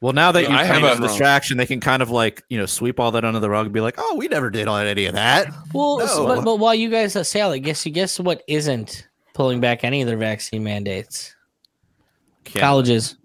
Well, 0.00 0.12
now 0.12 0.32
that 0.32 0.42
you 0.42 0.48
I 0.54 0.64
have 0.64 0.82
have 0.82 1.00
a- 1.00 1.04
a 1.04 1.06
distraction, 1.08 1.56
they 1.56 1.64
can 1.66 1.80
kind 1.80 2.02
of 2.02 2.10
like 2.10 2.42
you 2.50 2.58
know 2.58 2.66
sweep 2.66 3.00
all 3.00 3.10
that 3.12 3.24
under 3.24 3.40
the 3.40 3.48
rug 3.48 3.66
and 3.66 3.72
be 3.72 3.80
like, 3.80 3.94
"Oh, 3.96 4.16
we 4.16 4.28
never 4.28 4.50
did 4.50 4.68
on 4.68 4.86
any 4.86 5.06
of 5.06 5.14
that." 5.14 5.48
Well, 5.72 6.00
s- 6.02 6.14
No. 6.16 6.26
but, 6.26 6.44
but 6.44 6.58
while 6.58 6.74
you 6.74 6.90
guys 6.90 7.16
are 7.16 7.24
sailing, 7.24 7.62
guess 7.62 7.86
you 7.86 7.92
guess 7.92 8.20
what 8.20 8.42
isn't 8.46 9.08
pulling 9.32 9.60
back 9.60 9.82
any 9.82 10.02
of 10.02 10.06
their 10.08 10.18
vaccine 10.18 10.62
mandates? 10.62 11.34
Colleges. 12.54 13.16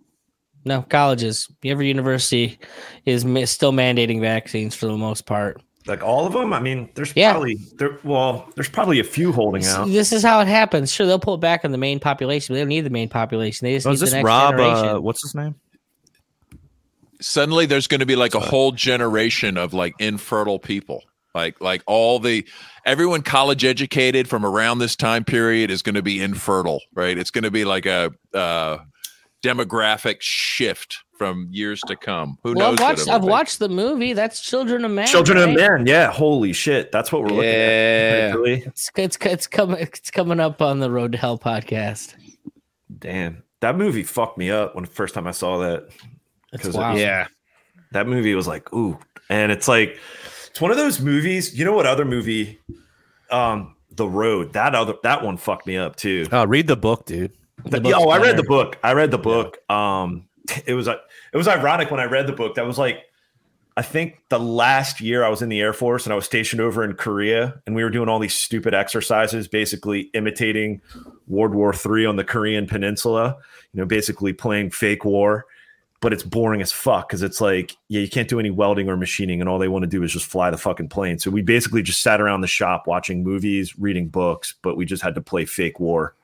No, 0.66 0.82
colleges. 0.84 1.50
Every 1.66 1.88
university 1.88 2.60
is 3.06 3.22
still 3.50 3.72
mandating 3.74 4.22
vaccines 4.22 4.74
for 4.76 4.86
the 4.86 4.98
most 4.98 5.26
part. 5.26 5.62
Like 5.88 6.04
all 6.04 6.28
of 6.28 6.34
them. 6.34 6.54
I 6.54 6.60
mean, 6.60 6.90
there's 6.96 7.14
Yeah. 7.16 7.32
probably 7.32 7.56
there. 7.78 7.98
Well, 8.04 8.50
there's 8.56 8.70
probably 8.70 9.00
a 9.00 9.04
few 9.04 9.32
holding 9.32 9.64
S- 9.64 9.74
out. 9.76 9.88
This 9.88 10.12
is 10.12 10.22
how 10.24 10.40
it 10.42 10.48
happens. 10.48 10.92
Sure, 10.94 11.08
they'll 11.08 11.20
pull 11.20 11.36
it 11.36 11.42
back 11.42 11.64
on 11.66 11.72
the 11.72 11.78
main 11.78 12.00
population. 12.00 12.54
But 12.54 12.56
they 12.58 12.62
don't 12.62 12.70
need 12.70 12.82
the 12.82 12.90
main 12.90 13.10
population. 13.10 13.66
They 13.66 13.74
just 13.76 13.88
Oh, 13.88 13.92
need 13.92 13.94
is 13.96 14.00
this 14.02 14.10
the 14.12 14.18
next 14.18 14.26
Rob? 14.26 14.58
generation. 14.58 14.88
Uh, 14.98 15.00
what's 15.00 15.22
his 15.24 15.34
name? 15.36 15.56
Suddenly, 17.22 17.66
there's 17.66 17.88
going 17.88 18.00
to 18.00 18.06
be 18.06 18.16
like 18.16 18.34
a 18.34 18.40
whole 18.40 18.72
generation 18.72 19.58
of 19.58 19.74
like 19.74 19.94
infertile 20.00 20.60
people. 20.60 21.04
Like, 21.36 21.60
like 21.62 21.84
all 21.86 22.20
the 22.20 22.48
everyone 22.86 23.22
college 23.22 23.64
educated 23.64 24.28
from 24.28 24.46
around 24.46 24.80
this 24.80 24.96
time 24.96 25.24
period 25.24 25.70
is 25.70 25.82
going 25.82 25.96
to 25.96 26.02
be 26.02 26.22
infertile, 26.22 26.82
right? 26.94 27.18
It's 27.18 27.30
going 27.32 27.44
to 27.44 27.52
be 27.52 27.66
like 27.66 27.86
a 27.86 28.12
uh, 28.34 28.80
demographic 29.44 30.18
shift 30.22 31.00
from 31.20 31.48
years 31.52 31.82
to 31.82 31.96
come. 31.96 32.40
Who 32.44 32.54
well, 32.56 32.72
knows? 32.72 32.80
I've 32.80 32.98
watched, 32.98 33.10
I've 33.10 33.24
watched 33.24 33.60
the 33.60 33.70
movie. 33.70 34.14
That's 34.14 34.40
Children 34.42 34.86
of 34.86 34.92
Man. 34.92 35.06
Children 35.06 35.38
of 35.38 35.48
right? 35.50 35.58
Men. 35.58 35.86
Yeah. 35.86 36.12
Holy 36.12 36.54
shit. 36.54 36.92
That's 36.92 37.12
what 37.12 37.22
we're 37.22 37.28
looking 37.30 37.44
Yeah. 37.52 38.30
at. 38.32 38.36
Really? 38.40 38.64
It's, 38.66 38.90
it's 38.96 39.18
it's 39.22 39.46
coming 39.46 39.78
it's 39.80 40.10
coming 40.10 40.40
up 40.40 40.62
on 40.62 40.80
the 40.80 40.90
Road 40.90 41.12
to 41.12 41.18
Hell 41.18 41.38
podcast. 41.38 42.16
Damn. 42.98 43.44
That 43.60 43.76
movie 43.78 44.04
fucked 44.04 44.38
me 44.38 44.50
up 44.50 44.74
when 44.76 44.86
the 44.86 44.90
first 44.90 45.14
time 45.14 45.28
I 45.28 45.32
saw 45.32 45.60
that. 45.60 45.90
It's 46.54 46.64
'Cause 46.64 46.74
it- 46.76 46.78
wild. 46.80 46.98
Yeah. 47.00 47.28
That 47.92 48.08
movie 48.08 48.34
was 48.34 48.48
like, 48.48 48.72
ooh. 48.74 48.98
And 49.30 49.52
it's 49.52 49.68
like, 49.68 50.00
it's 50.48 50.62
one 50.62 50.72
of 50.72 50.78
those 50.78 51.00
movies. 51.02 51.58
You 51.58 51.66
know 51.66 51.74
what 51.74 51.86
other 51.86 52.06
movie? 52.06 52.60
Um, 53.30 53.76
The 53.92 54.08
Road. 54.08 54.54
That 54.54 54.74
other 54.74 54.94
that 55.04 55.22
one 55.24 55.36
fucked 55.38 55.68
me 55.68 55.76
up 55.76 55.98
too. 55.98 56.28
Oh, 56.32 56.46
read 56.46 56.68
the 56.68 56.78
book, 56.78 57.06
dude. 57.06 57.34
The 57.66 57.72
The- 57.72 57.82
book's 57.82 57.96
oh, 58.00 58.10
I 58.10 58.20
read 58.20 58.38
the 58.38 58.44
book. 58.44 58.78
I 58.84 58.94
read 58.94 59.12
the 59.12 59.18
book. 59.18 59.58
Um, 59.70 60.29
it 60.66 60.74
was 60.74 60.88
it 60.88 60.98
was 61.34 61.48
ironic 61.48 61.92
when 61.92 62.00
I 62.00 62.06
read 62.06 62.28
the 62.28 62.34
book. 62.34 62.56
That 62.56 62.66
was 62.66 62.78
like 62.78 63.04
I 63.80 63.82
think 63.82 64.20
the 64.28 64.40
last 64.40 65.00
year 65.00 65.24
I 65.24 65.30
was 65.30 65.42
in 65.42 65.48
the 65.48 65.62
Air 65.62 65.72
Force 65.72 66.06
and 66.06 66.12
I 66.12 66.16
was 66.18 66.26
stationed 66.26 66.62
over 66.62 66.84
in 66.84 66.96
Korea, 66.96 67.62
and 67.66 67.76
we 67.76 67.84
were 67.84 67.90
doing 67.90 68.10
all 68.10 68.20
these 68.20 68.36
stupid 68.36 68.74
exercises, 68.74 69.48
basically 69.48 70.10
imitating 70.14 70.82
World 71.28 71.54
War 71.54 71.74
III 71.74 72.08
on 72.08 72.16
the 72.18 72.26
Korean 72.26 72.68
Peninsula. 72.68 73.38
You 73.72 73.80
know, 73.80 73.86
basically 73.86 74.34
playing 74.34 74.72
fake 74.72 75.06
war, 75.06 75.46
but 76.02 76.12
it's 76.12 76.24
boring 76.24 76.62
as 76.62 76.72
fuck 76.72 77.08
because 77.08 77.22
it's 77.22 77.40
like, 77.40 77.78
yeah, 77.88 78.02
you 78.02 78.10
can't 78.10 78.28
do 78.28 78.40
any 78.40 78.50
welding 78.50 78.90
or 78.90 78.98
machining, 78.98 79.40
and 79.40 79.50
all 79.50 79.60
they 79.60 79.68
want 79.68 79.84
to 79.84 79.88
do 79.88 80.04
is 80.04 80.12
just 80.12 80.26
fly 80.26 80.50
the 80.50 80.58
fucking 80.58 80.90
plane. 80.90 81.20
So 81.20 81.32
we 81.32 81.42
basically 81.42 81.82
just 81.82 82.02
sat 82.02 82.20
around 82.20 82.42
the 82.42 82.48
shop 82.48 82.88
watching 82.88 83.24
movies, 83.24 83.78
reading 83.80 84.10
books, 84.10 84.56
but 84.62 84.76
we 84.76 84.86
just 84.86 85.04
had 85.04 85.16
to 85.16 85.22
play 85.22 85.46
fake 85.46 85.80
war. 85.80 86.16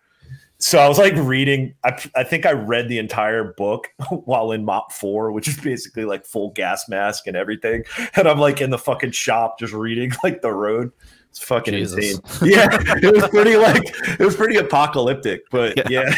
So 0.57 0.79
I 0.79 0.87
was 0.87 0.97
like 0.97 1.13
reading. 1.15 1.75
I, 1.83 2.01
I 2.15 2.23
think 2.23 2.45
I 2.45 2.51
read 2.53 2.87
the 2.87 2.97
entire 2.97 3.53
book 3.57 3.87
while 4.09 4.51
in 4.51 4.65
MOPP 4.65 4.91
Four, 4.93 5.31
which 5.31 5.47
is 5.47 5.57
basically 5.59 6.05
like 6.05 6.25
full 6.25 6.51
gas 6.51 6.87
mask 6.87 7.27
and 7.27 7.35
everything. 7.35 7.83
And 8.15 8.27
I'm 8.27 8.39
like 8.39 8.61
in 8.61 8.69
the 8.69 8.77
fucking 8.77 9.11
shop 9.11 9.59
just 9.59 9.73
reading 9.73 10.11
like 10.23 10.41
the 10.41 10.53
road. 10.53 10.91
It's 11.29 11.43
fucking 11.43 11.73
Jesus. 11.73 12.21
insane. 12.21 12.49
Yeah, 12.49 12.69
it 13.03 13.13
was 13.13 13.27
pretty 13.27 13.57
like 13.57 13.83
it 14.17 14.23
was 14.23 14.37
pretty 14.37 14.55
apocalyptic, 14.55 15.41
but 15.51 15.91
yeah. 15.91 16.15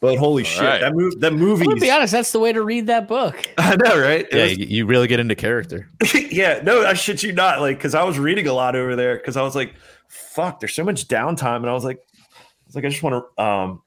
but 0.00 0.18
holy 0.18 0.42
shit, 0.42 0.62
right. 0.62 0.80
that 0.80 0.92
move 0.92 1.20
that 1.20 1.32
movie. 1.32 1.64
Gonna 1.64 1.80
be 1.80 1.88
honest, 1.88 2.10
that's 2.12 2.32
the 2.32 2.40
way 2.40 2.52
to 2.52 2.60
read 2.60 2.88
that 2.88 3.06
book. 3.06 3.48
I 3.58 3.76
know, 3.76 3.96
right? 3.96 4.26
It 4.28 4.34
Yeah, 4.34 4.42
was- 4.46 4.58
you, 4.58 4.66
you 4.66 4.86
really 4.86 5.06
get 5.06 5.20
into 5.20 5.36
character. 5.36 5.88
yeah, 6.32 6.60
no, 6.64 6.84
I 6.84 6.94
shit 6.94 7.22
you 7.22 7.32
not. 7.32 7.60
Like, 7.60 7.78
because 7.78 7.94
I 7.94 8.02
was 8.02 8.18
reading 8.18 8.48
a 8.48 8.52
lot 8.52 8.74
over 8.74 8.96
there. 8.96 9.16
Because 9.18 9.36
I 9.36 9.42
was 9.42 9.54
like, 9.54 9.76
"Fuck, 10.08 10.58
there's 10.58 10.74
so 10.74 10.82
much 10.82 11.06
downtime," 11.06 11.58
and 11.58 11.70
I 11.70 11.72
was 11.72 11.84
like, 11.84 11.98
"I 12.09 12.09
was 12.70 12.74
like, 12.76 12.84
I 12.84 12.88
just 12.88 13.02
want 13.02 13.24
to." 13.36 13.42
Um, 13.42 13.82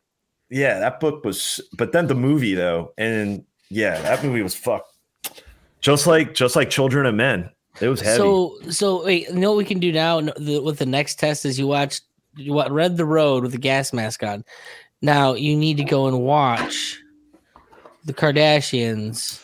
yeah, 0.50 0.80
that 0.80 1.00
book 1.00 1.24
was. 1.26 1.60
But 1.78 1.91
then 1.93 2.08
the 2.08 2.15
movie 2.15 2.54
though, 2.54 2.93
and 2.98 3.43
yeah, 3.69 4.00
that 4.02 4.24
movie 4.24 4.41
was 4.41 4.56
fuck. 4.56 4.86
Just 5.82 6.08
like, 6.08 6.34
just 6.34 6.56
like 6.56 6.69
Children 6.69 7.06
of 7.06 7.15
Men, 7.15 7.50
it 7.82 7.89
was 7.89 8.00
heavy. 8.00 8.17
So, 8.17 8.58
so 8.69 9.04
wait, 9.06 9.28
you 9.28 9.36
know 9.36 9.52
what 9.52 9.58
we 9.58 9.65
can 9.65 9.80
do 9.80 9.91
now? 9.91 10.19
No, 10.19 10.34
The, 10.38 10.60
with 10.60 10.80
the 10.80 10.86
next 10.86 11.19
test 11.19 11.46
is 11.46 11.60
you 11.60 11.67
watch, 11.67 12.00
you 12.38 12.54
wa- 12.54 12.67
read 12.69 12.96
the 12.98 13.06
road 13.06 13.43
with 13.43 13.52
the 13.52 13.58
gas 13.58 13.91
mask 13.91 14.24
on. 14.24 14.46
Now 15.02 15.34
you 15.34 15.58
need 15.58 15.78
to 15.78 15.84
go 15.84 16.08
and 16.08 16.22
watch 16.22 17.02
the 18.06 18.13
Kardashians 18.13 19.43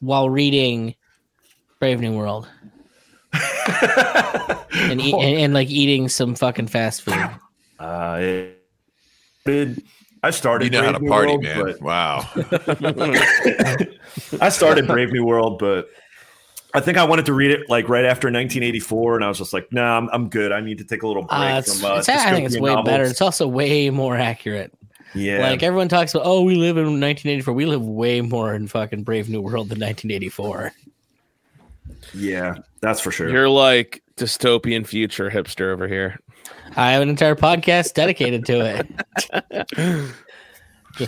while 0.00 0.28
reading 0.28 0.94
Brave 1.78 2.00
New 2.00 2.16
World 2.16 2.48
and, 3.32 5.00
eat, 5.00 5.14
and 5.14 5.38
and 5.38 5.54
like 5.54 5.68
eating 5.68 6.08
some 6.08 6.34
fucking 6.34 6.66
fast 6.68 7.02
food. 7.02 7.28
Uh, 7.78 8.18
it, 8.20 8.62
did 9.44 9.82
I 10.22 10.30
started? 10.30 10.64
You 10.66 10.70
know 10.80 10.84
how 10.84 10.92
to 10.92 10.98
Brave 10.98 11.02
New 11.02 11.08
party, 11.10 11.32
World, 11.32 11.42
man. 11.44 11.64
but- 11.64 11.80
Wow. 11.82 12.28
I 14.40 14.48
started 14.48 14.86
Brave 14.86 15.12
New 15.12 15.24
World, 15.24 15.58
but 15.58 15.88
I 16.74 16.80
think 16.80 16.98
I 16.98 17.04
wanted 17.04 17.26
to 17.26 17.32
read 17.32 17.50
it 17.50 17.68
like 17.70 17.88
right 17.88 18.04
after 18.04 18.26
1984, 18.26 19.16
and 19.16 19.24
I 19.24 19.28
was 19.28 19.38
just 19.38 19.52
like, 19.52 19.72
"Nah, 19.72 19.96
I'm, 19.98 20.08
I'm 20.12 20.28
good. 20.28 20.52
I 20.52 20.60
need 20.60 20.78
to 20.78 20.84
take 20.84 21.02
a 21.02 21.06
little 21.06 21.22
break 21.22 21.38
Uh, 21.40 21.58
it's, 21.58 21.80
from." 21.80 21.90
Uh, 21.90 21.98
it's- 21.98 22.08
I 22.08 22.32
think 22.32 22.46
it's 22.46 22.56
dystopian 22.56 22.60
way 22.76 22.82
better. 22.82 23.04
It's 23.04 23.20
also 23.22 23.46
way 23.46 23.90
more 23.90 24.16
accurate. 24.16 24.72
yeah, 25.14 25.38
Like 25.48 25.62
everyone 25.62 25.88
talks 25.88 26.12
about, 26.14 26.26
oh, 26.26 26.42
we 26.42 26.56
live 26.56 26.76
in 26.76 26.84
1984. 26.84 27.54
We 27.54 27.66
live 27.66 27.82
way 27.82 28.20
more 28.20 28.54
in 28.54 28.66
fucking 28.68 29.04
Brave 29.04 29.28
New 29.28 29.40
World 29.40 29.68
than 29.68 29.78
1984. 29.80 30.72
yeah, 32.14 32.56
that's 32.80 33.00
for 33.00 33.10
sure. 33.10 33.28
You're 33.30 33.48
like 33.48 34.02
dystopian 34.16 34.86
future 34.86 35.30
hipster 35.30 35.72
over 35.72 35.86
here. 35.88 36.18
I 36.76 36.92
have 36.92 37.02
an 37.02 37.08
entire 37.08 37.36
podcast 37.36 37.94
dedicated 37.94 38.44
to 38.46 38.84
it. 39.78 40.12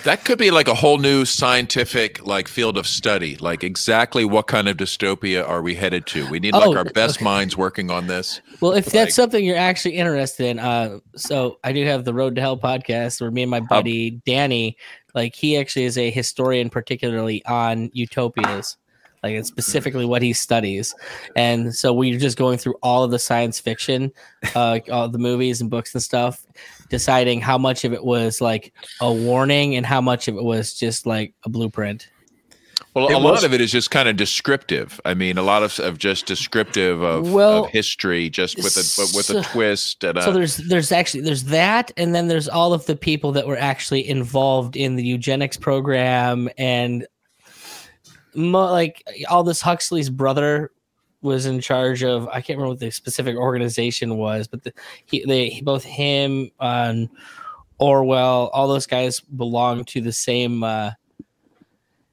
That 0.04 0.26
could 0.26 0.38
be 0.38 0.50
like 0.50 0.68
a 0.68 0.74
whole 0.74 0.98
new 0.98 1.24
scientific 1.24 2.26
like 2.26 2.46
field 2.46 2.76
of 2.76 2.86
study. 2.86 3.36
Like 3.38 3.64
exactly 3.64 4.22
what 4.26 4.46
kind 4.46 4.68
of 4.68 4.76
dystopia 4.76 5.48
are 5.48 5.62
we 5.62 5.74
headed 5.74 6.04
to? 6.08 6.28
We 6.28 6.40
need 6.40 6.52
like 6.52 6.66
Oh, 6.68 6.76
our 6.76 6.84
best 6.84 7.16
okay. 7.16 7.24
minds 7.24 7.56
working 7.56 7.90
on 7.90 8.06
this. 8.06 8.42
Well, 8.60 8.72
if 8.72 8.86
Like- 8.88 8.92
that's 8.92 9.14
something 9.14 9.42
you're 9.42 9.56
actually 9.56 9.94
interested 9.94 10.44
in, 10.48 10.58
uh, 10.58 10.98
so 11.16 11.58
I 11.64 11.72
do 11.72 11.86
have 11.86 12.04
the 12.04 12.12
Road 12.12 12.34
to 12.34 12.40
Hell 12.42 12.58
podcast 12.58 13.18
where 13.22 13.30
me 13.30 13.40
and 13.42 13.50
my 13.50 13.60
buddy 13.60 14.20
Danny, 14.26 14.76
like 15.14 15.34
he 15.34 15.56
actually 15.56 15.86
is 15.86 15.96
a 15.96 16.10
historian, 16.10 16.68
particularly 16.68 17.42
on 17.46 17.88
utopias. 17.94 18.76
Like 19.22 19.32
it's 19.32 19.48
specifically 19.48 20.04
what 20.04 20.22
he 20.22 20.32
studies, 20.32 20.94
and 21.36 21.74
so 21.74 21.92
we're 21.92 22.18
just 22.18 22.38
going 22.38 22.58
through 22.58 22.76
all 22.82 23.04
of 23.04 23.10
the 23.10 23.18
science 23.18 23.58
fiction, 23.58 24.12
uh, 24.54 24.80
all 24.90 25.08
the 25.08 25.18
movies 25.18 25.60
and 25.60 25.70
books 25.70 25.94
and 25.94 26.02
stuff, 26.02 26.46
deciding 26.88 27.40
how 27.40 27.58
much 27.58 27.84
of 27.84 27.92
it 27.92 28.04
was 28.04 28.40
like 28.40 28.72
a 29.00 29.12
warning 29.12 29.76
and 29.76 29.84
how 29.84 30.00
much 30.00 30.28
of 30.28 30.36
it 30.36 30.44
was 30.44 30.74
just 30.74 31.06
like 31.06 31.34
a 31.44 31.48
blueprint. 31.48 32.08
Well, 32.94 33.08
It 33.08 33.14
a 33.14 33.18
lot 33.18 33.44
of 33.44 33.52
it 33.52 33.60
is 33.60 33.70
just 33.70 33.90
kind 33.90 34.08
of 34.08 34.16
descriptive. 34.16 35.00
I 35.04 35.14
mean, 35.14 35.36
a 35.38 35.42
lot 35.42 35.62
of, 35.62 35.78
of 35.80 35.98
just 35.98 36.26
descriptive 36.26 37.02
of, 37.02 37.32
Well, 37.32 37.64
of 37.64 37.70
history, 37.70 38.30
just 38.30 38.56
with 38.56 38.76
a 38.76 38.84
but 38.96 39.14
with 39.16 39.30
a 39.30 39.42
twist 39.52 40.04
and 40.04 40.18
a. 40.18 40.22
so 40.22 40.32
there's 40.32 40.56
there's 40.56 40.90
actually 40.90 41.20
there's 41.20 41.44
that 41.44 41.92
and 41.96 42.14
then 42.14 42.28
there's 42.28 42.48
all 42.48 42.72
of 42.72 42.86
the 42.86 42.96
people 42.96 43.32
that 43.32 43.46
were 43.46 43.58
actually 43.58 44.08
involved 44.08 44.74
in 44.76 44.96
the 44.96 45.04
eugenics 45.04 45.56
program 45.56 46.48
and 46.56 47.06
mo- 48.38 48.70
like 48.70 49.02
aldous 49.28 49.60
huxley's 49.60 50.08
brother 50.08 50.70
was 51.20 51.46
in 51.46 51.60
charge 51.60 52.02
of 52.04 52.28
i 52.28 52.40
can't 52.40 52.56
remember 52.56 52.68
what 52.68 52.78
the 52.78 52.90
specific 52.90 53.36
organization 53.36 54.16
was 54.16 54.46
but 54.46 54.62
the, 54.62 54.72
he 55.04 55.24
they 55.26 55.60
both 55.64 55.82
him 55.82 56.50
and 56.60 57.08
orwell 57.78 58.50
all 58.52 58.68
those 58.68 58.86
guys 58.86 59.20
belong 59.20 59.84
to 59.84 60.00
the 60.00 60.12
same 60.12 60.62
uh 60.62 60.90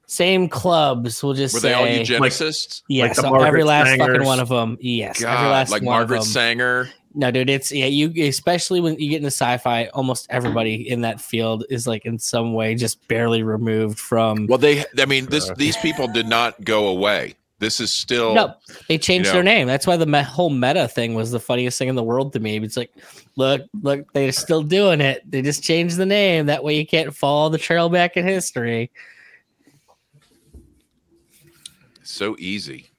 same 0.08 0.48
clubs 0.48 1.22
we'll 1.22 1.34
just 1.34 1.54
were 1.54 1.60
say 1.60 1.68
they 1.68 1.74
all 1.74 1.86
eugenicists? 1.86 2.82
yes 2.88 3.16
the 3.16 3.22
so 3.22 3.34
every 3.36 3.62
Margaret 3.62 3.64
last 3.64 3.98
fucking 3.98 4.24
one 4.24 4.40
of 4.40 4.48
them 4.48 4.76
yes 4.80 5.22
every 5.22 5.48
last 5.48 5.70
like 5.70 5.82
one 5.82 5.96
Margaret 5.96 6.18
of 6.18 6.24
them. 6.24 6.32
Sanger. 6.32 6.88
No, 7.18 7.30
dude, 7.30 7.48
it's 7.48 7.72
yeah, 7.72 7.86
you 7.86 8.12
especially 8.28 8.80
when 8.82 8.98
you 9.00 9.08
get 9.08 9.16
into 9.16 9.28
sci-fi, 9.28 9.86
almost 9.94 10.26
everybody 10.28 10.88
in 10.88 11.00
that 11.00 11.18
field 11.18 11.64
is 11.70 11.86
like 11.86 12.04
in 12.04 12.18
some 12.18 12.52
way 12.52 12.74
just 12.74 13.08
barely 13.08 13.42
removed 13.42 13.98
from 13.98 14.46
Well, 14.46 14.58
they. 14.58 14.84
I 14.98 15.06
mean, 15.06 15.24
this 15.26 15.50
these 15.56 15.78
people 15.78 16.08
did 16.08 16.26
not 16.26 16.62
go 16.62 16.88
away. 16.88 17.34
This 17.58 17.80
is 17.80 17.90
still. 17.90 18.34
No, 18.34 18.54
they 18.86 18.98
changed 18.98 19.28
you 19.28 19.32
their 19.32 19.42
name. 19.42 19.66
That's 19.66 19.86
why 19.86 19.96
the 19.96 20.04
me- 20.04 20.20
whole 20.22 20.50
meta 20.50 20.86
thing 20.88 21.14
was 21.14 21.30
the 21.30 21.40
funniest 21.40 21.78
thing 21.78 21.88
in 21.88 21.94
the 21.94 22.02
world 22.02 22.34
to 22.34 22.38
me. 22.38 22.58
It's 22.58 22.76
like, 22.76 22.92
look, 23.36 23.62
look, 23.80 24.12
they're 24.12 24.30
still 24.30 24.62
doing 24.62 25.00
it. 25.00 25.22
They 25.30 25.40
just 25.40 25.62
changed 25.62 25.96
the 25.96 26.04
name. 26.04 26.44
That 26.46 26.62
way 26.62 26.76
you 26.76 26.86
can't 26.86 27.16
follow 27.16 27.48
the 27.48 27.56
trail 27.56 27.88
back 27.88 28.18
in 28.18 28.26
history. 28.26 28.90
so 32.02 32.36
easy. 32.38 32.90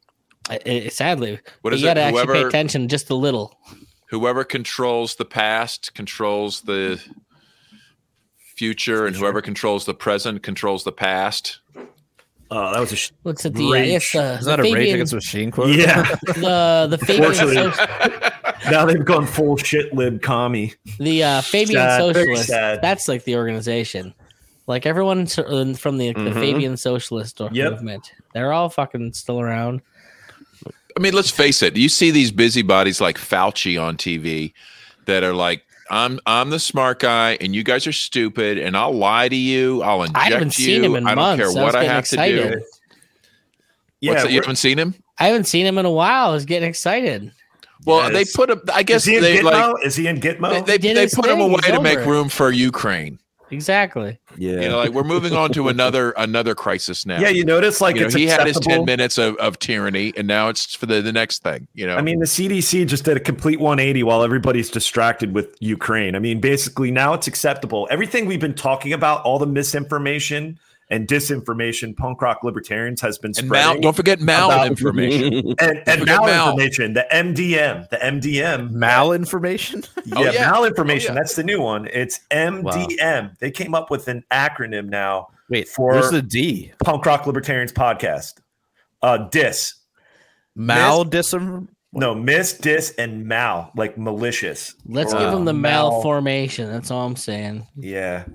I- 0.50 0.60
I- 0.66 0.88
sadly, 0.88 1.34
What 1.34 1.42
But 1.62 1.74
is 1.76 1.82
you 1.82 1.88
got 1.88 1.94
to 1.96 2.02
actually 2.02 2.34
pay 2.34 2.44
attention 2.44 2.88
just 2.88 3.10
a 3.12 3.16
little. 3.16 3.58
Whoever 4.10 4.44
controls 4.44 5.16
the 5.16 5.26
past 5.26 5.94
controls 5.94 6.62
the 6.62 7.02
future, 8.56 9.06
and 9.06 9.16
whoever 9.16 9.42
controls 9.42 9.86
the 9.86 9.94
present 9.94 10.44
controls 10.44 10.84
the 10.84 10.92
past. 10.92 11.60
Oh, 12.50 12.72
that 12.74 12.80
was 12.80 12.94
a 12.94 12.96
sh- 12.96 13.12
Looks 13.26 13.46
at 13.46 13.54
the 13.54 13.66
uh, 13.68 13.72
Rage. 13.72 13.96
it's 13.96 14.16
uh, 14.16 14.38
Is 14.40 14.46
the 14.46 14.52
that 14.52 14.60
a 14.60 14.64
Rage 14.64 14.74
Fabian, 14.74 14.96
Against 14.96 15.12
the 15.12 15.18
Machine 15.18 15.52
quote? 15.52 15.76
yeah. 15.76 16.04
the 16.28 16.88
the 16.90 16.98
Fabian 16.98 17.32
Unfortunately. 17.32 18.30
Now 18.72 18.86
they've 18.86 19.06
gone 19.06 19.26
full 19.28 19.56
shit 19.56 19.94
lib 19.94 20.22
commie. 20.22 20.74
the 21.00 21.24
uh, 21.24 21.42
Fabian 21.42 21.78
Sad, 21.80 22.00
Socialist. 22.02 22.50
That's 22.50 23.08
like 23.08 23.24
the 23.24 23.36
organization. 23.38 24.14
Like 24.66 24.86
everyone 24.86 25.26
from 25.28 25.98
the, 25.98 26.12
the 26.12 26.14
Mhm. 26.14 26.34
Fabian 26.34 26.76
Socialist 26.78 27.40
Yep. 27.40 27.72
movement, 27.74 28.12
they're 28.34 28.52
all 28.52 28.68
fucking 28.70 29.14
still 29.14 29.40
around. 29.40 29.82
I 30.98 31.00
mean, 31.00 31.14
let's 31.14 31.30
face 31.30 31.62
it. 31.62 31.78
You 31.78 31.90
see 31.90 32.10
these 32.10 32.32
busybodies 32.32 33.00
like 33.00 33.20
Fauci 33.20 33.80
on 33.80 33.98
TV 33.98 34.52
that 35.06 35.24
are 35.24 35.34
like, 35.34 35.64
"I'm 35.92 36.20
I'm 36.26 36.50
the 36.50 36.60
smart 36.60 37.00
guy, 37.00 37.38
and 37.40 37.56
you 37.56 37.64
guys 37.64 37.86
are 37.86 37.92
stupid, 37.94 38.58
and 38.58 38.76
I'll 38.76 38.94
lie 38.96 39.30
to 39.30 39.36
you. 39.36 39.84
I'll 39.84 40.02
inject 40.02 40.18
I 40.18 40.30
haven't 40.32 40.58
you. 40.58 40.66
seen 40.66 40.84
him 40.84 40.96
in 40.96 41.04
months. 41.04 41.12
I 41.12 41.16
don't 41.16 41.38
months. 41.38 41.54
care 41.54 41.64
what 41.64 41.76
I 41.76 41.80
getting 41.82 41.90
have 41.92 42.00
excited. 42.00 42.52
to 42.52 42.56
do." 42.60 42.66
Yeah, 44.02 44.14
What's? 44.14 44.32
You 44.32 44.42
haven't 44.42 44.56
seen 44.56 44.80
him? 44.80 44.96
I 45.20 45.28
haven't 45.28 45.46
seen 45.46 45.66
him 45.68 45.78
in 45.78 45.86
a 45.86 45.92
while. 45.92 46.30
I 46.30 46.34
was 46.34 46.46
getting 46.46 46.68
excited. 46.68 47.32
Well, 47.86 48.12
they 48.12 48.26
put 48.26 48.50
him. 48.50 48.62
I 48.74 48.82
guess 48.84 49.02
is 49.04 49.06
he 49.06 49.16
in 49.18 49.22
they 49.24 49.38
Gitmo? 49.38 49.44
like 49.74 49.86
is 49.86 49.96
he 49.96 50.08
in 50.08 50.20
Gitmo? 50.20 50.66
they, 50.66 50.78
they, 50.80 50.94
they 50.94 51.02
his 51.04 51.14
put 51.14 51.28
him 51.30 51.40
away 51.40 51.60
He's 51.64 51.74
to 51.76 51.82
make 51.82 52.00
over 52.00 52.10
it. 52.10 52.12
room 52.12 52.30
for 52.30 52.52
Ukraine. 52.52 53.20
Exactly. 53.52 54.20
yeah. 54.38 54.62
You 54.62 54.70
know, 54.70 54.78
like 54.78 54.92
we're 54.92 55.04
moving 55.04 55.34
on 55.34 55.52
to 55.54 55.70
another 55.70 56.12
another 56.12 56.56
crisis 56.56 57.06
now. 57.06 57.20
yeah, 57.20 57.30
you 57.30 57.46
notice 57.46 57.82
like 57.82 57.96
you 57.96 58.02
know, 58.02 58.08
it's 58.08 58.16
he 58.16 58.28
had 58.28 58.46
his 58.46 58.60
ten 58.60 58.86
minutes 58.86 59.18
of, 59.18 59.36
of 59.38 59.60
tyranny, 59.60 60.14
and 60.18 60.28
now 60.28 60.50
it's 60.50 60.76
for 60.76 60.86
the, 60.86 61.02
the 61.02 61.14
next 61.14 61.44
thing. 61.44 61.68
You 61.74 61.88
know, 61.88 61.96
I 61.96 62.02
mean, 62.02 62.20
the 62.20 62.26
CDC 62.26 62.88
just 62.88 63.06
did 63.06 63.18
a 63.18 63.20
complete 63.20 63.60
180 63.60 64.04
while 64.04 64.24
everybody's 64.24 64.70
distracted 64.70 65.34
with 65.34 65.56
Ukraine. 65.60 66.16
I 66.16 66.20
mean, 66.20 66.40
basically, 66.40 66.92
now 66.92 67.14
it's 67.14 67.28
acceptable. 67.28 67.88
Everything 67.92 68.26
we've 68.26 68.40
been 68.40 68.54
talking 68.54 68.94
about, 68.94 69.24
all 69.24 69.40
the 69.40 69.48
misinformation 69.48 70.60
and 70.90 71.08
disinformation, 71.08 71.96
punk 71.96 72.22
rock 72.22 72.44
libertarians 72.44 73.02
has 73.02 73.18
been 73.18 73.34
and 73.38 73.50
mal, 73.50 73.62
spreading. 73.64 73.82
don't 73.82 73.96
forget 73.96 74.22
about- 74.22 74.52
malinformation. 74.72 75.56
and, 75.60 75.84
and 75.86 76.00
forget 76.00 76.20
mal. 76.22 76.56
malinformation, 76.56 76.94
the 76.94 77.06
MDM, 77.12 77.90
the 77.90 77.98
MDM, 77.98 78.72
Malinformation? 78.72 79.88
yeah, 80.06 80.16
Oh, 80.18 80.24
yeah. 80.24 80.52
malinformation. 80.52 81.10
Oh, 81.10 81.14
yeah. 81.14 81.14
That's 81.16 81.36
the 81.36 81.44
new 81.44 81.62
one. 81.62 81.88
It's 81.92 82.22
MDM. 82.32 83.38
They 83.40 83.52
came 83.52 83.76
up 83.76 83.90
with 83.92 84.08
an 84.08 84.24
acronym 84.32 84.88
now. 84.90 85.28
Wait, 85.50 85.68
For- 85.68 85.92
where's 85.94 86.12
the 86.12 86.22
D? 86.22 86.72
Punk 86.84 87.06
Rock 87.06 87.26
Libertarians 87.28 87.74
podcast. 87.74 88.36
Uh, 89.02 89.18
dis. 89.30 89.74
Mal 90.56 91.04
dism. 91.06 91.68
No, 91.94 92.14
miss, 92.14 92.54
dis, 92.54 92.92
and 92.98 93.26
mal, 93.26 93.72
like 93.76 93.98
malicious. 93.98 94.76
Let's 94.86 95.14
Or, 95.14 95.20
give 95.20 95.32
them 95.32 95.46
the 95.46 95.52
uh, 95.52 95.56
mal- 95.56 95.92
malformation. 95.92 96.70
That's 96.72 96.92
all 96.92 97.06
I'm 97.06 97.16
saying. 97.16 97.66
Yeah, 97.78 98.26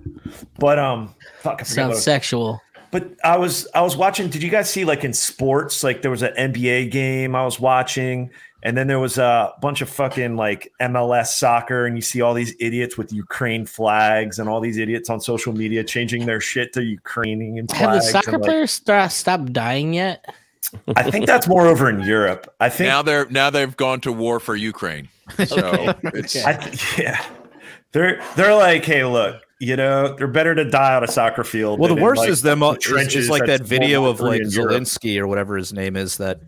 but 0.58 0.78
um, 0.78 1.14
fuck, 1.40 1.60
I 1.60 1.64
forgot 1.64 1.64
what 1.64 1.64
I 1.64 1.64
Sounds 1.64 1.94
was- 1.96 2.04
sexual. 2.04 2.60
But 2.90 3.10
I 3.24 3.38
was 3.38 3.66
I 3.74 3.80
was 3.80 3.96
watching. 3.96 4.28
Did 4.28 4.42
you 4.42 4.50
guys 4.50 4.68
see 4.68 4.84
like 4.84 5.02
in 5.02 5.14
sports? 5.14 5.82
Like 5.82 6.02
there 6.02 6.10
was 6.10 6.20
an 6.22 6.34
NBA 6.36 6.90
game 6.90 7.34
I 7.34 7.42
was 7.42 7.58
watching, 7.58 8.28
and 8.62 8.76
then 8.76 8.86
there 8.86 8.98
was 8.98 9.16
a 9.16 9.50
bunch 9.62 9.80
of 9.80 9.88
fucking 9.88 10.36
like 10.36 10.70
MLS 10.78 11.28
soccer, 11.28 11.86
and 11.86 11.96
you 11.96 12.02
see 12.02 12.20
all 12.20 12.34
these 12.34 12.54
idiots 12.60 12.98
with 12.98 13.10
Ukraine 13.10 13.64
flags 13.64 14.38
and 14.38 14.46
all 14.46 14.60
these 14.60 14.76
idiots 14.76 15.08
on 15.08 15.20
social 15.22 15.54
media 15.54 15.82
changing 15.82 16.26
their 16.26 16.38
shit 16.40 16.74
to 16.74 16.82
Ukrainian 16.84 17.66
flags. 17.66 17.80
Have 17.80 17.94
the 17.94 18.02
soccer 18.02 18.30
and, 18.34 18.42
like- 18.42 18.48
players 18.50 18.72
sta- 18.72 19.08
stopped 19.08 19.54
dying 19.54 19.94
yet? 19.94 20.26
I 20.96 21.10
think 21.10 21.26
that's 21.26 21.46
more 21.48 21.66
over 21.66 21.88
in 21.88 22.00
Europe. 22.00 22.52
I 22.60 22.68
think 22.68 22.88
now 22.88 23.02
they're 23.02 23.26
now 23.26 23.50
they've 23.50 23.76
gone 23.76 24.00
to 24.02 24.12
war 24.12 24.40
for 24.40 24.56
Ukraine. 24.56 25.08
So 25.46 25.94
it's 26.04 26.36
I 26.44 26.54
th- 26.54 26.98
yeah, 26.98 27.24
they're 27.92 28.22
they're 28.36 28.54
like, 28.54 28.84
hey, 28.84 29.04
look, 29.04 29.42
you 29.60 29.76
know, 29.76 30.14
they're 30.16 30.26
better 30.26 30.54
to 30.54 30.64
die 30.64 30.94
on 30.96 31.04
a 31.04 31.08
soccer 31.08 31.44
field. 31.44 31.78
Well, 31.78 31.94
the 31.94 32.00
worst 32.02 32.20
like, 32.20 32.30
is 32.30 32.42
them. 32.42 32.60
the 32.60 32.66
uh, 32.66 32.72
Is, 32.72 32.78
trenches 32.82 33.24
is 33.24 33.30
like 33.30 33.46
that 33.46 33.62
video 33.62 34.04
of 34.06 34.20
like 34.20 34.40
in 34.40 34.50
Europe. 34.50 34.72
Zelensky 34.82 35.18
or 35.18 35.26
whatever 35.26 35.56
his 35.56 35.72
name 35.72 35.96
is 35.96 36.16
that 36.16 36.40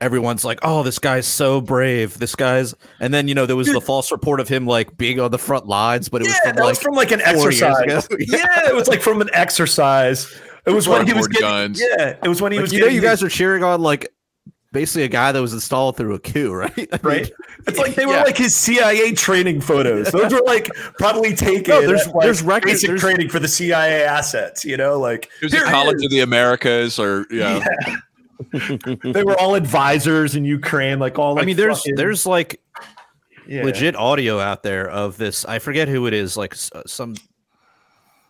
everyone's 0.00 0.44
like, 0.44 0.58
"Oh, 0.62 0.82
this 0.82 0.98
guy's 0.98 1.26
so 1.26 1.60
brave. 1.60 2.18
This 2.18 2.34
guy's." 2.34 2.74
And 3.00 3.14
then 3.14 3.28
you 3.28 3.34
know 3.34 3.46
there 3.46 3.56
was 3.56 3.68
the 3.72 3.80
false 3.80 4.10
report 4.10 4.40
of 4.40 4.48
him 4.48 4.66
like 4.66 4.96
being 4.96 5.20
on 5.20 5.30
the 5.30 5.38
front 5.38 5.66
lines, 5.66 6.08
but 6.08 6.22
it 6.22 6.24
was 6.24 6.34
Yeah, 6.34 6.50
from 6.50 6.56
that 6.56 6.62
like 6.62 6.70
was 6.70 6.78
from 6.82 6.94
like 6.94 7.10
an 7.12 7.20
exercise. 7.20 8.06
ago. 8.06 8.16
yeah, 8.18 8.68
it 8.68 8.74
was 8.74 8.88
like 8.88 9.00
from 9.00 9.20
an 9.20 9.30
exercise. 9.32 10.32
It 10.66 10.70
was 10.72 10.88
when 10.88 11.06
he 11.06 11.12
was 11.12 11.28
getting 11.28 11.46
guns. 11.48 11.80
Yeah, 11.80 12.16
it 12.22 12.28
was 12.28 12.42
when 12.42 12.52
he 12.52 12.58
Like, 12.58 12.62
was. 12.64 12.72
you 12.72 12.80
know, 12.80 12.86
you 12.86 13.00
his- 13.00 13.02
guys 13.02 13.22
are 13.22 13.28
cheering 13.28 13.62
on 13.62 13.80
like 13.82 14.08
basically 14.72 15.04
a 15.04 15.08
guy 15.08 15.32
that 15.32 15.40
was 15.40 15.52
installed 15.54 15.96
through 15.96 16.14
a 16.14 16.18
coup, 16.18 16.52
right? 16.54 16.70
I 16.76 16.80
mean, 16.80 16.88
right. 17.02 17.30
It's 17.66 17.78
like 17.78 17.94
they 17.94 18.04
were 18.04 18.12
Yeah. 18.14 18.24
like 18.24 18.36
his 18.36 18.54
CIA 18.54 19.12
training 19.12 19.60
photos. 19.60 20.10
Those 20.10 20.32
were 20.32 20.42
like 20.44 20.68
probably 20.98 21.34
taken. 21.34 21.72
No, 21.74 21.86
there's- 21.86 22.06
at, 22.06 22.14
like, 22.14 22.24
there's 22.24 22.42
record- 22.42 22.66
basic 22.68 22.88
there's- 22.88 23.00
training 23.00 23.28
for 23.28 23.38
the 23.38 23.48
CIA 23.48 24.04
assets. 24.04 24.64
You 24.64 24.76
know, 24.76 24.98
like 24.98 25.30
It 25.40 25.44
was 25.46 25.52
the 25.52 25.58
College 25.60 26.04
of 26.04 26.10
the 26.10 26.20
Americas, 26.20 26.98
or 26.98 27.26
yeah. 27.30 27.64
they 29.02 29.22
were 29.24 29.38
all 29.38 29.54
advisors 29.54 30.34
in 30.34 30.44
Ukraine. 30.44 30.98
Like 30.98 31.18
all. 31.18 31.34
Like, 31.34 31.42
I 31.42 31.46
mean, 31.46 31.56
there's 31.56 31.78
fucking- 31.78 31.94
there's 31.94 32.26
like 32.26 32.60
yeah. 33.48 33.64
legit 33.64 33.96
audio 33.96 34.38
out 34.40 34.62
there 34.62 34.88
of 34.90 35.16
this. 35.16 35.44
I 35.44 35.58
forget 35.58 35.88
who 35.88 36.06
it 36.06 36.12
is. 36.12 36.36
Like 36.36 36.54
uh, 36.74 36.82
some, 36.86 37.14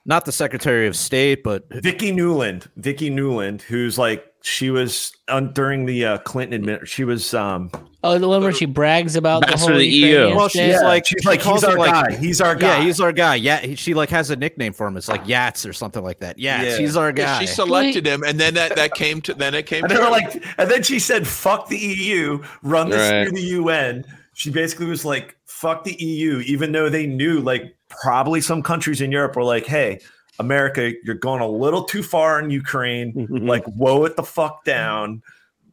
not 0.07 0.25
the 0.25 0.33
Secretary 0.33 0.87
of 0.87 0.97
State, 0.97 1.43
but 1.43 1.65
Vicky 1.71 2.13
Nuland, 2.13 2.67
Vicky 2.77 3.11
Nuland, 3.11 3.61
who's 3.63 3.99
like 3.99 4.25
she 4.43 4.71
was 4.71 5.13
on 5.29 5.53
during 5.53 5.85
the 5.87 6.05
uh, 6.05 6.19
Clinton 6.19 6.65
admin. 6.65 6.87
She 6.87 7.05
was 7.05 7.35
um 7.35 7.71
Oh, 8.05 8.17
the 8.19 8.29
one 8.29 8.41
where 8.41 8.53
she 8.53 8.67
brags 8.67 9.17
about 9.17 9.45
the 9.45 9.57
whole 9.57 9.71
the 9.75 9.85
EU. 9.85 10.37
Well, 10.37 10.49
she's 10.49 10.61
shit? 10.61 10.83
like- 10.83 11.05
she's 11.05 11.25
like 11.25 11.43
he's 11.43 11.65
our 11.65 11.77
like- 11.77 11.91
guy. 12.11 12.17
He's 12.17 12.41
our 12.41 12.55
guy. 12.55 12.79
yeah, 12.79 12.85
he's 12.85 13.01
our 13.01 13.11
guy. 13.13 13.35
Yeah, 13.35 13.59
he, 13.59 13.75
she 13.75 13.95
like 13.95 14.11
has 14.11 14.31
a 14.31 14.37
nickname 14.37 14.73
for 14.73 14.87
him. 14.87 14.97
It's 14.97 15.09
like 15.09 15.25
Yats 15.25 15.69
or 15.69 15.73
something 15.73 16.05
like 16.05 16.21
that. 16.21 16.37
Yats, 16.39 16.63
Yeah. 16.63 16.79
he's 16.79 16.97
our 16.97 17.09
Yeah, 17.09 17.13
guy. 17.13 17.41
she 17.41 17.47
selected 17.49 18.07
him, 18.07 18.23
and 18.23 18.39
then 18.39 18.55
that 18.55 18.77
that 18.77 18.95
came 18.95 19.21
to 19.23 19.35
then 19.35 19.55
it 19.55 19.67
came. 19.67 19.83
And 19.83 19.93
to 19.93 19.99
they 19.99 20.09
like, 20.09 20.45
and 20.59 20.71
then 20.71 20.85
she 20.85 21.01
said, 21.01 21.27
"Fuck 21.27 21.69
the 21.69 21.79
EU, 21.79 22.43
run 22.63 22.91
this 22.91 23.11
Right. 23.11 23.25
through 23.25 23.33
the 23.37 23.47
UN." 23.57 24.05
She 24.35 24.51
basically 24.51 24.87
was 24.87 25.05
like, 25.05 25.35
"Fuck 25.47 25.83
the 25.83 25.95
EU," 26.01 26.39
even 26.47 26.71
though 26.71 26.89
they 26.89 27.07
knew, 27.07 27.41
like, 27.41 27.75
probably 27.89 28.41
some 28.41 28.63
countries 28.63 29.01
in 29.01 29.13
Europe 29.13 29.37
were 29.37 29.45
like, 29.45 29.67
"Hey, 29.67 30.01
America, 30.39 30.93
you're 31.05 31.15
going 31.15 31.41
a 31.41 31.49
little 31.49 31.85
too 31.85 32.03
far 32.03 32.39
in 32.41 32.51
Ukraine. 32.51 33.13
Mm-hmm. 33.13 33.47
like, 33.49 33.65
woe 33.69 34.05
it 34.05 34.17
the 34.17 34.23
fuck 34.23 34.65
down." 34.65 35.23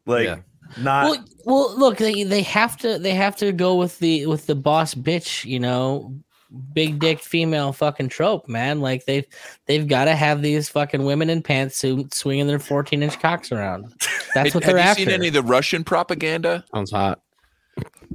Like, 0.06 0.26
Yeah. 0.26 0.38
not 0.78 1.06
well, 1.06 1.26
well, 1.46 1.78
look, 1.78 1.98
they 1.98 2.24
they 2.24 2.42
have 2.44 2.78
to 2.78 2.98
they 3.00 3.14
have 3.14 3.36
to 3.38 3.52
go 3.52 3.76
with 3.76 4.00
the 4.00 4.26
with 4.26 4.46
the 4.48 4.56
boss 4.56 4.94
bitch, 4.96 5.46
you 5.46 5.60
know, 5.60 6.14
big 6.74 7.00
dick 7.00 7.20
female 7.20 7.72
fucking 7.74 8.10
trope, 8.10 8.48
man. 8.50 8.80
Like 8.82 9.06
they've 9.06 9.26
they've 9.66 9.88
got 9.88 10.06
to 10.06 10.16
have 10.16 10.42
these 10.42 10.70
fucking 10.70 11.04
women 11.06 11.30
in 11.30 11.42
pantsuits 11.42 12.16
swinging 12.16 12.48
their 12.48 12.60
fourteen 12.60 13.02
inch 13.04 13.20
cocks 13.20 13.52
around. 13.52 13.94
That's 14.36 14.54
what 14.54 14.64
have 14.64 14.74
they're 14.74 14.84
you 14.84 14.90
after. 14.90 15.04
seen 15.04 15.10
any 15.14 15.28
of 15.30 15.34
the 15.34 15.44
Russian 15.44 15.84
propaganda? 15.84 16.66
Sounds 16.74 16.92
hot. 16.92 17.22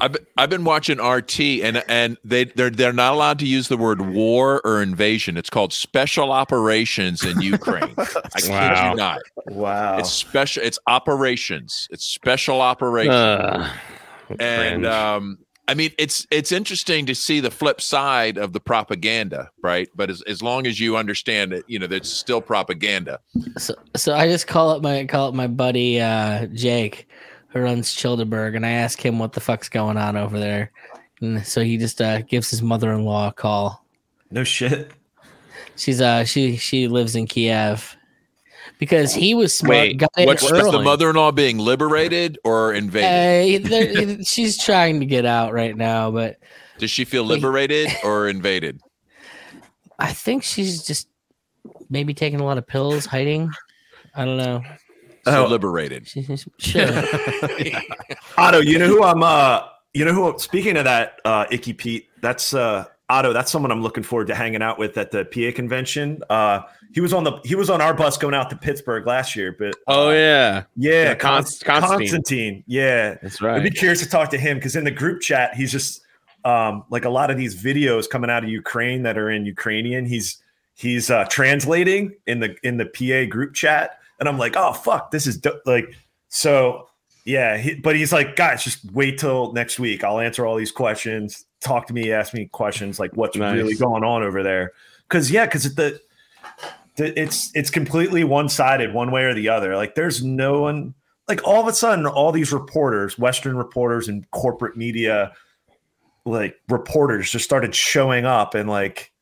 I've 0.01 0.13
been, 0.13 0.27
I've 0.37 0.51
been 0.51 0.65
watching 0.65 0.99
RT 1.03 1.41
and 1.41 1.83
and 1.89 2.17
they 2.25 2.45
they're 2.45 2.71
they're 2.71 2.93
not 2.93 3.15
allowed 3.15 3.39
to 3.41 3.47
use 3.47 3.67
the 3.69 3.77
word 3.77 4.01
war 4.01 4.61
or 4.65 4.81
invasion. 4.81 5.37
It's 5.37 5.51
called 5.51 5.73
special 5.73 6.31
operations 6.31 7.25
in 7.25 7.41
Ukraine. 7.41 7.95
I 7.99 8.41
kid 8.41 8.51
Wow. 8.51 8.91
you 8.91 8.97
not. 8.97 9.21
wow. 9.49 9.99
It's 9.99 10.11
special. 10.11 10.63
It's 10.63 10.79
operations. 10.87 11.89
It's 11.91 12.05
special 12.05 12.61
operations. 12.61 13.15
Uh, 13.15 13.73
and 14.39 14.87
um, 14.87 15.39
I 15.67 15.75
mean, 15.75 15.91
it's 15.99 16.27
it's 16.31 16.53
interesting 16.53 17.05
to 17.07 17.15
see 17.15 17.41
the 17.41 17.51
flip 17.51 17.81
side 17.81 18.39
of 18.39 18.53
the 18.53 18.61
propaganda, 18.61 19.51
right? 19.63 19.89
But 19.97 20.11
as, 20.11 20.23
as 20.23 20.43
long 20.43 20.67
as 20.67 20.79
you 20.79 20.97
understand 20.97 21.53
it, 21.53 21.65
you 21.67 21.79
know, 21.79 21.87
there's 21.89 22.11
still 22.13 22.41
propaganda. 22.41 23.19
So, 23.57 23.75
so 23.97 24.15
I 24.15 24.29
just 24.29 24.47
call 24.47 24.71
up 24.71 24.81
my 24.83 25.05
call 25.07 25.29
up 25.29 25.35
my 25.35 25.47
buddy 25.49 26.01
uh, 26.01 26.47
Jake, 26.47 27.08
who 27.49 27.61
runs 27.61 27.95
Childeberg, 27.95 28.57
and 28.57 28.65
I 28.67 28.71
ask 28.71 29.05
him 29.05 29.19
what 29.19 29.33
the 29.33 29.41
fuck's 29.41 29.69
going 29.69 29.97
on 29.97 30.17
over 30.17 30.39
there. 30.39 30.71
And 31.21 31.45
so 31.47 31.63
he 31.63 31.77
just 31.79 32.01
uh, 32.01 32.23
gives 32.23 32.51
his 32.51 32.63
mother 32.63 32.93
in 32.93 33.05
law 33.05 33.29
a 33.29 33.33
call. 33.33 33.85
no 34.31 34.45
shit. 34.45 34.93
She's 35.77 36.01
uh 36.01 36.25
she 36.25 36.57
she 36.57 36.89
lives 36.89 37.15
in 37.17 37.27
Kiev 37.27 37.97
because 38.79 39.15
he 39.15 39.35
was 39.35 39.55
smart. 39.57 39.71
Wait, 39.71 39.97
got 39.99 40.11
in 40.17 40.27
what's- 40.27 40.43
What, 40.43 40.57
is 40.65 40.71
the 40.73 40.83
mother-in-law 40.83 41.33
being 41.33 41.59
liberated 41.59 42.39
or 42.45 42.73
invaded? 42.75 43.71
Uh, 44.21 44.23
she's 44.25 44.59
trying 44.59 44.99
to 45.01 45.07
get 45.07 45.25
out 45.25 45.53
right 45.53 45.77
now, 45.77 46.11
but 46.11 46.39
Does 46.79 46.91
she 46.91 47.05
feel 47.05 47.25
liberated 47.25 47.89
or 48.05 48.29
invaded? 48.29 48.81
I 50.01 50.13
think 50.13 50.43
she's 50.43 50.83
just 50.85 51.09
maybe 51.91 52.13
taking 52.15 52.41
a 52.41 52.45
lot 52.45 52.59
of 52.59 52.67
pills, 52.67 53.07
hiding. 53.07 53.51
I 54.15 54.25
don't 54.25 54.37
know. 54.37 54.63
So 55.33 55.45
Oh. 55.45 55.49
liberated. 55.49 56.07
She's, 56.09 56.27
sure. 56.59 56.87
Otto, 58.39 58.61
you 58.61 58.79
know 58.79 58.87
who 58.87 59.03
I'm 59.03 59.23
uh 59.23 59.63
you 59.95 60.05
know 60.05 60.13
who 60.13 60.39
speaking 60.39 60.77
of 60.77 60.85
that 60.85 61.21
uh 61.25 61.47
Icky 61.51 61.73
Pete, 61.73 62.09
that's 62.21 62.55
uh 62.55 62.85
Otto, 63.11 63.33
that's 63.33 63.51
someone 63.51 63.71
I'm 63.73 63.83
looking 63.83 64.03
forward 64.03 64.27
to 64.29 64.35
hanging 64.35 64.63
out 64.63 64.79
with 64.79 64.97
at 64.99 65.11
the 65.11 65.25
PA 65.25 65.55
convention. 65.57 66.23
Uh 66.31 66.61
he 66.95 67.01
was 67.01 67.13
on 67.13 67.23
the 67.25 67.33
he 67.45 67.55
was 67.55 67.69
on 67.71 67.81
our 67.81 67.93
bus 67.95 68.17
going 68.17 68.35
out 68.35 68.49
to 68.51 68.57
Pittsburgh 68.57 69.07
last 69.07 69.37
year, 69.37 69.55
but 69.59 69.75
oh 69.87 70.09
uh, 70.09 70.13
yeah, 70.13 70.63
yeah, 70.77 70.93
Yeah, 71.05 71.15
Const- 71.15 71.65
Const- 71.65 71.87
Constantine. 71.89 71.99
Constantine. 71.99 72.65
Yeah. 72.67 73.17
that's 73.23 73.43
right. 73.43 73.57
I'd 73.57 73.63
be 73.63 73.71
curious 73.71 74.01
to 74.03 74.09
talk 74.09 74.31
to 74.31 74.39
him 74.39 74.57
because 74.57 74.75
in 74.77 74.85
the 74.85 74.91
group 74.91 75.21
chat, 75.21 75.55
he's 75.55 75.71
just 75.73 76.03
um, 76.45 76.85
like 76.89 77.05
a 77.05 77.11
lot 77.11 77.31
of 77.31 77.37
these 77.37 77.61
videos 77.63 78.09
coming 78.09 78.31
out 78.31 78.43
of 78.45 78.49
Ukraine 78.51 79.03
that 79.03 79.19
are 79.19 79.31
in 79.31 79.45
Ukrainian. 79.45 80.07
He's 80.07 80.43
he's 80.77 81.11
uh, 81.11 81.25
translating 81.29 82.15
in 82.27 82.41
the 82.41 82.57
in 82.63 82.77
the 82.79 82.87
PA 82.87 83.29
group 83.31 83.53
chat, 83.55 83.99
and 84.19 84.29
I'm 84.29 84.39
like, 84.39 84.57
oh 84.57 84.73
fuck, 84.73 85.11
this 85.11 85.27
is 85.27 85.39
do-. 85.39 85.61
like 85.67 85.93
so. 86.29 86.89
Yeah, 87.25 87.59
he, 87.59 87.75
but 87.75 87.95
he's 87.95 88.11
like, 88.11 88.37
guys, 88.37 88.65
just 88.65 88.91
wait 88.93 89.19
till 89.19 89.53
next 89.53 89.79
week. 89.79 90.03
I'll 90.03 90.19
answer 90.19 90.47
all 90.47 90.57
these 90.57 90.73
questions. 90.73 91.45
Talk 91.61 91.87
to 91.89 91.93
me, 91.93 92.11
ask 92.11 92.33
me 92.33 92.47
questions 92.47 92.99
like 92.99 93.15
what's 93.17 93.37
Nice. 93.37 93.55
really 93.55 93.75
going 93.75 94.03
on 94.03 94.23
over 94.23 94.43
there. 94.43 94.73
Because 95.07 95.31
yeah, 95.31 95.45
because 95.45 95.75
the, 95.75 96.01
the 96.97 97.21
it's 97.21 97.51
it's 97.55 97.69
completely 97.69 98.25
one 98.25 98.49
sided, 98.49 98.95
one 98.95 99.11
way 99.11 99.25
or 99.25 99.35
the 99.35 99.51
other. 99.51 99.77
Like 99.77 99.95
there's 99.95 100.25
no 100.25 100.63
one 100.63 100.95
like 101.29 101.47
all 101.47 101.61
of 101.61 101.69
a 101.69 101.73
sudden 101.73 102.07
all 102.07 102.33
these 102.33 102.53
reporters 102.53 103.19
western 103.19 103.57
reporters 103.57 104.09
and 104.09 104.29
corporate 104.31 104.77
media 104.77 105.33
like 106.25 106.57
reporters 106.69 107.31
just 107.31 107.45
started 107.45 107.75
showing 107.75 108.25
up 108.25 108.55
and 108.55 108.69
like 108.69 109.13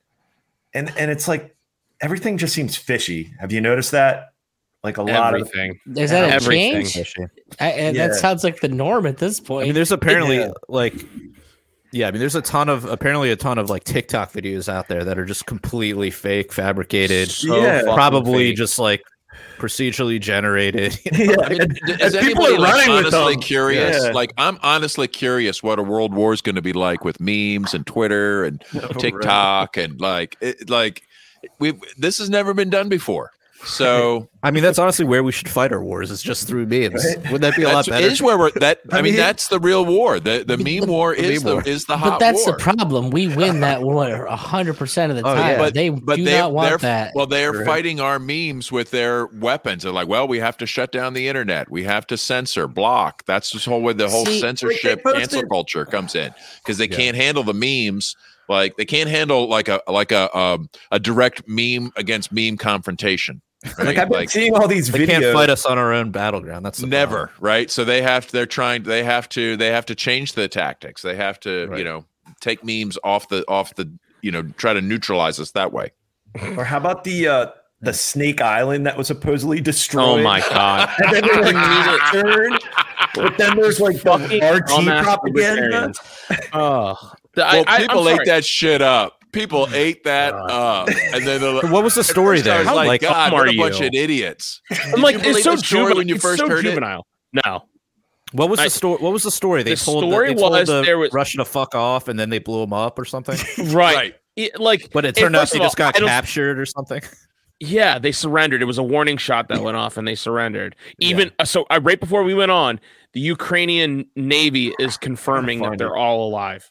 and 0.73 0.93
and 0.97 1.11
it's 1.11 1.29
like 1.29 1.55
everything 2.01 2.39
just 2.39 2.55
seems 2.55 2.77
fishy 2.77 3.33
have 3.41 3.53
you 3.53 3.61
noticed 3.61 3.91
that 3.91 4.29
like 4.85 4.99
a 4.99 5.03
lot 5.03 5.35
of 5.35 5.41
Everything. 5.43 5.79
Is 5.97 6.11
that 6.11 6.29
a 6.31 6.35
Everything. 6.35 6.87
change? 6.87 7.15
I, 7.59 7.73
I- 7.73 7.77
Yeah. 7.91 7.93
That 8.09 8.15
sounds 8.17 8.45
like 8.45 8.61
the 8.61 8.69
norm 8.69 9.07
at 9.07 9.19
this 9.19 9.41
point. 9.41 9.49
I 9.49 9.49
point. 9.49 9.67
mean, 9.69 9.75
there's 9.75 9.93
apparently 9.93 10.37
Yeah. 10.37 10.51
like, 10.69 10.95
yeah, 11.93 12.09
I 12.09 12.11
mean, 12.11 12.21
there's 12.21 12.35
a 12.35 12.43
ton 12.43 12.69
of 12.69 12.85
apparently 12.85 13.31
a 13.31 13.37
ton 13.37 13.59
of 13.59 13.71
like 13.71 13.85
TikTok 13.85 14.33
videos 14.33 14.69
out 14.69 14.89
there 14.89 15.03
that 15.05 15.19
are 15.19 15.25
just 15.25 15.47
completely 15.47 16.11
fake, 16.11 16.53
fabricated, 16.53 17.31
So 17.31 17.61
Yeah. 17.63 17.83
probably 17.83 18.51
fake. 18.51 18.57
just 18.59 18.79
like 18.79 19.03
procedurally 19.59 20.21
generated. 20.21 20.99
yeah. 21.13 21.35
I 21.43 21.49
mean, 21.49 21.63
and- 21.63 21.75
d- 21.87 21.93
and 21.93 22.01
is 22.03 22.17
people 22.19 22.47
are 22.47 22.59
like, 22.59 22.73
running 22.75 22.95
with 23.05 23.15
honestly 23.15 23.35
them. 23.35 23.43
curious? 23.43 24.05
Yeah. 24.05 24.11
Like, 24.13 24.33
I'm 24.37 24.59
honestly 24.63 25.09
curious 25.09 25.63
what 25.63 25.79
a 25.79 25.83
world 25.83 26.15
war 26.15 26.33
is 26.33 26.41
going 26.43 26.57
to 26.57 26.63
be 26.63 26.73
like 26.73 27.05
with 27.05 27.19
memes 27.21 27.75
and 27.75 27.87
Twitter 27.87 28.45
and 28.45 28.63
Oh, 28.75 28.81
right. 28.81 28.99
TikTok 28.99 29.77
and 29.77 30.01
like, 30.01 30.37
it, 30.41 30.69
like 30.71 31.03
we. 31.59 31.73
This 31.99 32.19
has 32.19 32.29
never 32.31 32.55
been 32.55 32.71
done 32.71 32.89
before. 32.89 33.31
So 33.65 34.29
I 34.43 34.51
mean, 34.51 34.63
that's 34.63 34.79
honestly 34.79 35.05
where 35.05 35.23
we 35.25 35.33
should 35.33 35.49
fight 35.49 35.73
our 35.73 35.83
wars. 35.83 36.11
Is 36.11 36.23
just 36.23 36.47
through 36.47 36.67
memes. 36.67 37.05
Wouldn't 37.17 37.41
that 37.41 37.57
be 37.57 37.63
a 37.65 37.69
lot 37.69 37.87
better? 37.87 38.07
is 38.07 38.23
where 38.23 38.39
we're 38.39 38.51
that. 38.53 38.81
I, 38.93 38.99
I 38.99 39.03
mean, 39.03 39.13
mean- 39.15 39.17
that's 39.21 39.49
the 39.49 39.59
real 39.59 39.85
war. 39.85 40.21
The 40.21 40.45
the 40.47 40.57
meme 40.81 40.89
war 40.89 41.15
is 41.15 41.43
meme 41.43 41.47
the 41.49 41.55
war. 41.57 41.63
is 41.67 41.85
the 41.87 41.97
hot 41.97 42.11
But 42.11 42.19
that's 42.21 42.47
war. 42.47 42.57
the 42.57 42.63
problem. 42.63 43.11
We 43.11 43.29
win 43.29 43.61
that 43.67 43.83
war 43.83 44.27
hundred 44.27 44.75
percent 44.75 45.11
of 45.11 45.17
the 45.17 45.23
Oh, 45.29 45.35
time. 45.35 45.53
yeah. 45.53 45.59
But 45.59 45.75
they 45.75 45.89
but 45.89 46.17
do 46.17 46.25
they, 46.25 46.39
not 46.39 46.53
want 46.53 46.81
that. 46.83 47.13
Well, 47.15 47.27
they 47.27 47.45
are 47.45 47.65
fighting 47.65 47.99
our 48.01 48.19
memes 48.19 48.71
with 48.71 48.91
their 48.91 49.27
weapons. 49.27 49.83
They're 49.83 49.93
like, 49.93 50.09
well, 50.09 50.29
we 50.29 50.39
have 50.39 50.57
to 50.59 50.67
shut 50.67 50.93
down 50.93 51.15
the 51.15 51.27
internet. 51.29 51.71
We 51.71 51.85
have 51.85 52.07
to 52.09 52.17
censor, 52.17 52.69
block. 52.69 53.25
That's 53.27 53.51
the 53.51 53.59
whole 53.71 53.83
way 53.83 53.95
the 53.95 54.09
whole 54.09 54.27
See, 54.27 54.41
censorship 54.41 55.03
cancel 55.05 55.43
culture 55.47 55.85
comes 55.85 56.15
in 56.15 56.33
because 56.63 56.79
they 56.79 56.89
can't 56.89 57.17
handle 57.17 57.43
the 57.43 57.55
memes. 57.55 58.15
Like 58.49 58.77
they 58.77 58.85
can't 58.85 59.11
handle 59.11 59.49
like 59.49 59.67
a 59.69 59.81
like 59.89 60.13
a 60.13 60.35
um, 60.39 60.71
a 60.93 61.01
direct 61.01 61.43
meme 61.49 61.91
against 61.97 62.31
meme 62.31 62.57
confrontation. 62.59 63.43
Right? 63.79 63.87
Like 63.87 63.99
I've 63.99 64.09
been 64.09 64.29
seeing 64.29 64.55
all 64.55 64.69
these 64.69 64.91
they 64.91 65.01
videos. 65.01 65.07
can't 65.07 65.35
fight 65.35 65.51
us 65.51 65.65
on 65.67 65.79
our 65.79 65.93
own 65.93 66.11
battleground. 66.11 66.65
That's 66.65 66.79
the 66.79 66.87
never 66.87 67.27
problem. 67.29 67.37
right 67.45 67.71
so 67.71 67.85
they 67.85 68.03
have 68.03 68.27
to 68.27 68.33
they're 68.33 68.47
trying 68.47 68.83
they 68.85 69.03
have 69.05 69.29
to 69.31 69.57
they 69.57 69.69
have 69.69 69.87
to 69.87 69.95
change 69.95 70.33
the 70.35 70.49
tactics 70.49 71.03
they 71.03 71.17
have 71.17 71.39
to 71.41 71.73
you 71.77 71.85
know 71.85 72.05
take 72.41 72.65
memes 72.65 72.99
off 73.05 73.29
the 73.29 73.45
off 73.49 73.75
the 73.77 73.91
you 74.23 74.31
know 74.33 74.43
try 74.57 74.73
to 74.73 74.81
neutralize 74.81 75.39
us 75.41 75.51
that 75.53 75.73
way 75.73 75.91
Or 76.57 76.65
how 76.65 76.77
about 76.79 77.05
the 77.05 77.29
uh 77.29 77.47
the 77.83 77.93
Snake 77.93 78.41
Island 78.41 78.87
that 78.87 78.97
was 78.97 79.07
supposedly 79.07 79.61
destroyed? 79.61 80.21
Oh 80.21 80.23
my 80.23 80.41
god. 80.41 80.89
And 81.05 81.13
then 81.15 81.23
they 81.45 81.53
like 81.53 82.13
turn, 82.13 82.59
but 83.15 83.37
then 83.37 83.55
there's 83.57 83.79
like 83.81 84.01
the 84.03 84.41
RT 84.43 85.05
propaganda. 85.05 85.93
Oh, 86.55 86.97
well 87.37 87.65
I, 87.69 87.75
I, 87.77 87.81
people 87.83 88.01
I'm 88.09 88.09
ate 88.09 88.17
sorry. 88.17 88.27
that 88.27 88.45
shit 88.47 88.81
up 88.83 89.23
people 89.37 89.69
ate 89.73 90.03
that 90.05 90.35
up 90.35 90.89
and 90.89 91.27
then 91.27 91.41
like, 91.55 91.71
What 91.71 91.85
was 91.85 91.95
the 91.95 92.03
story 92.05 92.39
first 92.39 92.49
I 92.49 92.57
there? 92.57 92.67
was 92.67 92.75
like, 92.75 92.87
Like, 92.89 93.01
God, 93.03 93.33
what 93.33 93.47
are 93.47 93.51
a 93.51 93.57
bunch 93.57 93.81
you? 93.81 93.87
of 93.87 93.95
idiots. 93.95 94.61
I'm 94.95 95.01
like, 95.03 95.17
it's 95.21 95.45
so 95.45 95.57
juvenile. 95.57 95.97
when 95.99 96.09
you 96.09 96.15
it's 96.17 96.25
first 96.25 96.41
so 96.41 96.49
heard 96.49 96.61
it? 96.65 96.69
juvenile. 96.71 97.07
No, 97.33 97.65
what 98.33 98.49
was 98.49 98.59
I- 98.61 98.65
the 98.65 98.71
story? 98.71 98.99
What 99.03 99.13
was 99.13 99.23
the 99.23 99.31
story? 99.31 99.63
They 99.63 99.75
the 99.75 99.77
told 99.85 100.03
the- 100.05 100.11
story 100.11 100.29
they 100.35 100.41
told 100.41 100.53
was 100.53 100.69
the 100.69 100.83
there 100.83 100.99
was- 100.99 101.13
Russia 101.13 101.39
to 101.39 101.45
fuck 101.45 101.75
off, 101.75 102.09
and 102.09 102.19
then 102.19 102.31
they 102.31 102.39
blew 102.39 102.63
him 102.63 102.73
up 102.73 102.99
or 102.99 103.05
something. 103.05 103.39
right. 103.73 104.15
It- 104.37 104.59
like, 104.59 104.91
But 104.93 105.05
it 105.05 105.15
turned 105.17 105.37
out 105.37 105.41
first 105.43 105.53
they 105.53 105.59
of 105.59 105.63
all, 105.63 105.67
just 105.67 105.77
got 105.77 105.95
captured 105.95 106.59
or 106.59 106.67
something. 106.67 107.03
Yeah, 107.59 107.99
they 107.99 108.13
surrendered. 108.13 108.61
It 108.61 108.67
was 108.67 108.77
a 108.77 108.83
warning 108.83 109.17
shot 109.17 109.49
that 109.49 109.63
went 109.63 109.79
off, 109.79 109.97
and 109.97 110.07
they 110.07 110.15
surrendered. 110.15 110.77
Even 110.99 111.31
uh, 111.39 111.47
so, 111.47 111.65
uh, 111.71 111.81
right 111.83 111.99
before 111.99 112.23
we 112.23 112.35
went 112.35 112.51
on, 112.51 112.79
the 113.15 113.21
Ukrainian 113.21 114.05
Navy 114.15 114.75
is 114.79 114.99
confirming 114.99 115.63
that 115.63 115.79
they're 115.79 115.97
all 115.97 116.29
alive. 116.29 116.71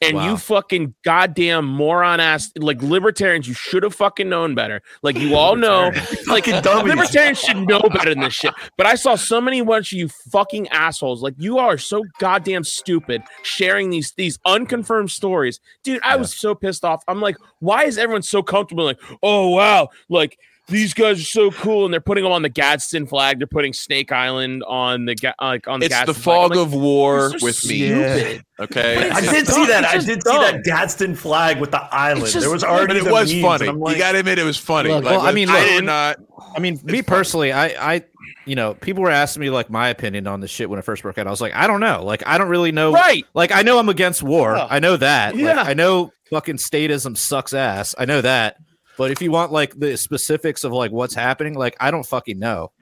And 0.00 0.16
Wow. 0.16 0.30
you 0.30 0.36
fucking 0.36 0.94
goddamn 1.04 1.64
moron 1.66 2.20
ass, 2.20 2.50
like 2.58 2.82
libertarians, 2.82 3.46
you 3.46 3.54
should 3.54 3.82
have 3.82 3.94
fucking 3.94 4.28
known 4.28 4.54
better. 4.54 4.82
Like 5.02 5.18
you 5.18 5.34
all 5.36 5.56
know, 5.66 5.92
like 6.26 6.46
libertarians 6.46 7.40
should 7.40 7.66
know 7.68 7.80
better 7.80 8.10
than 8.10 8.20
this 8.20 8.34
shit. 8.34 8.54
But 8.76 8.86
I 8.86 8.94
saw 8.94 9.14
so 9.14 9.40
many 9.40 9.62
bunch 9.62 9.92
of 9.92 9.98
you 9.98 10.08
fucking 10.08 10.68
assholes. 10.68 11.22
Like 11.22 11.34
you 11.38 11.58
are 11.58 11.78
so 11.78 12.04
goddamn 12.18 12.64
stupid 12.64 13.22
sharing 13.42 13.90
these 13.90 14.12
these 14.16 14.38
unconfirmed 14.46 15.10
stories, 15.10 15.60
dude. 15.84 16.00
I 16.02 16.16
was 16.16 16.34
so 16.34 16.54
pissed 16.54 16.84
off. 16.84 17.02
I'm 17.08 17.20
like, 17.20 17.36
why 17.60 17.84
is 17.84 17.98
everyone 17.98 18.22
so 18.22 18.42
comfortable? 18.42 18.84
Like, 18.84 19.00
oh 19.22 19.50
wow, 19.50 19.88
like 20.08 20.38
these 20.68 20.92
guys 20.94 21.20
are 21.20 21.24
so 21.24 21.50
cool, 21.50 21.84
and 21.84 21.92
they're 21.92 22.00
putting 22.00 22.24
them 22.24 22.32
on 22.32 22.42
the 22.42 22.48
Gadsden 22.48 23.06
flag. 23.06 23.38
They're 23.38 23.46
putting 23.46 23.72
Snake 23.72 24.12
Island 24.12 24.62
on 24.66 25.06
the 25.06 25.14
Ga- 25.14 25.34
like 25.40 25.66
on 25.66 25.80
the 25.80 25.86
It's 25.86 25.94
the 25.94 26.06
Gadsden 26.06 26.22
flag. 26.22 26.36
Fog 26.36 26.50
like, 26.50 26.58
of 26.60 26.74
war 26.74 27.18
you're 27.30 27.38
so 27.38 27.44
with 27.46 27.66
me. 27.66 27.86
stupid. 27.88 28.44
Okay. 28.60 29.10
I 29.10 29.20
did 29.20 29.46
just 29.46 29.54
see 29.54 29.66
that. 29.66 29.84
I 29.84 29.94
just 29.94 30.06
did 30.06 30.22
see 30.22 30.36
that 30.36 30.64
Gadsden 30.64 31.14
flag 31.14 31.60
with 31.60 31.70
the 31.70 31.80
island. 31.94 32.26
just- 32.26 32.40
there 32.40 32.50
was 32.50 32.62
but 32.62 32.70
already 32.70 33.00
but 33.00 33.06
it 33.08 33.12
was 33.12 33.32
memes, 33.32 33.42
funny. 33.42 33.68
like, 33.70 33.92
you 33.96 33.98
got 34.02 34.12
to 34.12 34.18
admit 34.18 34.38
it 34.38 34.44
was 34.44 34.58
funny. 34.58 34.90
Look, 34.90 35.04
like, 35.04 35.16
well, 35.18 35.26
I 35.26 35.32
mean, 35.32 35.48
whether 35.48 35.66
look- 35.72 35.82
or 35.82 35.84
not 35.84 36.16
I 36.56 36.60
mean, 36.60 36.80
me 36.84 37.02
personally, 37.02 37.52
I, 37.52 37.94
I, 37.94 38.04
you 38.46 38.56
know, 38.56 38.74
people 38.74 39.02
were 39.02 39.10
asking 39.10 39.40
me 39.42 39.50
like 39.50 39.70
my 39.70 39.88
opinion 39.88 40.26
on 40.26 40.40
this 40.40 40.50
shit 40.50 40.68
when 40.70 40.78
it 40.78 40.84
first 40.84 41.02
broke 41.02 41.18
out. 41.18 41.26
I 41.26 41.30
was 41.30 41.40
like, 41.40 41.54
I 41.54 41.66
don't 41.66 41.80
know. 41.80 42.04
Like, 42.04 42.22
I 42.26 42.38
don't 42.38 42.48
really 42.48 42.72
know. 42.72 42.92
Right. 42.92 43.24
Like, 43.34 43.52
I 43.52 43.62
know 43.62 43.78
I'm 43.78 43.88
against 43.88 44.22
war. 44.22 44.56
Yeah. 44.56 44.66
I 44.68 44.78
know 44.80 44.96
that. 44.96 45.34
Like, 45.34 45.44
Yeah. 45.44 45.62
I 45.62 45.74
know 45.74 46.12
fucking 46.30 46.56
statism 46.56 47.16
sucks 47.16 47.52
ass. 47.54 47.94
I 47.98 48.04
know 48.06 48.20
that. 48.22 48.56
But 48.98 49.12
if 49.12 49.22
you 49.22 49.30
want 49.30 49.52
like 49.52 49.78
the 49.78 49.96
specifics 49.96 50.64
of 50.64 50.72
like 50.72 50.90
what's 50.90 51.14
happening, 51.14 51.54
like 51.54 51.76
I 51.80 51.90
don't 51.90 52.04
fucking 52.04 52.38
know 52.38 52.72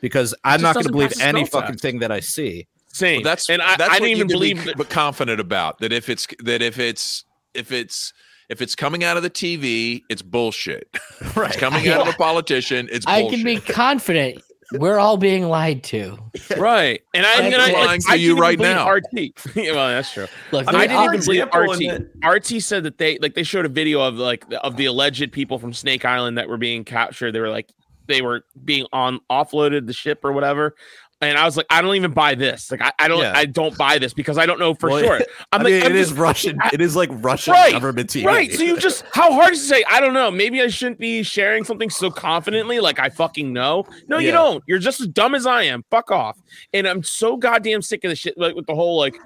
because 0.00 0.34
I'm 0.44 0.62
not 0.62 0.74
going 0.74 0.86
to 0.86 0.92
believe 0.92 1.20
any 1.20 1.44
fucking 1.44 1.72
test. 1.72 1.82
thing 1.82 1.98
that 1.98 2.12
I 2.12 2.20
see. 2.20 2.68
Same. 2.86 3.16
Well, 3.16 3.24
that's 3.24 3.50
and 3.50 3.60
I, 3.60 3.76
that's 3.76 3.82
I 3.82 3.94
what 3.94 3.98
didn't 3.98 4.08
even 4.10 4.28
can 4.28 4.34
believe 4.36 4.64
be 4.64 4.74
but 4.74 4.88
confident 4.88 5.40
about 5.40 5.80
that 5.80 5.92
if 5.92 6.08
it's 6.08 6.28
that 6.44 6.62
if 6.62 6.78
it's 6.78 7.24
if 7.52 7.72
it's 7.72 8.14
if 8.48 8.62
it's 8.62 8.76
coming 8.76 9.02
out 9.02 9.16
of 9.16 9.24
the 9.24 9.30
TV, 9.30 10.02
it's 10.08 10.22
bullshit. 10.22 10.88
Right. 11.34 11.50
It's 11.50 11.58
coming 11.58 11.88
out 11.88 12.06
of 12.06 12.14
a 12.14 12.16
politician, 12.16 12.88
it's 12.92 13.04
bullshit. 13.04 13.18
I 13.18 13.22
bullshit. 13.22 13.38
can 13.38 13.44
be 13.44 13.60
confident 13.60 14.42
we're 14.72 14.98
all 14.98 15.16
being 15.16 15.48
lied 15.48 15.82
to. 15.84 16.18
Right. 16.56 17.02
And 17.14 17.26
I, 17.26 17.40
and 17.42 17.54
I, 17.54 17.72
lying 17.72 18.00
to 18.00 18.18
you 18.18 18.36
right 18.36 18.58
now. 18.58 18.90
RT. 18.90 19.04
Yeah, 19.54 19.72
well, 19.72 19.88
that's 19.88 20.12
true. 20.12 20.26
Look, 20.52 20.68
I, 20.68 20.72
there 20.72 20.88
didn't 20.88 21.14
even 21.14 21.20
believe 21.20 21.46
RT. 21.54 21.80
in 21.82 22.10
RT 22.28 22.62
said 22.62 22.82
that 22.84 22.98
they 22.98 23.18
like 23.18 23.34
they 23.34 23.42
showed 23.42 23.64
a 23.64 23.70
video 23.70 24.00
of 24.00 24.16
like 24.16 24.44
of 24.62 24.76
the 24.76 24.86
alleged 24.86 25.32
people 25.32 25.58
from 25.58 25.72
Snake 25.72 26.04
Island 26.04 26.36
that 26.38 26.48
were 26.48 26.58
being 26.58 26.84
captured. 26.84 27.32
They 27.32 27.40
were 27.40 27.48
like 27.48 27.70
they 28.06 28.22
were 28.22 28.44
being 28.64 28.86
on 28.92 29.20
offloaded 29.30 29.86
the 29.86 29.92
ship 29.92 30.24
or 30.24 30.32
whatever. 30.32 30.74
And 31.22 31.38
I 31.38 31.46
was 31.46 31.56
like, 31.56 31.64
I 31.70 31.80
don't 31.80 31.96
even 31.96 32.12
buy 32.12 32.34
this. 32.34 32.70
Like, 32.70 32.82
I, 32.82 32.92
I 32.98 33.08
don't, 33.08 33.20
Yeah. 33.20 33.32
I 33.34 33.46
don't 33.46 33.76
buy 33.78 33.98
this 33.98 34.12
because 34.12 34.36
I 34.36 34.44
don't 34.44 34.58
know 34.58 34.74
for 34.74 34.90
Well, 34.90 34.98
sure. 35.02 35.20
I'm 35.52 35.60
I 35.60 35.64
like, 35.64 35.72
mean, 35.72 35.82
I'm 35.84 35.92
it 35.92 35.96
is 35.96 36.08
just- 36.08 36.20
Russian. 36.20 36.58
It 36.74 36.82
is 36.82 36.94
like 36.94 37.08
Russian 37.12 37.52
Right, 37.54 37.72
government 37.72 38.10
TV. 38.10 38.26
Right. 38.26 38.52
So 38.52 38.62
you 38.62 38.78
just 38.78 39.02
how 39.12 39.32
hard 39.32 39.54
is 39.54 39.60
it 39.60 39.62
to 39.62 39.68
say, 39.76 39.84
I 39.90 40.00
don't 40.00 40.12
know. 40.12 40.30
Maybe 40.30 40.60
I 40.60 40.68
shouldn't 40.68 40.98
be 40.98 41.22
sharing 41.22 41.64
something 41.64 41.88
so 41.88 42.10
confidently, 42.10 42.80
like 42.80 42.98
I 42.98 43.08
fucking 43.08 43.50
know. 43.50 43.86
No, 44.08 44.18
you 44.18 44.30
don't. 44.30 44.62
You're 44.66 44.78
just 44.78 45.00
as 45.00 45.06
dumb 45.06 45.34
as 45.34 45.46
I 45.46 45.62
am. 45.62 45.84
Fuck 45.90 46.10
off. 46.10 46.38
And 46.74 46.86
I'm 46.86 47.02
so 47.02 47.36
goddamn 47.38 47.80
sick 47.80 48.04
of 48.04 48.10
the 48.10 48.16
shit, 48.16 48.36
like 48.36 48.54
with 48.54 48.66
the 48.66 48.74
whole 48.74 48.98
like 48.98 49.16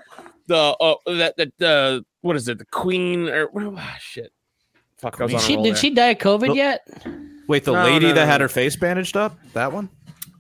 the 0.47 0.57
uh 0.57 0.95
that 1.07 1.37
that 1.39 1.53
the 1.59 2.05
what 2.21 2.37
is 2.37 2.47
it, 2.49 2.59
the 2.59 2.67
queen 2.67 3.29
or 3.29 3.51
ah, 3.77 3.97
shit. 3.99 4.33
Fuck, 4.99 5.21
I 5.21 5.25
was 5.25 5.35
on 5.35 5.41
she, 5.41 5.57
did 5.57 5.65
there. 5.65 5.75
she 5.77 5.91
die 5.91 6.11
of 6.11 6.19
COVID 6.19 6.49
Well- 6.49 6.57
yet? 6.57 6.87
Wait, 7.49 7.65
the 7.65 7.73
No, 7.73 7.83
lady 7.83 8.07
no, 8.07 8.15
that 8.15 8.27
no, 8.27 8.31
had 8.31 8.41
her 8.43 8.49
face 8.49 8.77
bandaged 8.77 9.17
up? 9.17 9.37
That 9.55 9.73
one? 9.73 9.89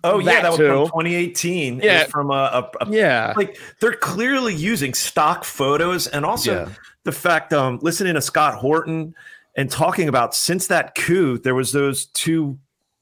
Oh 0.04 0.18
yeah, 0.18 0.24
That 0.24 0.42
that 0.42 0.48
was 0.50 0.58
from 0.58 0.86
2018. 0.86 1.80
Yeah. 1.82 2.04
from 2.04 2.30
a, 2.30 2.70
a, 2.80 2.84
a 2.84 2.90
Yeah. 2.90 3.32
like 3.36 3.58
they're 3.80 3.92
clearly 3.92 4.54
using 4.54 4.94
stock 4.94 5.44
photos 5.44 6.06
and 6.06 6.24
also 6.24 6.52
Yeah. 6.66 6.68
the 7.04 7.12
fact 7.12 7.52
um 7.52 7.78
listening 7.82 8.14
to 8.14 8.20
Scott 8.20 8.54
Horton 8.54 9.14
and 9.56 9.70
talking 9.70 10.08
about 10.08 10.34
since 10.34 10.66
that 10.68 10.94
coup 10.94 11.38
there 11.38 11.54
was 11.54 11.72
those 11.72 12.06
two 12.06 12.58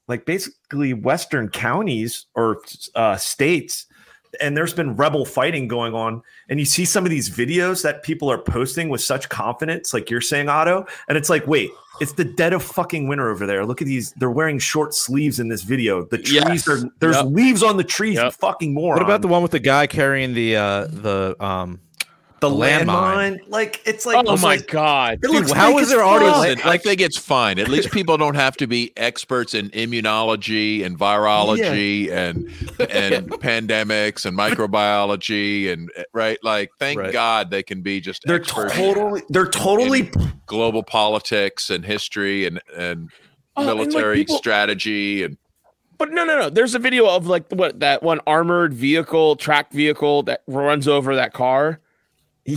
like 0.07 0.25
basically 0.25 0.93
western 0.93 1.47
counties 1.49 2.25
or 2.35 2.61
uh 2.95 3.15
states 3.17 3.85
and 4.41 4.55
there's 4.55 4.73
been 4.73 4.95
rebel 4.95 5.25
fighting 5.25 5.67
going 5.67 5.93
on 5.93 6.21
and 6.49 6.59
you 6.59 6.65
see 6.65 6.85
some 6.85 7.03
of 7.03 7.09
these 7.09 7.29
videos 7.29 7.81
that 7.83 8.03
people 8.03 8.31
are 8.31 8.37
posting 8.37 8.87
with 8.89 9.01
such 9.01 9.27
confidence 9.29 9.93
like 9.93 10.09
you're 10.09 10.21
saying 10.21 10.49
Otto 10.49 10.85
and 11.07 11.17
it's 11.17 11.29
like 11.29 11.45
wait 11.47 11.71
it's 12.01 12.13
the 12.13 12.23
dead 12.25 12.53
of 12.53 12.63
fucking 12.63 13.07
winter 13.07 13.29
over 13.29 13.45
there 13.45 13.65
look 13.65 13.81
at 13.81 13.87
these 13.87 14.11
they're 14.17 14.31
wearing 14.31 14.59
short 14.59 14.93
sleeves 14.93 15.39
in 15.39 15.47
this 15.49 15.61
video 15.63 16.05
the 16.05 16.17
trees 16.17 16.33
Yes. 16.33 16.67
are 16.67 16.79
there's 16.99 17.15
Yep. 17.17 17.25
leaves 17.29 17.63
on 17.63 17.77
the 17.77 17.83
trees 17.83 18.15
Yep. 18.15 18.33
fucking 18.33 18.73
moron 18.73 18.95
What 18.97 19.03
about 19.03 19.21
the 19.21 19.27
one 19.27 19.41
with 19.41 19.51
the 19.51 19.59
guy 19.59 19.87
carrying 19.87 20.33
the 20.33 20.55
uh 20.55 20.87
the 20.87 21.35
um 21.39 21.79
the 22.41 22.49
landmine? 22.49 22.85
landmine 22.85 23.39
like 23.47 23.81
it's 23.85 24.05
like 24.05 24.17
oh 24.27 24.33
it's 24.33 24.41
my 24.41 24.55
like- 24.57 24.67
god. 24.67 25.19
it 25.23 25.29
looks 25.29 25.51
how 25.51 25.71
fake 25.73 25.81
is 25.81 25.89
there 25.89 26.03
already 26.03 26.25
fuck. 26.31 26.41
Listen, 26.41 26.61
I 26.69 26.77
think 26.77 27.01
it's 27.01 27.17
fine. 27.17 27.59
At 27.59 27.67
least 27.67 27.91
people 27.91 28.17
don't 28.17 28.35
have 28.35 28.55
to 28.57 28.67
be 28.67 28.91
experts 28.97 29.53
in 29.53 29.69
immunology 29.71 30.83
and 30.85 30.97
virology 30.97 32.09
and 32.11 32.47
and 32.89 33.29
pandemics 33.29 34.25
and 34.25 34.37
microbiology 34.37 35.71
and 35.71 35.91
eh, 35.95 36.03
right. 36.13 36.37
Like, 36.43 36.71
thank 36.79 36.99
Right. 36.99 37.13
God 37.13 37.49
they 37.51 37.63
can 37.63 37.81
be 37.81 37.99
just 38.01 38.23
they're 38.25 38.37
experts 38.37 38.73
totally 38.75 39.21
they're 39.29 39.47
totally 39.47 40.11
global 40.45 40.83
politics 40.83 41.69
and 41.69 41.85
history 41.85 42.45
and 42.45 42.61
and 42.75 43.09
Oh, 43.57 43.61
and, 43.67 43.77
like, 43.79 43.87
military 43.89 44.17
people- 44.17 44.37
strategy 44.37 45.23
and 45.23 45.37
But 45.97 46.11
no, 46.11 46.23
no, 46.23 46.39
no. 46.39 46.49
There's 46.49 46.75
a 46.75 46.79
video 46.79 47.09
of 47.09 47.27
like 47.27 47.45
what 47.51 47.81
that 47.81 48.01
one 48.03 48.21
armored 48.25 48.73
vehicle, 48.73 49.35
tracked 49.35 49.73
vehicle 49.73 50.23
that 50.23 50.43
runs 50.47 50.87
over 50.87 51.15
that 51.15 51.33
car. 51.33 51.79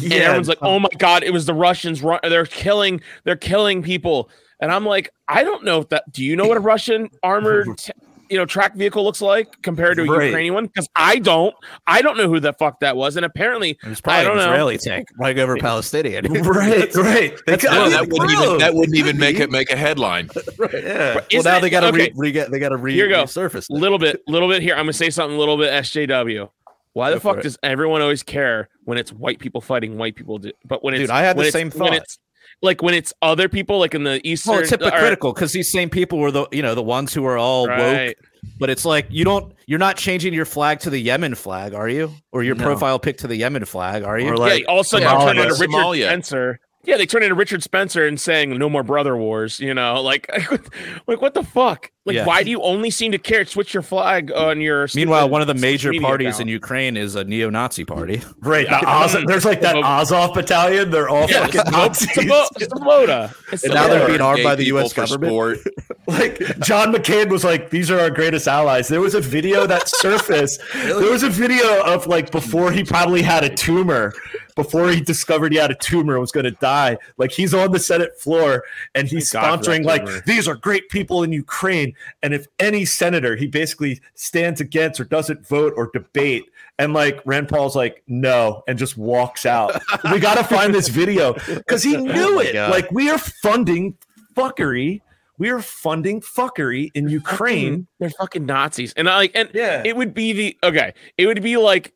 Yeah 0.01 0.15
and 0.15 0.23
everyone's 0.25 0.49
like, 0.49 0.59
"Oh 0.63 0.79
my 0.79 0.89
god, 0.99 1.23
it 1.23 1.33
was 1.33 1.47
the 1.47 1.55
Russians! 1.55 2.01
They're 2.23 2.47
killing, 2.47 3.01
they're 3.25 3.37
killing 3.37 3.83
people." 3.83 4.31
And 4.61 4.71
I'm 4.71 4.87
like, 4.87 5.11
I 5.29 5.43
don't 5.43 5.65
know 5.65 5.81
if 5.81 5.89
that. 5.89 6.05
Do 6.13 6.25
you 6.25 6.37
know 6.37 6.47
what 6.47 6.57
a 6.57 6.61
Russian 6.61 7.09
armored, 7.25 7.67
t- 7.79 7.93
you 8.31 8.39
know, 8.39 8.47
track 8.47 8.77
vehicle 8.77 9.03
looks 9.03 9.21
like 9.21 9.61
compared 9.63 9.97
to 9.97 10.05
a 10.05 10.07
Right. 10.07 10.27
Ukrainian 10.27 10.55
one? 10.55 10.67
Because 10.67 10.89
I 10.95 11.19
don't, 11.19 11.53
I 11.89 12.01
don't 12.01 12.17
know 12.17 12.29
who 12.29 12.39
the 12.39 12.53
fuck 12.53 12.79
that 12.79 12.97
was. 12.97 13.17
And 13.17 13.27
apparently, 13.27 13.71
It 13.83 13.89
was 13.89 14.01
probably 14.01 14.21
I 14.21 14.23
don't 14.23 14.39
an 14.39 14.45
know. 14.47 14.53
Israeli 14.53 14.79
tank 14.79 15.09
running 15.19 15.41
over 15.41 15.57
Palestinian. 15.57 16.27
right 16.33 16.95
right 16.95 17.39
That's- 17.45 17.65
no, 17.65 17.91
that 17.91 18.07
wouldn't 18.09 18.31
even 18.31 18.59
that 18.59 18.73
wouldn't 18.73 18.97
even 18.97 19.19
make 19.19 19.41
it 19.41 19.51
make 19.51 19.71
a 19.73 19.77
headline. 19.77 20.31
yeah 20.73 21.21
well, 21.33 21.43
now 21.43 21.57
it- 21.57 21.61
they 21.63 21.71
got 21.71 21.81
to 21.81 21.89
okay. 21.89 21.97
re, 21.99 22.13
re, 22.15 22.33
get 22.33 22.51
they 22.53 22.61
got 22.61 22.69
to 22.69 22.77
re, 22.77 22.95
Here 22.95 23.09
go. 23.09 23.25
resurface. 23.25 23.69
it. 23.69 23.71
little 23.71 23.99
bit, 23.99 24.23
little 24.29 24.49
bit 24.49 24.63
here. 24.63 24.75
I'm 24.77 24.83
gonna 24.85 24.93
say 24.93 25.11
something 25.11 25.35
a 25.37 25.39
little 25.41 25.57
bit 25.59 25.73
SJW. 25.83 26.49
Why 26.95 27.11
the 27.11 27.17
Go 27.17 27.21
for 27.21 27.35
fuck 27.35 27.43
does 27.43 27.59
everyone 27.63 28.03
always 28.03 28.23
care 28.23 28.69
when 28.85 28.99
it's 28.99 29.13
white 29.13 29.39
people 29.39 29.61
fighting 29.61 29.97
white 29.99 30.15
people? 30.15 30.39
Do, 30.39 30.53
but 30.65 30.85
when 30.85 30.95
it's 30.95 31.03
Dude, 31.03 31.11
I 31.11 31.23
had 31.23 31.37
the 31.37 31.39
when 31.39 31.47
it's- 31.49 31.53
same 31.53 31.71
when 31.71 31.93
thought. 31.93 32.03
it's 32.03 32.19
like 32.61 32.83
when 32.83 32.95
it's 32.95 33.13
other 33.23 33.49
people, 33.49 33.79
like 33.79 33.95
in 33.95 34.05
the 34.05 34.21
Eastern. 34.29 34.53
Well, 34.53 34.61
it's 34.63 34.73
or- 34.73 34.77
uh, 34.83 34.85
hypocritical 34.85 35.33
because 35.33 35.53
these 35.53 35.71
same 35.73 35.89
people 35.91 36.19
were 36.19 36.31
the 36.31 36.47
you 36.53 36.63
know 36.63 36.75
the 36.75 36.83
ones 36.83 37.15
who 37.15 37.25
are 37.25 37.39
all 37.39 37.67
Right. 37.67 38.09
woke. 38.09 38.17
But 38.59 38.71
it's 38.71 38.85
like 38.85 39.07
you 39.09 39.25
don't 39.25 39.55
you're 39.67 39.79
not 39.79 39.97
changing 39.97 40.35
your 40.35 40.45
flag 40.45 40.81
to 40.81 40.91
the 40.91 40.99
Yemen 40.99 41.35
flag, 41.35 41.75
are 41.75 41.89
you? 41.89 42.13
Or 42.33 42.43
your 42.43 42.57
No. 42.57 42.65
profile 42.65 42.99
pic 42.99 43.19
to 43.19 43.27
the 43.29 43.37
Yemen 43.37 43.65
flag, 43.65 44.03
are 44.03 44.19
you? 44.19 44.29
Or 44.31 44.37
like 44.37 44.63
yeah, 44.63 44.67
all 44.67 44.81
of 44.81 44.87
a 44.87 44.89
sudden 44.89 45.07
Yeah, 45.09 45.19
they 45.19 45.25
turn 45.25 45.37
Somalia. 45.37 45.43
into 45.45 45.55
Richard 45.61 45.71
Somalia. 45.71 46.05
Spencer. 46.07 46.61
Yeah, 46.85 46.97
they 46.97 47.07
turn 47.07 47.23
into 47.23 47.37
Richard 47.37 47.63
Spencer 47.63 48.07
and 48.07 48.21
saying 48.21 48.57
"No 48.59 48.69
more 48.69 48.83
brother 48.83 49.17
wars." 49.17 49.61
You 49.61 49.73
know, 49.75 50.03
like, 50.03 50.29
like 51.07 51.21
what 51.23 51.35
the 51.35 51.45
fuck? 51.45 51.91
Like, 52.05 52.17
Yeah. 52.17 52.25
why 52.25 52.43
do 52.43 52.51
you 52.51 52.61
only 52.63 52.91
seem 52.91 53.13
to 53.13 53.19
care? 53.19 53.45
Switch 53.45 53.73
your 53.73 53.85
flag 53.85 54.33
on 54.33 54.61
your. 54.61 54.89
Meanwhile, 54.95 55.29
one 55.29 55.41
of 55.41 55.47
the 55.47 55.55
major 55.55 55.93
parties 56.01 56.31
account. 56.31 56.41
in 56.43 56.49
Ukraine 56.49 56.97
is 56.97 57.15
a 57.15 57.23
neo-Nazi 57.23 57.85
party. 57.85 58.21
Right. 58.43 58.69
The 58.69 58.85
Oz- 58.85 59.17
there's 59.27 59.45
like 59.45 59.61
that 59.61 59.77
Azov 59.77 60.35
battalion. 60.35 60.91
They're 60.91 61.09
all 61.09 61.31
Yeah, 61.31 61.47
fucking 61.47 61.71
Nazis. 61.71 62.09
Sloboda. 62.69 63.33
It's 63.53 63.63
And 63.63 63.73
now 63.75 63.87
they're 63.87 64.07
being 64.09 64.21
armed 64.21 64.43
by 64.43 64.55
the 64.57 64.65
US 64.75 64.93
government. 64.93 65.31
sport. 65.31 65.59
like 66.09 66.39
John 66.61 66.93
McCain 66.93 67.29
was 67.31 67.45
like, 67.45 67.71
these 67.71 67.91
are 67.91 68.01
our 68.01 68.11
greatest 68.11 68.49
allies. 68.49 68.89
There 68.89 69.01
was 69.01 69.15
a 69.15 69.21
video 69.21 69.67
that 69.69 69.89
surfaced. 69.89 70.61
There 70.75 71.11
was 71.11 71.23
a 71.23 71.29
video 71.31 71.83
of 71.85 72.09
like 72.09 72.33
before 72.33 72.73
he 72.73 72.83
probably 72.83 73.23
had 73.23 73.45
a 73.45 73.55
tumor, 73.55 74.13
before 74.55 74.89
he 74.91 75.01
discovered 75.01 75.53
he 75.53 75.59
had 75.59 75.71
a 75.71 75.75
tumor 75.77 76.15
and 76.15 76.21
was 76.21 76.33
going 76.33 76.45
to 76.45 76.51
die. 76.53 76.99
Like 77.17 77.33
he's 77.33 77.55
on 77.55 77.73
the 77.73 77.79
Senate 77.79 78.19
floor 78.19 78.65
and 78.95 79.09
he's 79.09 79.31
Thank 79.31 79.43
God 79.45 79.65
for 79.65 79.71
that 79.71 79.81
sponsoring 79.81 79.85
like 79.85 80.25
these 80.25 80.47
are 80.49 80.55
great 80.55 80.89
people 80.89 81.23
in 81.23 81.33
Ukraine. 81.33 81.95
And 82.23 82.35
if 82.35 82.47
any 82.59 82.85
senator, 82.85 83.37
he 83.37 83.47
basically 83.47 84.01
stands 84.15 84.61
against 84.61 85.01
or 85.01 85.05
doesn't 85.05 85.47
vote 85.47 85.73
or 85.77 85.91
debate. 85.93 86.45
And 86.79 86.93
like 86.93 87.21
Rand 87.25 87.49
Paul's 87.49 87.77
like, 87.77 88.03
no, 88.07 88.63
and 88.67 88.79
just 88.79 88.97
walks 88.97 89.47
out. 89.47 89.81
we 90.11 90.19
got 90.19 90.37
to 90.37 90.45
find 90.45 90.75
this 90.75 90.89
video 90.89 91.35
because 91.47 91.83
he 91.83 91.97
oh 91.97 92.01
knew 92.01 92.37
my 92.37 92.43
it. 92.45 92.53
God. 92.55 92.71
Like 92.71 92.91
we 92.91 93.11
are 93.11 93.19
funding 93.19 93.97
fuckery. 94.35 95.01
We 95.39 95.51
are 95.51 95.61
funding 95.63 96.21
fuckery 96.21 96.91
in 96.95 97.09
Ukraine. 97.09 97.71
Fucking- 97.73 97.87
they're 97.99 98.11
fucking 98.11 98.47
Nazis, 98.47 98.93
and 98.95 99.09
I 99.09 99.17
like, 99.17 99.33
and 99.35 99.51
Yeah. 99.53 99.83
it 99.85 99.97
would 99.97 100.15
be 100.15 100.33
the 100.33 100.59
okay. 100.63 100.95
It 101.19 101.27
would 101.27 101.43
be 101.43 101.57
like, 101.57 101.95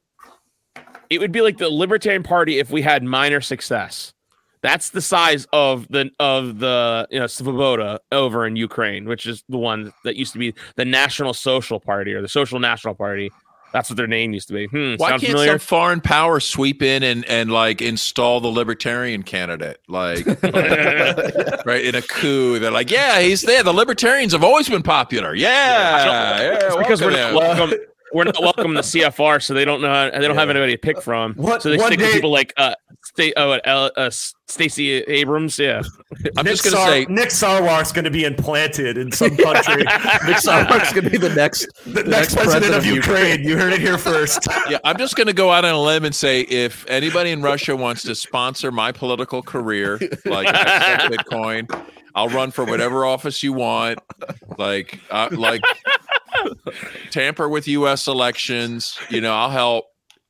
it 1.10 1.18
would 1.18 1.32
be 1.32 1.40
like 1.40 1.58
the 1.58 1.68
Libertarian 1.70 2.22
Party 2.22 2.58
if 2.58 2.70
we 2.70 2.82
had 2.82 3.02
minor 3.02 3.40
success. 3.40 4.12
That's 4.62 4.90
the 4.90 5.02
size 5.02 5.46
of 5.52 5.86
the 5.88 6.10
of 6.18 6.58
the 6.58 7.06
you 7.10 7.20
know 7.20 7.26
Svoboda 7.26 7.98
over 8.10 8.46
in 8.46 8.56
Ukraine, 8.56 9.06
which 9.06 9.26
is 9.26 9.44
the 9.48 9.58
one 9.58 9.92
that 10.04 10.16
used 10.16 10.32
to 10.32 10.38
be 10.38 10.54
the 10.74 10.84
National 10.84 11.34
Social 11.34 11.78
Party 11.78 12.12
or 12.14 12.22
the 12.22 12.28
Social 12.28 12.58
National 12.58 12.94
Party. 12.94 13.30
That's 13.72 13.90
what 13.90 13.96
their 13.96 14.06
name 14.06 14.32
used 14.32 14.48
to 14.48 14.54
be. 14.54 14.66
Hmm, 14.66 14.94
Why 14.96 15.10
can't 15.10 15.22
familiar? 15.22 15.52
some 15.52 15.58
foreign 15.58 16.00
power 16.00 16.40
sweep 16.40 16.82
in 16.82 17.02
and, 17.02 17.24
and 17.26 17.50
like 17.52 17.82
install 17.82 18.40
the 18.40 18.48
libertarian 18.48 19.22
candidate? 19.22 19.78
Like 19.86 20.24
right 20.42 21.84
in 21.84 21.94
a 21.94 22.02
coup. 22.02 22.58
They're 22.58 22.70
like, 22.70 22.90
yeah, 22.90 23.20
he's 23.20 23.42
there. 23.42 23.62
The 23.62 23.74
libertarians 23.74 24.32
have 24.32 24.42
always 24.42 24.68
been 24.68 24.82
popular. 24.82 25.34
Yeah. 25.34 26.04
yeah, 26.40 26.58
It's 26.62 26.76
because 26.76 27.02
we're 27.02 27.12
welcome. 27.34 27.76
We're 28.16 28.24
not 28.24 28.40
welcome 28.40 28.72
to 28.74 28.80
CFR, 28.80 29.42
so 29.42 29.52
they 29.52 29.66
don't 29.66 29.82
know. 29.82 29.88
How, 29.88 30.10
they 30.10 30.26
don't 30.26 30.36
have 30.36 30.48
anybody 30.48 30.72
to 30.72 30.78
pick 30.78 31.02
from. 31.02 31.34
What- 31.34 31.60
so 31.60 31.68
they 31.68 31.76
one 31.76 31.88
stick 31.88 32.00
with 32.00 32.08
day- 32.08 32.14
people 32.14 32.30
like 32.30 32.54
uh, 32.56 32.74
Sta- 33.04 33.34
oh, 33.36 33.52
uh, 33.52 33.60
uh, 33.66 33.90
uh, 34.00 34.10
Stacey 34.10 34.90
Abrams. 35.02 35.58
Yeah, 35.58 35.82
I'm 36.38 36.44
Nick 36.46 36.54
just 36.54 36.64
gonna 36.64 36.76
Sar- 36.76 36.88
say 36.88 37.06
Nick 37.10 37.28
Sarwark's 37.28 37.92
going 37.92 38.06
to 38.06 38.10
be 38.10 38.24
implanted 38.24 38.96
in 38.96 39.12
some 39.12 39.36
country. 39.36 39.82
Nick 39.84 40.38
Sarwark's 40.38 40.94
gonna 40.94 41.10
be 41.10 41.18
the 41.18 41.34
next 41.34 41.68
the 41.86 42.04
next 42.04 42.34
president, 42.36 42.74
of 42.74 42.86
Ukraine. 42.86 43.44
You 43.44 43.58
heard 43.58 43.74
it 43.74 43.80
here 43.80 43.98
first. 43.98 44.46
yeah, 44.70 44.78
I'm 44.82 44.96
just 44.96 45.14
going 45.14 45.26
to 45.26 45.32
go 45.34 45.52
out 45.52 45.64
on 45.66 45.74
a 45.74 45.80
limb 45.80 46.04
and 46.06 46.14
say 46.14 46.40
if 46.40 46.86
anybody 46.88 47.32
in 47.32 47.42
Russia 47.42 47.76
wants 47.76 48.02
to 48.04 48.14
sponsor 48.14 48.72
my 48.72 48.92
political 48.92 49.42
career, 49.42 49.98
like 50.24 50.46
Bitcoin, 51.12 51.68
I'll 52.16 52.28
run 52.30 52.50
for 52.50 52.64
whatever 52.64 53.04
office 53.04 53.42
you 53.42 53.52
want. 53.52 54.00
Like, 54.58 54.98
uh, 55.10 55.28
like 55.32 55.62
tamper 57.10 57.48
with 57.48 57.68
U.S. 57.68 58.08
elections. 58.08 58.98
You 59.10 59.20
know, 59.20 59.34
I'll 59.34 59.50
help. 59.50 59.84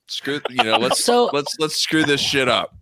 Screw. 0.08 0.40
You 0.50 0.62
know, 0.62 0.78
let's 0.78 1.04
So- 1.04 1.30
let's 1.32 1.54
let's 1.58 1.76
screw 1.76 2.04
this 2.04 2.20
shit 2.20 2.48
up. 2.48 2.76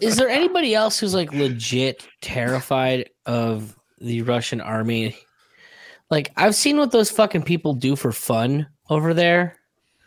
Is 0.00 0.16
there 0.16 0.28
anybody 0.28 0.74
else 0.74 0.98
who's 0.98 1.14
like 1.14 1.32
legit 1.32 2.06
terrified 2.20 3.10
of 3.26 3.76
the 3.98 4.22
Russian 4.22 4.60
army? 4.60 5.16
Like 6.10 6.30
I've 6.36 6.54
seen 6.54 6.76
what 6.76 6.92
those 6.92 7.10
fucking 7.10 7.42
people 7.42 7.74
do 7.74 7.96
for 7.96 8.12
fun 8.12 8.68
over 8.90 9.12
there. 9.12 9.56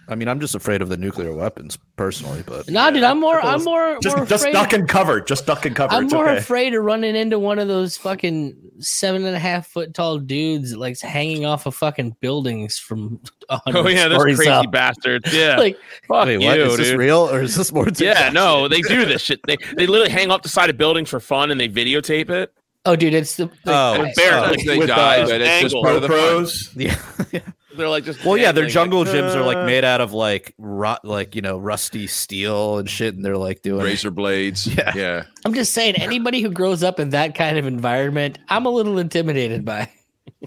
I 0.09 0.15
mean, 0.15 0.27
I'm 0.27 0.39
just 0.39 0.55
afraid 0.55 0.81
of 0.81 0.89
the 0.89 0.97
nuclear 0.97 1.33
weapons 1.33 1.77
personally, 1.95 2.43
but 2.45 2.67
Nah, 2.69 2.89
dude, 2.89 3.03
I'm 3.03 3.19
more, 3.19 3.39
I'm 3.39 3.63
more, 3.63 3.99
just 4.01 4.17
more 4.17 4.25
just 4.25 4.45
duck 4.51 4.73
and 4.73 4.89
cover. 4.89 5.21
Just 5.21 5.45
duck 5.45 5.65
and 5.65 5.75
cover. 5.75 5.93
I'm 5.93 6.05
it's 6.05 6.13
more 6.13 6.27
okay. 6.27 6.39
afraid 6.39 6.73
of 6.73 6.83
running 6.83 7.15
into 7.15 7.37
one 7.37 7.59
of 7.59 7.67
those 7.67 7.95
fucking 7.95 8.55
seven 8.79 9.23
and 9.25 9.35
a 9.35 9.39
half 9.39 9.67
foot 9.67 9.93
tall 9.93 10.17
dudes 10.17 10.71
that 10.71 10.79
likes 10.79 10.99
hanging 11.01 11.45
off 11.45 11.65
of 11.67 11.75
fucking 11.75 12.15
buildings 12.21 12.77
from. 12.79 13.21
oh 13.49 13.87
yeah, 13.87 14.07
those 14.07 14.23
crazy 14.23 14.47
up. 14.47 14.71
bastards. 14.71 15.31
Yeah, 15.33 15.57
Like, 15.59 15.77
fuck 16.07 16.25
wait, 16.25 16.41
you, 16.41 16.47
what? 16.47 16.59
Is 16.59 16.69
dude. 16.77 16.79
this 16.85 16.93
real 16.95 17.29
or 17.29 17.41
is 17.41 17.55
this 17.55 17.71
more? 17.71 17.87
Yeah, 17.97 18.29
no, 18.33 18.67
they 18.67 18.81
do 18.81 19.05
this 19.05 19.21
shit. 19.21 19.39
They 19.45 19.57
they 19.77 19.85
literally 19.87 20.09
hang 20.11 20.31
off 20.31 20.41
the 20.41 20.49
side 20.49 20.69
of 20.69 20.77
buildings 20.77 21.09
for 21.09 21.19
fun 21.19 21.51
and 21.51 21.59
they 21.61 21.69
videotape 21.69 22.29
it. 22.31 22.51
oh, 22.85 22.95
dude, 22.95 23.13
it's 23.13 23.35
the. 23.35 23.49
Oh, 23.67 24.01
I- 24.01 24.13
barely. 24.15 24.55
If 24.59 24.65
they 24.65 24.77
with, 24.79 24.87
die, 24.87 25.21
uh, 25.21 25.27
but 25.27 25.41
it's 25.41 25.61
just 25.71 25.75
part 25.83 25.95
of 25.97 26.01
the 26.01 26.07
fun. 26.07 26.17
pros. 26.17 26.69
Yeah. 27.31 27.41
They're 27.79 27.89
like 27.89 28.03
just 28.03 28.23
Well, 28.25 28.37
yeah, 28.37 28.51
their 28.51 28.67
jungle 28.67 28.99
like, 29.05 29.15
gyms 29.15 29.33
are 29.33 29.41
like 29.41 29.65
made 29.65 29.85
out 29.85 30.01
of 30.01 30.11
like 30.11 30.53
rot, 30.57 31.05
like 31.05 31.33
you 31.33 31.41
know, 31.41 31.57
rusty 31.57 32.07
steel 32.07 32.77
and 32.77 32.89
shit, 32.89 33.15
and 33.15 33.23
they're 33.23 33.37
like 33.37 33.61
doing. 33.61 33.83
Razor 33.83 34.11
blades. 34.11 34.67
Yeah. 34.79 34.91
yeah. 34.95 35.23
I'm 35.45 35.53
just 35.53 35.73
saying, 35.73 35.95
anybody 35.95 36.41
who 36.41 36.51
grows 36.51 36.83
up 36.83 36.99
in 36.99 37.09
that 37.09 37.35
kind 37.35 37.57
of 37.57 37.65
environment, 37.65 38.37
I'm 38.49 38.65
a 38.65 38.69
little 38.69 38.97
intimidated 38.97 39.65
by. 39.65 39.89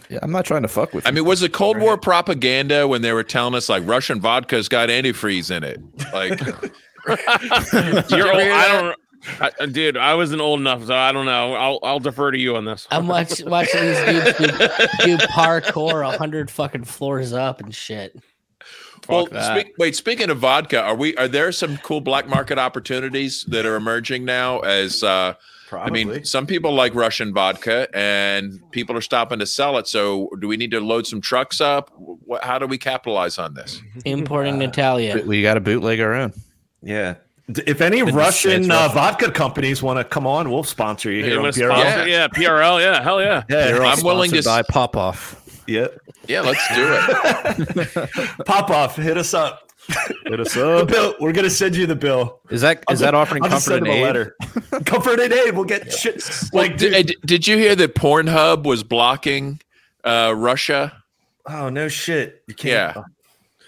Yeah, 0.09 0.20
I'm 0.22 0.30
not 0.30 0.45
trying 0.45 0.62
to 0.62 0.68
fuck 0.68 0.95
with. 0.95 1.07
I 1.07 1.11
mean, 1.11 1.24
was 1.24 1.43
it 1.43 1.53
Cold 1.53 1.78
War 1.78 1.99
propaganda 1.99 2.87
when 2.87 3.03
they 3.03 3.12
were 3.12 3.24
telling 3.24 3.55
us 3.55 3.68
like 3.68 3.83
Russian 3.87 4.20
vodka's 4.20 4.68
got 4.68 4.91
antifreeze 4.91 5.51
in 5.55 5.64
it? 5.64 5.80
Like, 6.12 6.41
You're 8.11 8.33
old, 8.33 8.43
I 8.43 8.68
don't. 8.68 8.97
I, 9.41 9.51
uh, 9.61 9.66
dude, 9.66 9.97
I 9.97 10.14
wasn't 10.14 10.41
old 10.41 10.61
enough, 10.61 10.87
so 10.87 10.95
I 10.95 11.12
don't 11.12 11.27
know. 11.27 11.55
I'll 11.55 11.79
I'll 11.83 12.01
defer 12.01 12.31
to 12.31 12.39
you 12.39 12.57
on 12.57 12.64
this. 12.64 12.87
I'm 12.91 13.07
watch, 13.07 13.43
watching 13.45 13.81
these 13.81 14.05
dudes 14.05 14.39
do, 14.39 14.47
do 15.05 15.16
parkour 15.27 16.07
a 16.07 16.16
hundred 16.16 16.51
fucking 16.51 16.85
floors 16.85 17.33
up 17.33 17.61
and 17.61 17.75
shit. 17.75 18.18
well, 19.09 19.27
speak, 19.27 19.75
wait. 19.79 19.97
Speaking 19.97 20.31
of 20.31 20.39
vodka, 20.39 20.81
are 20.83 20.95
we? 20.95 21.16
Are 21.16 21.29
there 21.29 21.53
some 21.53 21.79
cool 21.79 22.01
black 22.01 22.29
market 22.29 22.59
opportunities 22.59 23.45
that 23.49 23.64
are 23.64 23.77
emerging 23.77 24.25
now? 24.25 24.61
As 24.61 25.03
uh, 25.03 25.35
I 25.73 25.91
mean, 25.91 26.25
some 26.25 26.47
people 26.47 26.75
like 26.75 26.95
Russian 26.95 27.33
vodka, 27.33 27.89
and 27.95 28.61
people 28.73 28.97
are 28.97 29.01
stopping 29.01 29.39
to 29.39 29.47
sell 29.47 29.79
it. 29.79 29.87
So, 29.87 30.29
do 30.41 30.49
we 30.49 30.57
need 30.57 30.70
to 30.73 30.81
load 30.81 31.07
some 31.07 31.20
trucks 31.20 31.61
up? 31.61 31.93
How 32.43 32.59
do 32.59 32.66
we 32.66 32.79
capitalize 32.79 33.39
on 33.39 33.55
this? 33.55 33.81
Importing 34.05 34.59
Natalia. 34.59 35.23
we 35.25 35.43
got 35.43 35.55
to 35.55 35.61
bootleg 35.61 36.01
our 36.01 36.14
own. 36.14 36.33
Yeah. 36.83 37.14
D- 37.51 37.62
If 37.66 37.80
any 37.80 37.99
It's- 37.99 38.14
Russian 38.14 38.62
it's 38.62 38.70
uh, 38.70 38.88
vodka 38.88 39.30
companies 39.30 39.82
want 39.82 39.99
to 39.99 40.05
come 40.05 40.26
on, 40.26 40.51
we'll 40.51 40.62
sponsor 40.64 41.11
you 41.11 41.18
You 41.18 41.24
here 41.24 41.40
on 41.40 41.47
PRL. 41.47 41.80
sponsor- 41.80 42.09
yeah, 42.09 42.28
PRL, 42.28 42.80
yeah, 42.80 43.03
hell 43.03 43.20
yeah. 43.20 43.43
Yeah, 43.51 43.78
I'm 43.82 44.05
willing 44.05 44.30
to. 44.30 44.43
buy 44.43 44.61
s- 44.61 44.66
pop 44.70 44.97
off. 44.97 45.62
yeah. 45.66 45.88
Yeah, 46.28 46.43
let's 46.43 46.64
do 46.74 46.86
it. 46.86 48.20
Pop 48.47 48.70
off, 48.70 48.95
hit 48.95 49.16
us 49.18 49.34
up. 49.34 49.68
Hit 50.26 50.38
us 50.38 50.55
The 50.55 50.78
up. 50.78 50.88
bill. 50.88 51.14
We're 51.18 51.32
gonna 51.32 51.51
send 51.51 51.74
you 51.74 51.84
the 51.86 51.97
bill. 51.97 52.38
Is 52.51 52.61
that 52.61 52.84
is 52.90 53.01
that 53.01 53.14
offering 53.14 53.43
I'll 53.43 53.51
comfort 53.51 53.64
send 53.64 53.78
and 53.78 53.86
them 53.88 53.93
aid? 53.95 54.03
letter. 54.05 54.36
comfort 54.84 55.18
and 55.18 55.32
aid. 55.32 55.55
We'll 55.57 55.64
get 55.64 55.93
shit. 55.93 56.22
Like, 56.53 56.76
did, 56.76 57.07
dude, 57.09 57.16
uh, 57.16 57.20
did 57.26 57.47
you 57.49 57.57
hear 57.57 57.74
that 57.74 57.97
Pornhub 57.97 58.62
was 58.62 58.84
blocking 58.84 59.61
uh, 60.05 60.32
Russia? 60.36 60.93
oh 61.47 61.68
no 61.70 61.88
shit. 61.88 62.45
You 62.47 62.55
can't. 62.55 62.97
Yeah. 62.97 63.03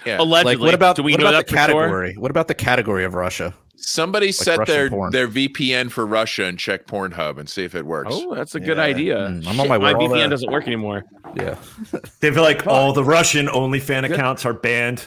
Yeah. 0.06 0.20
Allegedly. 0.20 0.54
Like, 0.56 0.64
what 0.64 0.74
about 0.74 0.94
Do 0.94 1.02
we 1.02 1.12
what 1.14 1.20
know 1.22 1.26
about 1.26 1.38
that 1.38 1.46
the 1.48 1.52
for 1.52 1.58
sure? 1.72 1.80
category? 1.80 2.14
What 2.16 2.30
about 2.30 2.46
the 2.46 2.54
category 2.54 3.04
of 3.04 3.14
Russia? 3.14 3.52
Somebody 3.76 4.32
set 4.32 4.58
Russian 4.58 4.74
their 4.74 4.90
porn. 4.90 5.10
their 5.12 5.28
VPN 5.28 5.90
for 5.90 6.06
Russia 6.06 6.44
and 6.44 6.58
check 6.58 6.86
Pornhub 6.86 7.38
and 7.38 7.48
see 7.48 7.64
if 7.64 7.74
it 7.74 7.84
works. 7.84 8.10
Oh, 8.12 8.34
that's 8.34 8.54
a 8.54 8.60
good 8.60 8.76
Yeah. 8.78 8.82
idea. 8.84 9.16
Mm, 9.16 9.46
I'm 9.46 9.60
on 9.60 9.68
my 9.68 9.76
way. 9.78 9.92
My 9.92 9.98
VPN 9.98 10.10
that. 10.24 10.30
doesn't 10.30 10.50
work 10.52 10.66
anymore. 10.66 11.04
Yeah. 11.36 11.56
They 12.20 12.30
feel 12.32 12.42
like 12.42 12.66
all 12.66 12.92
the 12.92 13.04
Russian 13.04 13.46
OnlyFan 13.46 14.10
accounts 14.10 14.44
are 14.46 14.54
banned 14.54 15.06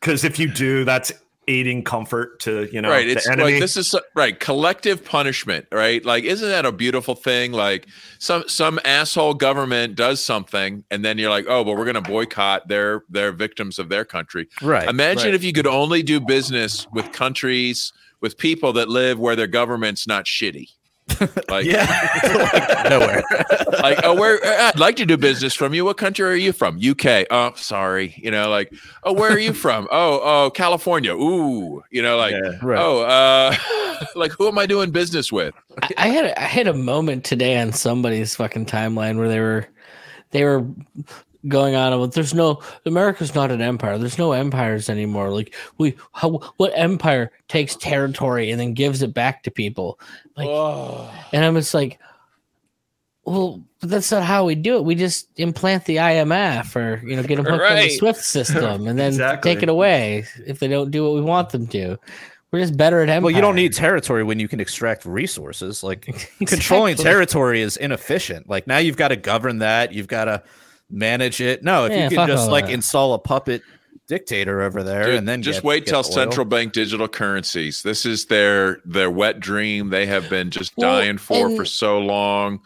because 0.00 0.24
if 0.24 0.38
you 0.38 0.52
do, 0.52 0.84
that's 0.84 1.12
aiding 1.48 1.84
comfort 1.84 2.40
to 2.40 2.68
you 2.72 2.80
know 2.80 2.90
right. 2.90 3.06
the 3.06 3.12
It's 3.12 3.28
enemy. 3.28 3.52
like 3.52 3.60
this 3.60 3.76
is 3.76 3.90
so- 3.90 4.00
right. 4.14 4.38
Collective 4.38 5.04
punishment. 5.04 5.66
Right. 5.70 6.04
Like, 6.04 6.24
isn't 6.24 6.48
that 6.48 6.66
a 6.66 6.72
beautiful 6.72 7.14
thing? 7.14 7.52
Like 7.52 7.86
some 8.18 8.44
some 8.48 8.80
asshole 8.84 9.34
government 9.34 9.94
does 9.94 10.22
something, 10.22 10.84
and 10.90 11.04
then 11.04 11.18
you're 11.18 11.30
like, 11.30 11.46
oh, 11.48 11.64
but 11.64 11.76
we're 11.76 11.84
going 11.84 12.02
to 12.02 12.10
boycott 12.10 12.68
their 12.68 13.04
their 13.08 13.32
victims 13.32 13.78
of 13.78 13.88
their 13.88 14.04
country. 14.04 14.48
Right. 14.62 14.88
Imagine 14.88 15.26
right. 15.26 15.34
if 15.34 15.44
you 15.44 15.52
could 15.52 15.66
only 15.66 16.02
do 16.02 16.20
business 16.20 16.86
with 16.92 17.12
countries 17.12 17.92
with 18.20 18.38
people 18.38 18.72
that 18.74 18.88
live 18.88 19.18
where 19.18 19.36
their 19.36 19.46
government's 19.46 20.06
not 20.06 20.24
shitty. 20.24 20.70
Like, 21.48 21.64
Yeah. 21.66 22.86
Nowhere. 22.90 23.22
like, 23.80 23.98
oh, 24.04 24.14
where 24.14 24.38
I'd 24.44 24.78
like 24.78 24.96
to 24.96 25.06
do 25.06 25.16
business 25.16 25.54
from 25.54 25.72
you. 25.74 25.84
What 25.84 25.96
country 25.96 26.26
are 26.28 26.34
you 26.34 26.52
from? 26.52 26.78
UK. 26.78 27.26
Oh, 27.30 27.52
sorry. 27.56 28.14
You 28.18 28.30
know, 28.30 28.48
like, 28.50 28.72
oh, 29.04 29.12
where 29.12 29.30
are 29.32 29.38
you 29.38 29.52
from? 29.52 29.88
Oh, 29.92 30.20
oh, 30.22 30.50
California. 30.50 31.14
Ooh, 31.14 31.82
you 31.90 32.02
know, 32.02 32.16
like, 32.16 32.32
Yeah. 32.32 32.58
Right. 32.62 32.78
oh, 32.78 33.02
uh, 33.02 33.54
like, 34.14 34.32
who 34.32 34.48
am 34.48 34.58
I 34.58 34.66
doing 34.66 34.90
business 34.90 35.30
with? 35.32 35.54
I, 35.82 35.90
I 35.96 36.08
had 36.08 36.24
a, 36.26 36.40
I 36.42 36.44
had 36.44 36.66
a 36.66 36.74
moment 36.74 37.24
today 37.24 37.58
on 37.60 37.72
somebody's 37.72 38.34
fucking 38.34 38.66
timeline 38.66 39.16
where 39.16 39.28
they 39.28 39.40
were 39.40 39.66
they 40.32 40.44
were 40.44 40.66
going 41.48 41.74
on 41.74 41.92
about 41.92 42.12
there's 42.12 42.34
no 42.34 42.62
America's 42.84 43.34
not 43.34 43.50
an 43.50 43.60
empire. 43.60 43.98
There's 43.98 44.18
no 44.18 44.32
empires 44.32 44.88
anymore. 44.88 45.30
Like 45.30 45.54
we 45.78 45.94
how 46.12 46.38
what 46.56 46.72
empire 46.74 47.30
takes 47.48 47.76
territory 47.76 48.50
and 48.50 48.60
then 48.60 48.74
gives 48.74 49.02
it 49.02 49.14
back 49.14 49.42
to 49.44 49.50
people? 49.50 49.98
Like 50.36 50.48
and 51.32 51.44
I'm 51.44 51.54
just 51.54 51.74
like 51.74 51.98
well, 53.24 53.60
but 53.80 53.90
that's 53.90 54.12
not 54.12 54.22
how 54.22 54.44
we 54.44 54.54
do 54.54 54.76
it. 54.76 54.84
We 54.84 54.94
just 54.94 55.28
implant 55.36 55.84
the 55.84 55.96
IMF 55.96 56.76
or 56.76 57.04
you 57.06 57.16
know 57.16 57.22
get 57.22 57.36
them 57.42 57.44
hooked 57.44 57.64
on 57.64 57.76
the 57.76 57.90
SWIFT 57.90 58.20
system 58.20 58.86
and 58.86 58.98
then 58.98 59.08
Exactly. 59.08 59.54
take 59.54 59.62
it 59.62 59.68
away 59.68 60.24
if 60.46 60.60
they 60.60 60.68
don't 60.68 60.90
do 60.90 61.04
what 61.04 61.14
we 61.14 61.20
want 61.20 61.50
them 61.50 61.66
to. 61.68 61.98
We're 62.52 62.60
just 62.60 62.76
better 62.76 63.02
at 63.02 63.08
empire. 63.08 63.24
Well, 63.24 63.34
you 63.34 63.40
don't 63.40 63.56
need 63.56 63.72
territory 63.74 64.22
when 64.22 64.38
you 64.38 64.46
can 64.46 64.60
extract 64.60 65.04
resources. 65.04 65.82
Like 65.82 66.32
controlling 66.46 66.96
territory 66.96 67.60
is 67.60 67.76
inefficient. 67.76 68.48
Like 68.48 68.66
now 68.68 68.78
you've 68.78 68.96
got 68.96 69.08
to 69.08 69.16
govern 69.16 69.58
that. 69.58 69.92
You've 69.92 70.06
got 70.06 70.26
to 70.26 70.42
manage 70.90 71.40
it. 71.40 71.62
No, 71.62 71.86
if 71.86 71.92
Yeah, 71.92 72.04
you 72.10 72.16
fuck 72.16 72.28
can 72.28 72.36
just 72.36 72.50
like 72.50 72.66
that. 72.66 72.72
install 72.74 73.14
a 73.14 73.18
puppet 73.18 73.62
dictator 74.08 74.62
over 74.62 74.82
there 74.84 75.06
Dude, 75.06 75.14
and 75.16 75.28
then 75.28 75.42
just 75.42 75.58
get- 75.58 75.64
wait 75.64 75.84
get 75.84 75.90
till 75.90 75.98
oil. 75.98 76.02
central 76.04 76.44
bank 76.46 76.72
digital 76.72 77.08
currencies. 77.08 77.82
This 77.82 78.06
is 78.06 78.26
their 78.26 78.78
their 78.84 79.10
wet 79.10 79.40
dream. 79.40 79.90
They 79.90 80.06
have 80.06 80.30
been 80.30 80.50
just 80.50 80.72
Well, 80.76 80.98
dying 81.00 81.18
for 81.18 81.54
for 81.56 81.64
so 81.64 81.98
long. 81.98 82.60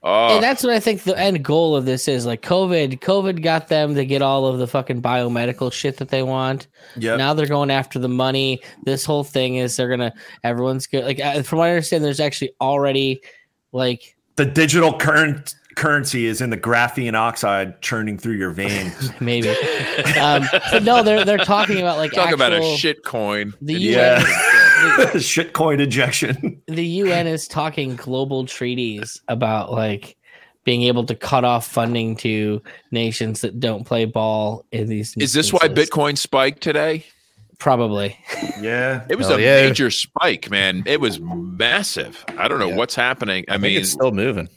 Oh, 0.00 0.36
and 0.36 0.42
that's 0.44 0.62
what 0.62 0.72
I 0.72 0.78
think 0.78 1.02
the 1.02 1.18
end 1.18 1.44
goal 1.44 1.74
of 1.74 1.84
this 1.84 2.06
is. 2.06 2.24
Like 2.24 2.40
COVID, 2.42 3.00
COVID 3.00 3.42
got 3.42 3.66
them 3.66 3.96
to 3.96 4.04
get 4.06 4.22
all 4.22 4.46
of 4.46 4.58
the 4.60 4.68
fucking 4.68 5.02
biomedical 5.02 5.72
shit 5.72 5.96
that 5.96 6.10
they 6.10 6.22
want. 6.22 6.68
yeah 6.96 7.16
Now 7.16 7.34
they're 7.34 7.48
going 7.48 7.72
after 7.72 7.98
the 7.98 8.08
money. 8.08 8.60
This 8.84 9.04
whole 9.04 9.24
thing 9.24 9.56
is 9.56 9.74
they're 9.76 9.88
gonna 9.88 10.14
everyone's 10.44 10.86
good. 10.86 11.04
Like 11.04 11.18
uh, 11.18 11.42
from 11.42 11.58
what 11.58 11.66
I 11.66 11.70
understand, 11.72 12.04
there's 12.04 12.20
actually 12.20 12.52
already 12.60 13.20
like 13.72 14.16
the 14.36 14.44
digital 14.46 14.96
current 14.96 15.56
currency 15.78 16.26
is 16.26 16.40
in 16.40 16.50
the 16.50 16.56
graphene 16.56 17.14
oxide 17.14 17.80
churning 17.80 18.18
through 18.18 18.34
your 18.34 18.50
veins. 18.50 19.10
maybe, 19.20 19.50
um, 20.20 20.44
but 20.70 20.82
no, 20.82 21.02
they're 21.02 21.24
they're 21.24 21.38
talking 21.38 21.78
about 21.78 21.96
like 21.96 22.12
talk 22.12 22.32
about 22.32 22.52
a 22.52 22.62
shit 22.76 23.04
coin. 23.04 23.54
The 23.62 23.74
And 23.74 23.82
UN, 23.82 23.94
Yeah. 23.94 24.24
the, 25.12 25.18
Shitcoin 25.18 25.80
injection. 25.80 26.60
the 26.66 26.84
UN 26.86 27.26
is 27.26 27.48
talking 27.48 27.96
global 27.96 28.44
treaties 28.46 29.20
about 29.28 29.72
like 29.72 30.16
being 30.64 30.82
able 30.82 31.04
to 31.06 31.14
cut 31.14 31.44
off 31.44 31.66
funding 31.66 32.14
to 32.16 32.62
nations 32.90 33.40
that 33.40 33.58
don't 33.58 33.84
play 33.84 34.04
ball 34.04 34.64
in 34.70 34.88
these. 34.88 35.16
Is 35.16 35.32
this 35.32 35.52
why. 35.52 35.68
Bitcoin 35.68 36.18
spiked 36.18 36.60
today? 36.62 37.06
Probably. 37.58 38.16
Yeah. 38.60 39.04
It 39.08 39.16
was 39.16 39.28
Hell 39.28 39.38
a 39.38 39.40
yeah. 39.40 39.68
major 39.68 39.90
spike, 39.90 40.50
man. 40.50 40.82
It 40.86 41.00
was 41.00 41.18
massive. 41.20 42.24
I 42.36 42.46
don't 42.48 42.60
know 42.60 42.68
Yeah. 42.68 42.76
what's 42.76 42.94
happening. 42.94 43.44
I, 43.48 43.54
I, 43.54 43.54
think 43.54 43.62
mean, 43.62 43.80
it's 43.80 43.90
still 43.90 44.12
moving. 44.12 44.48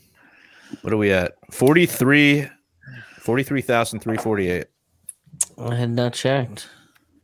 What 0.82 0.93
are 0.93 0.97
we 0.97 1.11
at? 1.11 1.34
43 1.51 2.47
43,348. 3.19 4.65
I 5.57 5.76
had 5.76 5.89
not 5.91 6.13
checked. 6.13 6.67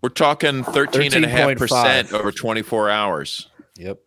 we're 0.01 0.09
talking 0.09 0.63
13.5% 0.63 1.57
13.5. 1.57 2.13
over 2.13 2.31
24 2.31 2.89
hours. 2.89 3.49
Yep. 3.77 3.99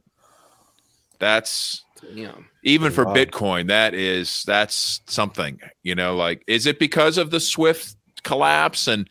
That's 1.18 1.84
Damn. 2.14 2.46
even 2.64 2.92
for 2.92 3.04
Wow. 3.04 3.14
Bitcoin, 3.14 3.68
that 3.68 3.94
is 3.94 4.42
that's 4.46 5.00
something. 5.06 5.60
You 5.82 5.94
know, 5.94 6.16
like 6.16 6.42
is 6.46 6.66
it 6.66 6.78
because 6.78 7.18
of 7.18 7.30
the 7.30 7.40
Swift 7.40 7.94
collapse? 8.22 8.86
And 8.88 9.08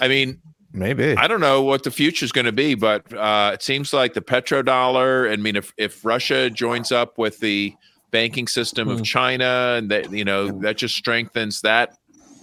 I 0.00 0.08
mean, 0.08 0.40
Maybe. 0.72 1.16
I 1.16 1.26
don't 1.26 1.40
know 1.40 1.62
what 1.62 1.82
the 1.82 1.90
future 1.90 2.24
is 2.24 2.30
going 2.30 2.44
to 2.44 2.52
be, 2.52 2.76
but 2.76 3.12
uh, 3.12 3.50
it 3.54 3.60
seems 3.62 3.92
like 3.92 4.14
the 4.14 4.20
petrodollar. 4.20 5.30
I 5.32 5.34
mean, 5.34 5.56
if 5.56 5.72
if 5.76 6.04
Russia 6.04 6.48
joins 6.48 6.92
up 6.92 7.18
with 7.18 7.40
the 7.40 7.74
banking 8.10 8.46
system 8.48 8.88
of 8.88 8.98
Hmm. 8.98 9.04
China, 9.04 9.74
and 9.78 9.90
that 9.90 10.10
you 10.12 10.24
know 10.24 10.48
that 10.60 10.76
just 10.76 10.94
strengthens 10.96 11.60
that 11.62 11.96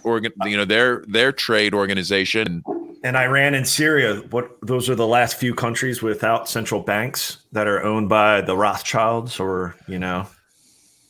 organ, 0.03 0.31
you 0.45 0.57
know 0.57 0.65
their 0.65 1.03
their 1.07 1.31
trade 1.31 1.73
organization. 1.73 2.63
And 3.03 3.15
Iran 3.15 3.53
and 3.53 3.67
Syria, 3.67 4.15
what 4.31 4.49
those 4.63 4.89
are 4.89 4.95
the 4.95 5.07
last 5.07 5.37
few 5.37 5.53
countries 5.53 6.01
without 6.01 6.49
central 6.49 6.81
banks 6.81 7.37
that 7.51 7.67
are 7.67 7.81
owned 7.83 8.09
by 8.09 8.41
the 8.41 8.57
Rothschilds 8.57 9.39
or, 9.39 9.75
you 9.87 9.99
know. 9.99 10.27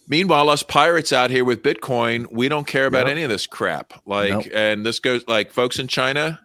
Meanwhile, 0.09 0.49
us 0.49 0.63
pirates 0.63 1.11
out 1.11 1.31
here 1.31 1.43
with 1.45 1.63
Bitcoin, 1.63 2.27
we 2.31 2.49
don't 2.49 2.67
care 2.67 2.85
about 2.85 3.07
any 3.09 3.23
of 3.23 3.29
this 3.29 3.47
crap. 3.47 3.93
Like, 4.05 4.29
Nope. 4.31 4.45
and 4.53 4.85
this 4.85 4.99
goes 4.99 5.23
like 5.27 5.51
folks 5.51 5.79
in 5.79 5.87
China, 5.87 6.39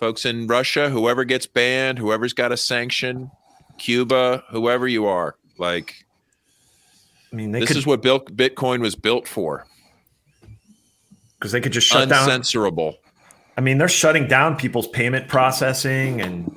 folks 0.00 0.24
in 0.24 0.46
Russia, 0.46 0.88
whoever 0.90 1.24
gets 1.24 1.46
banned, 1.46 1.98
whoever's 1.98 2.32
got 2.32 2.50
a 2.50 2.56
sanction, 2.56 3.30
Cuba, 3.78 4.42
whoever 4.50 4.88
you 4.88 5.06
are, 5.06 5.36
like 5.58 6.06
I 7.32 7.36
mean, 7.36 7.52
they 7.52 7.60
this 7.60 7.68
could 7.68 7.76
is 7.76 7.86
what 7.86 8.02
built 8.02 8.34
Bitcoin 8.36 8.80
was 8.80 8.94
built 8.94 9.28
for. 9.28 9.66
because 11.38 11.52
they 11.52 11.60
could 11.60 11.72
just 11.72 11.86
shut 11.86 12.08
down. 12.08 12.28
Uncensorable. 12.28 12.96
I 13.56 13.60
mean, 13.60 13.78
they're 13.78 13.88
shutting 13.88 14.28
down 14.28 14.56
people's 14.56 14.86
payment 14.86 15.26
processing, 15.28 16.20
and 16.20 16.56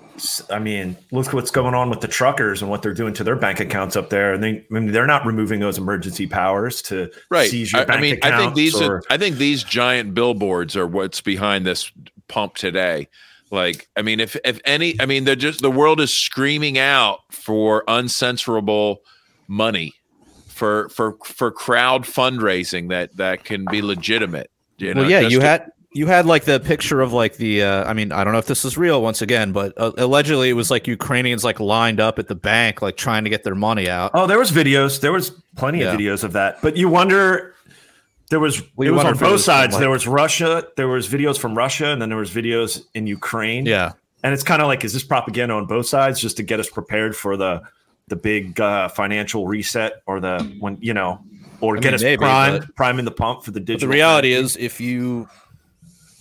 I 0.51 0.59
mean, 0.59 0.95
look 1.11 1.33
what's 1.33 1.49
going 1.49 1.73
on 1.73 1.89
with 1.89 1.99
the 2.01 2.07
truckers 2.07 2.61
and 2.61 2.69
what 2.69 2.83
they're 2.83 2.93
doing 2.93 3.13
to 3.15 3.23
their 3.23 3.35
bank 3.35 3.59
accounts 3.59 3.95
up 3.95 4.11
there. 4.11 4.33
And 4.35 4.43
they, 4.43 4.49
I 4.49 4.65
mean, 4.69 4.91
they're 4.91 5.07
not 5.07 5.25
removing 5.25 5.59
those 5.59 5.79
emergency 5.79 6.27
powers 6.27 6.81
to 6.83 7.11
right 7.31 7.49
seize 7.49 7.73
your 7.73 7.81
I, 7.81 7.85
bank 7.85 7.97
I 7.97 8.01
mean 8.01 8.13
accounts. 8.17 8.35
i 8.35 8.37
think 8.37 8.55
these 8.55 8.79
or, 8.79 8.95
are, 8.97 9.03
i 9.09 9.17
think 9.17 9.37
these 9.37 9.63
giant 9.63 10.13
billboards 10.13 10.75
are 10.75 10.85
what's 10.85 11.21
behind 11.21 11.65
this 11.65 11.91
pump 12.27 12.55
today 12.55 13.07
like 13.49 13.89
i 13.97 14.03
mean 14.03 14.19
if 14.19 14.37
if 14.45 14.61
any 14.63 14.95
i 15.01 15.05
mean 15.07 15.23
they're 15.23 15.35
just 15.35 15.61
the 15.61 15.71
world 15.71 15.99
is 15.99 16.13
screaming 16.13 16.77
out 16.77 17.19
for 17.31 17.83
uncensorable 17.87 18.97
money 19.47 19.93
for 20.61 20.89
for 20.89 21.17
for 21.25 21.49
crowd 21.51 22.03
fundraising 22.03 22.89
that 22.89 23.07
that 23.17 23.43
can 23.43 23.65
be 23.71 23.81
legitimate 23.81 24.49
you 24.77 24.93
know 24.93 25.01
well, 25.01 25.09
yeah, 25.09 25.21
you 25.21 25.39
to- 25.39 25.45
had 25.45 25.71
you 25.93 26.05
had 26.07 26.25
like 26.25 26.43
the 26.45 26.59
picture 26.59 27.01
of 27.01 27.11
like 27.11 27.35
the 27.35 27.63
uh, 27.63 27.83
I 27.89 27.93
mean, 27.93 28.11
I 28.13 28.23
don't 28.23 28.31
know 28.31 28.39
if 28.39 28.45
this 28.45 28.63
is 28.63 28.77
real 28.77 29.01
once 29.01 29.21
again, 29.21 29.51
but 29.51 29.73
uh, 29.77 29.91
allegedly 29.97 30.49
it 30.49 30.53
was 30.53 30.71
like 30.71 30.87
Ukrainians 30.87 31.43
like 31.43 31.59
lined 31.59 31.99
up 31.99 32.17
at 32.17 32.27
the 32.29 32.35
bank 32.35 32.81
like 32.81 32.95
trying 32.95 33.23
to 33.25 33.29
get 33.29 33.43
their 33.43 33.55
money 33.55 33.89
out. 33.89 34.11
oh, 34.13 34.25
there 34.25 34.39
was 34.39 34.51
videos. 34.51 35.01
There 35.01 35.11
was 35.11 35.31
plenty 35.57 35.79
Yeah. 35.79 35.91
of 35.91 35.99
videos 35.99 36.23
of 36.23 36.31
that. 36.33 36.61
But 36.61 36.77
you 36.77 36.87
wonder. 36.87 37.55
There 38.29 38.39
was 38.39 38.61
Well, 38.77 38.87
it 38.87 38.91
was 38.91 39.03
on 39.03 39.17
both 39.17 39.31
was 39.33 39.43
sides. 39.45 39.73
like- 39.73 39.81
there 39.81 39.89
was 39.89 40.07
Russia. 40.07 40.63
There 40.77 40.87
was 40.87 41.09
videos 41.09 41.37
from 41.37 41.57
Russia, 41.57 41.87
and 41.87 42.01
then 42.01 42.07
there 42.07 42.17
was 42.25 42.31
videos 42.31 42.81
in 42.93 43.05
Ukraine. 43.07 43.65
Yeah. 43.65 43.91
and 44.23 44.33
it's 44.35 44.43
kind 44.51 44.61
of 44.61 44.67
like 44.69 44.85
is 44.85 44.93
this 44.93 45.03
propaganda 45.03 45.53
on 45.55 45.65
both 45.65 45.87
sides 45.87 46.21
just 46.21 46.37
to 46.37 46.43
get 46.43 46.57
us 46.63 46.69
prepared 46.69 47.13
for 47.17 47.35
the 47.35 47.61
the 48.11 48.15
big 48.15 48.59
uh, 48.59 48.87
financial 48.89 49.47
reset 49.47 50.03
or 50.05 50.19
the 50.19 50.43
when 50.59 50.77
you 50.81 50.93
know 50.93 51.19
or 51.61 51.77
I 51.77 51.79
get 51.79 51.87
mean, 51.89 51.95
us 51.95 52.03
maybe, 52.03 52.17
primed 52.17 52.75
priming 52.75 53.05
the 53.05 53.11
pump 53.11 53.43
for 53.43 53.51
the 53.51 53.59
But 53.59 53.65
digital 53.65 53.87
the 53.87 53.93
reality 53.93 54.33
currency? 54.35 54.59
is 54.59 54.65
if 54.65 54.79
you 54.79 55.27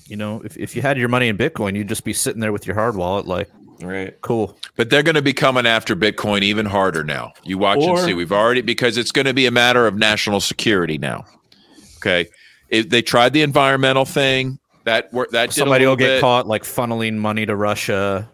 you 0.07 0.17
know, 0.17 0.41
if, 0.45 0.57
if 0.57 0.75
you 0.75 0.83
had 0.83 0.99
your 0.99 1.09
money 1.09 1.29
in 1.29 1.37
Bitcoin, 1.39 1.77
you'd 1.77 1.89
just 1.89 2.03
be 2.05 2.13
sitting 2.13 2.41
there 2.41 2.53
with 2.53 2.67
your 2.67 2.75
hard 2.75 2.97
wallet 2.97 3.27
like, 3.27 3.49
right 3.83 4.21
cool. 4.23 4.57
but 4.77 4.91
they're 4.91 5.03
going 5.05 5.15
to 5.15 5.23
be 5.23 5.33
coming 5.33 5.67
after 5.67 5.97
bitcoin 5.97 6.43
even 6.43 6.67
harder 6.67 7.03
now 7.03 7.33
you 7.45 7.57
watch 7.57 7.79
and 7.83 7.99
see 8.01 8.13
we've 8.13 8.33
already 8.33 8.61
because 8.61 8.99
it's 8.99 9.11
going 9.13 9.25
to 9.25 9.33
be 9.33 9.47
a 9.47 9.51
matter 9.51 9.87
of 9.87 9.95
national 9.97 10.39
security 10.41 10.99
now 10.99 11.25
okay 11.97 12.29
it, 12.69 12.91
they 12.91 13.01
tried 13.01 13.33
the 13.33 13.41
environmental 13.41 14.05
thing 14.05 14.59
that 14.85 15.11
wor- 15.15 15.29
that 15.31 15.47
did 15.51 15.55
Somebody 15.55 15.85
little 15.87 15.93
will 15.93 15.97
get 15.97 16.07
bit. 16.17 16.21
caught 16.21 16.47
like 16.47 16.63
funneling 16.65 17.17
money 17.17 17.47
to 17.47 17.57
Russia 17.57 18.29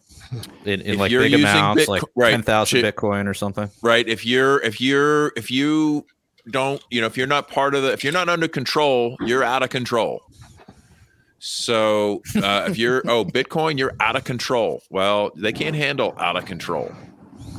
in, 0.64 0.80
in 0.80 0.98
like 0.98 1.10
big 1.10 1.34
amounts, 1.34 1.84
Bitco- 1.84 1.88
like 1.88 2.02
right, 2.14 2.30
10,000. 2.30 2.82
Bitcoin 2.82 3.26
or 3.26 3.34
something. 3.34 3.70
right 3.82 4.08
if 4.08 4.24
you're 4.24 4.60
if 4.62 4.80
you're 4.80 5.32
if 5.36 5.50
you 5.50 6.04
don't 6.50 6.82
you 6.90 7.00
know 7.00 7.06
if 7.06 7.16
you're 7.16 7.26
not 7.26 7.48
part 7.48 7.74
of 7.74 7.82
the 7.82 7.92
if 7.92 8.04
you're 8.04 8.12
not 8.12 8.28
under 8.28 8.48
control 8.48 9.16
you're 9.20 9.44
out 9.44 9.62
of 9.62 9.70
control. 9.70 10.22
So 11.38 12.22
uh, 12.36 12.66
if 12.68 12.78
you're 12.78 13.02
oh 13.08 13.24
bitcoin 13.24 13.78
you're 13.78 13.94
out 14.00 14.16
of 14.16 14.24
control. 14.24 14.82
Well 14.90 15.32
they 15.36 15.52
can't 15.52 15.76
handle 15.76 16.14
out 16.18 16.36
of 16.36 16.44
control. 16.44 16.92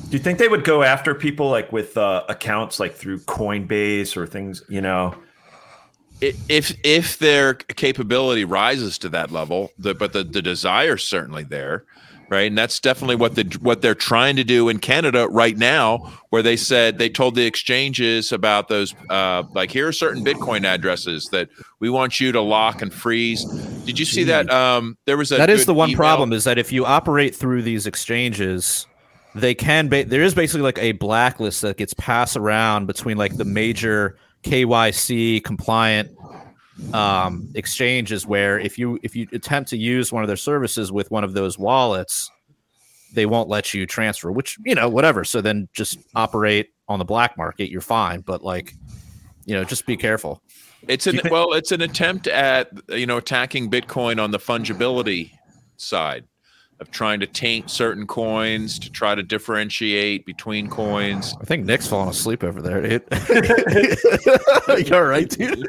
Do 0.09 0.15
you 0.15 0.23
think 0.23 0.39
they 0.39 0.47
would 0.47 0.63
go 0.63 0.83
after 0.83 1.13
people 1.13 1.49
like 1.49 1.71
with 1.73 1.97
uh, 1.97 2.23
accounts 2.29 2.79
like 2.79 2.95
through 2.95 3.19
coinbase 3.19 4.15
or 4.15 4.25
things 4.25 4.63
you 4.69 4.81
know? 4.81 5.15
If 6.21 6.75
if 6.83 7.19
their 7.19 7.53
capability 7.53 8.45
rises 8.45 8.97
to 8.99 9.09
that 9.09 9.31
level 9.31 9.71
the, 9.77 9.93
but 9.93 10.13
the 10.13 10.23
the 10.23 10.41
desire's 10.41 11.03
certainly 11.03 11.43
there 11.43 11.83
right? 12.29 12.47
And 12.47 12.57
that's 12.57 12.79
definitely 12.79 13.15
what 13.15 13.35
the 13.35 13.43
what 13.61 13.81
they're 13.81 13.95
trying 13.95 14.35
to 14.35 14.43
do 14.43 14.69
in 14.69 14.79
canada 14.79 15.27
right 15.29 15.57
now 15.57 16.13
where 16.29 16.41
they 16.43 16.57
said 16.57 16.97
they 16.97 17.09
told 17.09 17.35
the 17.35 17.45
exchanges 17.45 18.31
about 18.31 18.67
those 18.67 18.93
uh 19.09 19.43
like 19.53 19.71
here 19.71 19.87
are 19.87 19.91
certain 19.93 20.23
bitcoin 20.23 20.65
addresses 20.65 21.29
that 21.31 21.49
we 21.79 21.89
want 21.89 22.19
you 22.19 22.31
to 22.31 22.41
lock 22.41 22.81
and 22.81 22.93
freeze. 22.93 23.45
Did 23.85 23.97
you 23.99 24.05
see 24.05 24.23
that 24.25 24.49
um 24.51 24.97
there 25.05 25.17
was 25.17 25.31
a 25.31 25.37
That 25.37 25.49
is 25.49 25.65
the 25.65 25.73
one 25.73 25.89
email- 25.89 25.97
problem 25.97 26.33
is 26.33 26.43
that 26.43 26.57
if 26.57 26.71
you 26.71 26.85
operate 26.85 27.33
through 27.35 27.61
these 27.61 27.87
exchanges, 27.87 28.85
they 29.35 29.55
can 29.55 29.87
ba- 29.87 30.03
there 30.05 30.23
is 30.23 30.33
basically 30.33 30.63
like 30.63 30.79
a 30.79 30.91
blacklist 30.93 31.61
that 31.61 31.77
gets 31.77 31.93
passed 31.93 32.35
around 32.35 32.87
between 32.87 33.17
like 33.17 33.37
the 33.37 33.45
major 33.45 34.17
KYC 34.43 35.43
compliant 35.43 36.09
um, 36.93 37.49
exchanges 37.55 38.25
where 38.25 38.59
if 38.59 38.77
you 38.77 38.99
if 39.03 39.15
you 39.15 39.27
attempt 39.33 39.69
to 39.71 39.77
use 39.77 40.11
one 40.11 40.23
of 40.23 40.27
their 40.27 40.37
services 40.37 40.91
with 40.91 41.09
one 41.11 41.23
of 41.23 41.33
those 41.33 41.57
wallets, 41.57 42.31
they 43.13 43.25
won't 43.25 43.49
let 43.49 43.73
you 43.73 43.85
transfer. 43.85 44.31
Which 44.31 44.57
you 44.65 44.75
know 44.75 44.89
whatever. 44.89 45.23
So 45.23 45.41
then 45.41 45.67
just 45.73 45.97
operate 46.15 46.69
on 46.87 46.99
the 46.99 47.05
black 47.05 47.37
market. 47.37 47.69
You're 47.69 47.81
fine, 47.81 48.21
but 48.21 48.43
like 48.43 48.73
you 49.45 49.55
know 49.55 49.63
just 49.63 49.85
be 49.85 49.97
careful. 49.97 50.41
It's 50.87 51.07
an 51.07 51.19
well, 51.31 51.53
it's 51.53 51.71
an 51.71 51.81
attempt 51.81 52.27
at 52.27 52.69
you 52.89 53.05
know 53.05 53.17
attacking 53.17 53.69
Bitcoin 53.69 54.21
on 54.21 54.31
the 54.31 54.39
fungibility 54.39 55.31
side 55.77 56.25
of 56.79 56.91
trying 56.91 57.19
to 57.19 57.27
taint 57.27 57.69
certain 57.69 58.05
coins 58.05 58.77
to 58.79 58.91
try 58.91 59.15
to 59.15 59.23
differentiate 59.23 60.25
between 60.25 60.69
coins. 60.69 61.35
I 61.41 61.45
think 61.45 61.65
Nick's 61.65 61.87
falling 61.87 62.09
asleep 62.09 62.43
over 62.43 62.61
there, 62.61 62.81
dude. 62.81 63.03
you 64.87 64.95
all 64.95 65.03
right, 65.03 65.29
dude? 65.29 65.67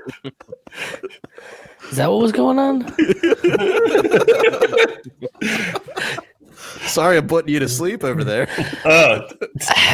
Is 1.91 1.97
that 1.97 2.11
what 2.11 2.21
was 2.21 2.33
going 2.33 2.59
on? 2.59 2.95
Sorry, 6.87 7.17
I'm 7.17 7.27
putting 7.27 7.53
you 7.53 7.61
to 7.61 7.69
sleep 7.69 8.05
over 8.05 8.25
there. 8.25 8.49
Uh, 8.85 9.21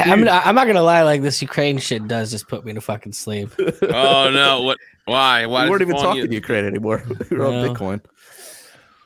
I'm 0.05 0.25
not, 0.25 0.47
I'm 0.47 0.55
not 0.55 0.67
gonna 0.67 0.83
lie. 0.83 1.03
Like 1.03 1.23
this 1.23 1.41
Ukraine 1.41 1.79
shit 1.79 2.07
does 2.09 2.31
just 2.31 2.49
put 2.49 2.65
me 2.65 2.73
to 2.73 2.81
fucking 2.81 3.13
sleep. 3.13 3.51
Oh 3.59 4.31
no! 4.31 4.63
What? 4.63 4.79
Why? 5.05 5.47
Why? 5.47 5.63
we 5.63 5.65
is 5.65 5.71
weren't 5.71 5.83
even 5.83 5.97
talking 5.97 6.25
you- 6.25 6.33
Ukraine 6.33 6.65
anymore. 6.65 7.05
We 7.31 7.37
were 7.37 7.47
on 7.47 7.69
Bitcoin. 7.69 8.01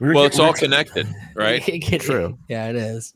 We 0.00 0.08
were 0.08 0.14
Well, 0.14 0.24
get- 0.24 0.32
it's 0.32 0.38
all 0.38 0.52
connected, 0.52 1.06
right? 1.34 1.62
True. 2.00 2.38
Yeah, 2.48 2.68
it 2.70 2.76
is. 2.76 3.14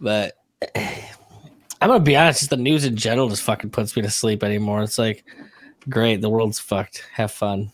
But 0.00 0.36
I'm 0.76 1.88
gonna 1.88 2.00
be 2.00 2.16
honest. 2.16 2.40
Just 2.40 2.50
the 2.50 2.56
news 2.56 2.84
in 2.84 2.96
general 2.96 3.28
just 3.28 3.42
fucking 3.42 3.70
puts 3.70 3.96
me 3.96 4.02
to 4.02 4.10
sleep 4.10 4.42
anymore. 4.42 4.82
It's 4.82 4.98
like, 4.98 5.24
great, 5.88 6.20
the 6.20 6.28
world's 6.30 6.58
fucked. 6.58 7.06
Have 7.14 7.30
fun. 7.32 7.72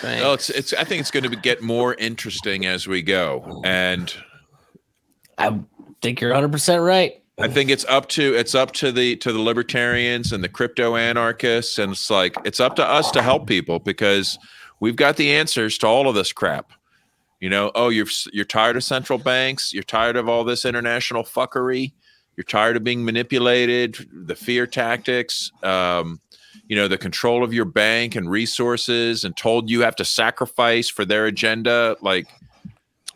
Thanks. 0.00 0.22
No, 0.22 0.32
it's 0.32 0.50
it's. 0.50 0.72
I 0.72 0.84
think 0.84 1.00
it's 1.00 1.10
going 1.10 1.28
to 1.28 1.36
get 1.36 1.62
more 1.62 1.94
interesting 1.94 2.66
as 2.66 2.86
we 2.86 3.00
go, 3.02 3.62
and 3.64 4.12
I 5.38 5.60
think 6.02 6.20
you're 6.20 6.30
100 6.30 6.52
percent 6.52 6.82
right. 6.82 7.22
I 7.38 7.48
think 7.48 7.70
it's 7.70 7.84
up 7.86 8.08
to 8.10 8.34
it's 8.34 8.54
up 8.54 8.72
to 8.72 8.92
the 8.92 9.16
to 9.16 9.32
the 9.32 9.40
libertarians 9.40 10.32
and 10.32 10.44
the 10.44 10.48
crypto 10.48 10.96
anarchists, 10.96 11.78
and 11.78 11.92
it's 11.92 12.10
like 12.10 12.34
it's 12.44 12.60
up 12.60 12.76
to 12.76 12.84
us 12.84 13.10
to 13.12 13.22
help 13.22 13.46
people 13.46 13.78
because 13.78 14.38
we've 14.84 14.96
got 14.96 15.16
the 15.16 15.32
answers 15.32 15.78
to 15.78 15.86
all 15.86 16.06
of 16.10 16.14
this 16.14 16.30
crap. 16.30 16.70
You 17.40 17.48
know, 17.48 17.72
oh, 17.74 17.88
you're 17.88 18.06
you're 18.34 18.44
tired 18.44 18.76
of 18.76 18.84
central 18.84 19.18
banks, 19.18 19.72
you're 19.72 19.82
tired 19.82 20.16
of 20.16 20.28
all 20.28 20.44
this 20.44 20.66
international 20.66 21.24
fuckery, 21.24 21.94
you're 22.36 22.44
tired 22.44 22.76
of 22.76 22.84
being 22.84 23.02
manipulated, 23.02 23.96
the 24.12 24.34
fear 24.34 24.66
tactics, 24.66 25.50
um, 25.62 26.20
you 26.68 26.76
know, 26.76 26.86
the 26.86 26.98
control 26.98 27.42
of 27.42 27.54
your 27.54 27.64
bank 27.64 28.14
and 28.14 28.30
resources, 28.30 29.24
and 29.24 29.34
told 29.38 29.70
you 29.70 29.80
have 29.80 29.96
to 29.96 30.04
sacrifice 30.04 30.90
for 30.90 31.06
their 31.06 31.24
agenda. 31.24 31.96
Like, 32.02 32.26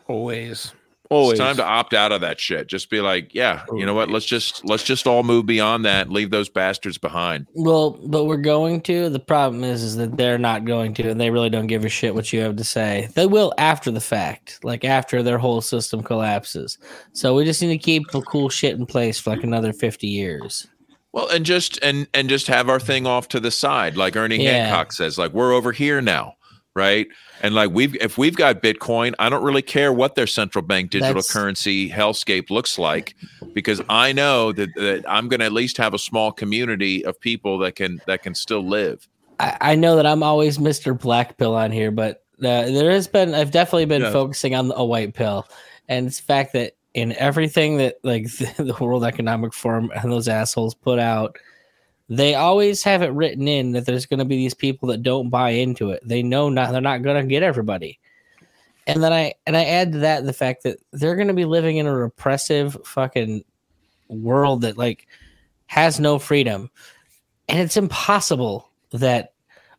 always, 0.07 0.73
always. 1.09 1.39
it's 1.39 1.45
time 1.45 1.55
to 1.57 1.65
opt 1.65 1.93
out 1.93 2.11
of 2.11 2.21
that 2.21 2.39
shit. 2.39 2.67
Just 2.67 2.89
be 2.89 3.01
like, 3.01 3.33
yeah, 3.33 3.63
you 3.73 3.85
know 3.85 3.93
what? 3.93 4.09
Let's 4.09 4.25
just 4.25 4.63
let's 4.65 4.83
just 4.83 5.07
all 5.07 5.23
move 5.23 5.45
beyond 5.45 5.85
that. 5.85 6.07
and 6.07 6.13
Leave 6.15 6.29
those 6.29 6.49
bastards 6.49 6.97
behind. 6.97 7.47
Well, 7.53 7.91
but 8.07 8.25
we're 8.25 8.37
going 8.37 8.81
to. 8.81 9.09
The 9.09 9.19
problem 9.19 9.63
is, 9.63 9.83
is 9.83 9.95
that 9.97 10.17
they're 10.17 10.37
not 10.37 10.65
going 10.65 10.93
to, 10.95 11.09
and 11.09 11.19
they 11.19 11.29
really 11.31 11.49
don't 11.49 11.67
give 11.67 11.85
a 11.85 11.89
shit 11.89 12.15
what 12.15 12.31
you 12.31 12.39
have 12.41 12.55
to 12.55 12.63
say. 12.63 13.09
They 13.15 13.25
will 13.25 13.53
after 13.57 13.91
the 13.91 14.01
fact, 14.01 14.63
like 14.63 14.85
after 14.85 15.23
their 15.23 15.37
whole 15.37 15.61
system 15.61 16.01
collapses. 16.03 16.77
So 17.13 17.35
we 17.35 17.45
just 17.45 17.61
need 17.61 17.69
to 17.69 17.77
keep 17.77 18.09
the 18.11 18.21
cool 18.21 18.49
shit 18.49 18.75
in 18.77 18.85
place 18.85 19.19
for 19.19 19.31
like 19.31 19.43
another 19.43 19.73
50 19.73 20.07
years. 20.07 20.67
Well, 21.11 21.27
and 21.29 21.43
just 21.43 21.79
and 21.81 22.07
and 22.13 22.29
just 22.29 22.45
have 22.47 22.69
our 22.69 22.79
thing 22.79 23.07
off 23.07 23.29
to 23.29 23.39
the 23.39 23.49
side, 23.49 23.97
like 23.97 24.15
Ernie 24.15 24.43
Yeah. 24.43 24.65
Hancock 24.65 24.93
says, 24.93 25.17
like 25.17 25.31
we're 25.33 25.53
over 25.53 25.71
here 25.71 26.01
now, 26.01 26.35
right? 26.79 27.07
And 27.43 27.53
like 27.53 27.69
we've 27.71 27.95
if 27.97 28.17
we've 28.17 28.35
got 28.35 28.63
Bitcoin, 28.63 29.13
I 29.19 29.29
don't 29.29 29.43
really 29.43 29.61
care 29.61 29.91
what 29.93 30.15
their 30.15 30.27
central 30.27 30.63
bank 30.63 30.89
digital 30.91 31.15
That's- 31.15 31.31
currency 31.31 31.89
hellscape 31.89 32.49
looks 32.49 32.79
like, 32.79 33.15
because 33.53 33.81
I 33.89 34.11
know 34.13 34.51
that, 34.53 34.73
that 34.75 35.03
I'm 35.07 35.27
going 35.27 35.41
to 35.41 35.45
at 35.45 35.53
least 35.53 35.77
have 35.77 35.93
a 35.93 35.99
small 35.99 36.31
community 36.31 37.05
of 37.05 37.19
people 37.19 37.59
that 37.59 37.75
can 37.75 38.01
that 38.07 38.23
can 38.23 38.33
still 38.33 38.65
live. 38.65 39.07
I, 39.39 39.57
I 39.61 39.75
know 39.75 39.95
that 39.97 40.05
I'm 40.05 40.23
always 40.23 40.57
Mr. 40.57 40.99
Black 40.99 41.37
Pill 41.37 41.55
on 41.55 41.71
here, 41.71 41.91
but 41.91 42.23
uh, 42.39 42.71
there 42.71 42.91
has 42.91 43.07
been, 43.07 43.33
I've 43.33 43.51
definitely 43.51 43.85
been 43.85 44.01
Yeah. 44.01 44.11
focusing 44.11 44.55
on 44.55 44.71
a 44.75 44.83
white 44.85 45.13
pill. 45.13 45.45
And 45.89 46.07
it's 46.07 46.17
the 46.17 46.23
fact 46.23 46.53
that 46.53 46.73
in 46.93 47.13
everything 47.13 47.77
that 47.77 47.95
like 48.03 48.23
the 48.57 48.75
World 48.79 49.03
Economic 49.03 49.53
Forum 49.53 49.91
and 49.95 50.11
those 50.11 50.27
assholes 50.27 50.73
put 50.75 50.99
out, 50.99 51.37
they 52.09 52.33
always 52.33 52.81
have 52.83 53.03
it 53.03 53.13
written 53.13 53.47
in 53.47 53.71
that 53.73 53.85
there's 53.85 54.07
going 54.07 54.17
to 54.17 54.25
be 54.25 54.35
these 54.35 54.55
people 54.55 54.89
that 54.89 55.03
don't 55.03 55.29
buy 55.29 55.51
into 55.51 55.91
it. 55.91 56.01
They 56.03 56.23
know 56.23 56.49
not, 56.49 56.71
they're 56.71 56.81
not 56.81 57.03
going 57.03 57.21
to 57.21 57.27
get 57.27 57.43
everybody. 57.43 57.99
And 58.87 59.03
then 59.03 59.13
I, 59.13 59.35
and 59.45 59.55
I 59.55 59.65
add 59.65 59.91
to 59.91 59.99
that 59.99 60.25
the 60.25 60.33
fact 60.33 60.63
that 60.63 60.79
they're 60.91 61.15
going 61.15 61.27
to 61.27 61.33
be 61.35 61.45
living 61.45 61.77
in 61.77 61.85
a 61.85 61.95
repressive 61.95 62.75
fucking 62.83 63.43
world 64.07 64.61
that 64.61 64.77
like 64.77 65.07
has 65.67 65.99
no 65.99 66.17
freedom. 66.17 66.71
And 67.47 67.59
it's 67.59 67.77
impossible 67.77 68.71
that 68.91 69.33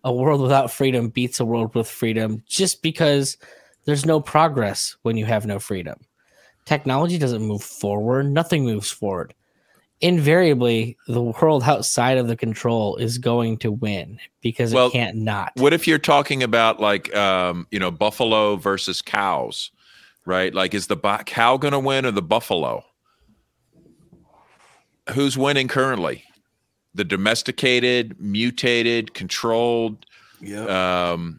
a 0.04 0.12
world 0.12 0.40
without 0.40 0.70
freedom 0.70 1.08
beats 1.08 1.40
a 1.40 1.44
world 1.44 1.74
with 1.74 1.88
freedom 1.88 2.44
just 2.46 2.80
because 2.80 3.36
there's 3.84 4.06
no 4.06 4.20
progress 4.20 4.96
when 5.02 5.16
you 5.16 5.24
have 5.24 5.46
no 5.46 5.58
freedom. 5.58 5.98
Technology 6.64 7.18
doesn't 7.18 7.42
move 7.42 7.64
forward, 7.64 8.30
nothing 8.30 8.64
moves 8.64 8.90
forward. 8.90 9.34
Invariably, 10.02 10.96
the 11.08 11.20
world 11.22 11.62
outside 11.64 12.16
of 12.16 12.26
the 12.26 12.36
control 12.36 12.96
is 12.96 13.18
going 13.18 13.58
to 13.58 13.70
win 13.70 14.18
because 14.40 14.72
Well, 14.72 14.86
it 14.86 14.92
can't 14.92 15.16
not. 15.16 15.52
What 15.56 15.72
if 15.74 15.86
you're 15.86 15.98
talking 15.98 16.42
about 16.42 16.80
like 16.80 17.14
um, 17.14 17.66
you 17.70 17.78
know 17.78 17.90
buffalo 17.90 18.56
versus 18.56 19.02
cows, 19.02 19.70
right? 20.24 20.54
Like, 20.54 20.72
is 20.72 20.86
the 20.86 20.96
bu- 20.96 21.24
cow 21.24 21.56
going 21.58 21.72
to 21.72 21.78
win 21.78 22.06
or 22.06 22.12
the 22.12 22.22
buffalo? 22.22 22.82
Who's 25.12 25.36
winning 25.36 25.68
currently? 25.68 26.24
The 26.94 27.04
domesticated, 27.04 28.18
mutated, 28.20 29.12
controlled. 29.14 30.06
Yeah. 30.40 31.10
Um, 31.12 31.38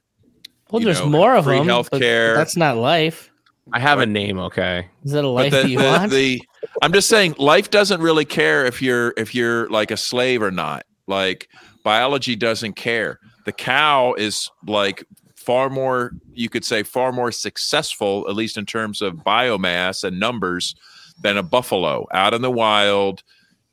Well, 0.69 0.81
there's 0.83 0.99
know, 0.99 1.09
more 1.09 1.35
of 1.35 1.45
free 1.45 1.57
them. 1.57 1.67
but 1.67 1.89
healthcare. 1.99 2.35
That's 2.35 2.55
not 2.55 2.77
life. 2.77 3.30
I 3.73 3.79
have 3.79 3.99
a 3.99 4.05
name. 4.05 4.39
Okay. 4.39 4.87
Is 5.03 5.11
that 5.11 5.23
a 5.23 5.27
life 5.27 5.51
the, 5.51 5.67
you 5.69 5.77
the, 5.77 5.83
want? 5.83 6.11
the 6.11 6.41
I'm 6.81 6.93
just 6.93 7.07
saying, 7.07 7.35
life 7.37 7.69
doesn't 7.69 8.01
really 8.01 8.25
care 8.25 8.65
if 8.65 8.81
you're 8.81 9.13
if 9.17 9.33
you're 9.35 9.69
like 9.69 9.91
a 9.91 9.97
slave 9.97 10.41
or 10.41 10.51
not. 10.51 10.85
Like 11.07 11.49
biology 11.83 12.35
doesn't 12.35 12.73
care. 12.73 13.19
The 13.45 13.51
cow 13.51 14.13
is 14.17 14.49
like 14.67 15.03
far 15.35 15.69
more, 15.69 16.11
you 16.33 16.49
could 16.49 16.63
say, 16.65 16.83
far 16.83 17.11
more 17.11 17.31
successful, 17.31 18.25
at 18.29 18.35
least 18.35 18.57
in 18.57 18.65
terms 18.65 19.01
of 19.01 19.15
biomass 19.15 20.03
and 20.03 20.19
numbers, 20.19 20.75
than 21.21 21.37
a 21.37 21.43
buffalo 21.43 22.07
out 22.13 22.33
in 22.33 22.41
the 22.41 22.51
wild, 22.51 23.23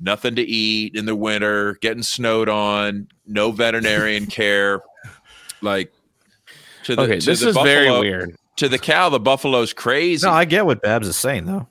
nothing 0.00 0.34
to 0.36 0.42
eat 0.42 0.94
in 0.94 1.06
the 1.06 1.16
winter, 1.16 1.74
getting 1.80 2.02
snowed 2.02 2.48
on, 2.48 3.08
no 3.26 3.50
veterinarian 3.50 4.26
care. 4.40 4.80
Like 5.60 5.92
to 6.84 6.96
the, 6.96 7.02
Okay. 7.02 7.20
to 7.20 7.26
This 7.26 7.40
the 7.40 7.48
is 7.50 7.56
very 7.56 7.90
weird. 7.90 8.36
To 8.58 8.68
the 8.68 8.78
cow, 8.78 9.08
the 9.08 9.20
buffalo's 9.20 9.72
crazy. 9.72 10.26
No, 10.26 10.32
I 10.32 10.44
get 10.44 10.66
what 10.66 10.82
Babs 10.82 11.08
is 11.08 11.16
saying 11.16 11.46
though. 11.46 11.66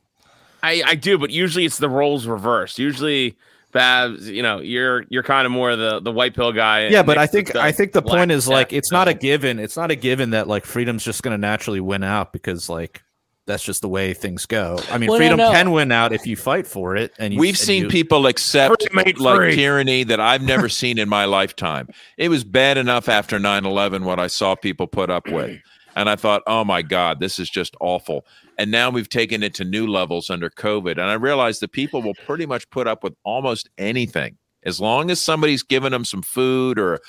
I 0.64 0.82
I 0.86 0.96
do, 0.96 1.18
but 1.18 1.30
usually 1.30 1.66
it's 1.66 1.78
the 1.78 1.90
roles 1.90 2.26
reversed. 2.28 2.80
Usually, 2.80 3.38
Babs, 3.72 4.28
you 4.30 4.42
know, 4.42 4.60
you're 4.60 5.06
you're 5.10 5.24
kind 5.24 5.46
of 5.46 5.52
more 5.52 5.76
the 5.76 6.00
the 6.00 6.12
white 6.12 6.34
pill 6.36 6.52
guy. 6.52 6.88
Yeah, 6.88 7.04
but 7.04 7.18
I 7.18 7.28
think 7.28 7.52
the 7.54 7.62
I 7.62 7.72
think 7.72 7.92
the 7.92 8.02
point 8.02 8.32
is 8.32 8.48
like 8.48 8.74
it's 8.74 8.92
not 8.92 9.08
a 9.08 9.14
given. 9.14 9.60
It's 9.60 9.78
not 9.78 9.92
a 9.92 9.96
given 9.96 10.32
that 10.32 10.48
like 10.48 10.66
freedom's 10.66 11.04
just 11.04 11.24
going 11.24 11.34
to 11.34 11.38
naturally 11.38 11.80
win 11.82 12.04
out 12.04 12.32
because 12.34 12.70
like 12.70 13.04
that's 13.46 13.64
just 13.64 13.82
the 13.82 13.88
way 13.90 14.14
things 14.14 14.46
go. 14.46 14.78
I 14.92 14.98
mean, 14.98 15.10
Well, 15.10 15.20
freedom 15.20 15.38
no. 15.38 15.52
can 15.52 15.72
win 15.72 15.90
out 15.92 16.12
if 16.12 16.28
you 16.28 16.36
fight 16.36 16.68
for 16.68 16.98
it. 16.98 17.14
And 17.18 17.34
you, 17.34 17.40
We've 17.40 17.52
and 17.52 17.58
seen 17.58 17.84
you- 17.84 17.88
people 17.90 18.28
accept 18.28 18.94
mate, 18.94 19.20
like 19.20 19.38
free. 19.38 19.56
tyranny 19.56 20.04
that 20.04 20.20
I've 20.20 20.42
never 20.42 20.68
seen 20.82 20.98
in 20.98 21.08
my 21.08 21.24
lifetime. 21.26 21.88
It 22.18 22.28
was 22.30 22.44
bad 22.44 22.78
enough 22.78 23.08
after 23.08 23.38
9/11 23.40 24.04
what 24.04 24.20
I 24.20 24.28
saw 24.28 24.56
people 24.56 24.88
put 24.88 25.10
up 25.10 25.28
with. 25.30 25.60
And 25.98 26.10
I 26.10 26.16
thought, 26.16 26.43
"Oh 26.48 26.64
my 26.64 26.82
god, 26.82 27.20
this 27.20 27.39
is 27.39 27.50
just 27.50 27.76
awful." 27.82 28.26
And 28.58 28.72
now 28.72 28.89
we've 28.89 29.10
taken 29.10 29.43
it 29.43 29.54
to 29.56 29.66
new 29.66 29.86
levels 29.88 30.30
under 30.30 30.50
COVID. 30.50 30.91
And 30.91 31.02
I 31.02 31.14
realized 31.14 31.62
that 31.62 31.74
people 31.74 32.02
will 32.02 32.16
pretty 32.26 32.45
much 32.45 32.70
put 32.70 32.88
up 32.88 33.04
with 33.04 33.16
almost 33.26 33.70
anything 33.78 34.38
as 34.64 34.80
long 34.80 35.10
as 35.10 35.20
somebody's 35.20 35.64
giving 35.64 35.91
them 35.91 36.06
some 36.06 36.22
food 36.22 36.78
or 36.78 37.00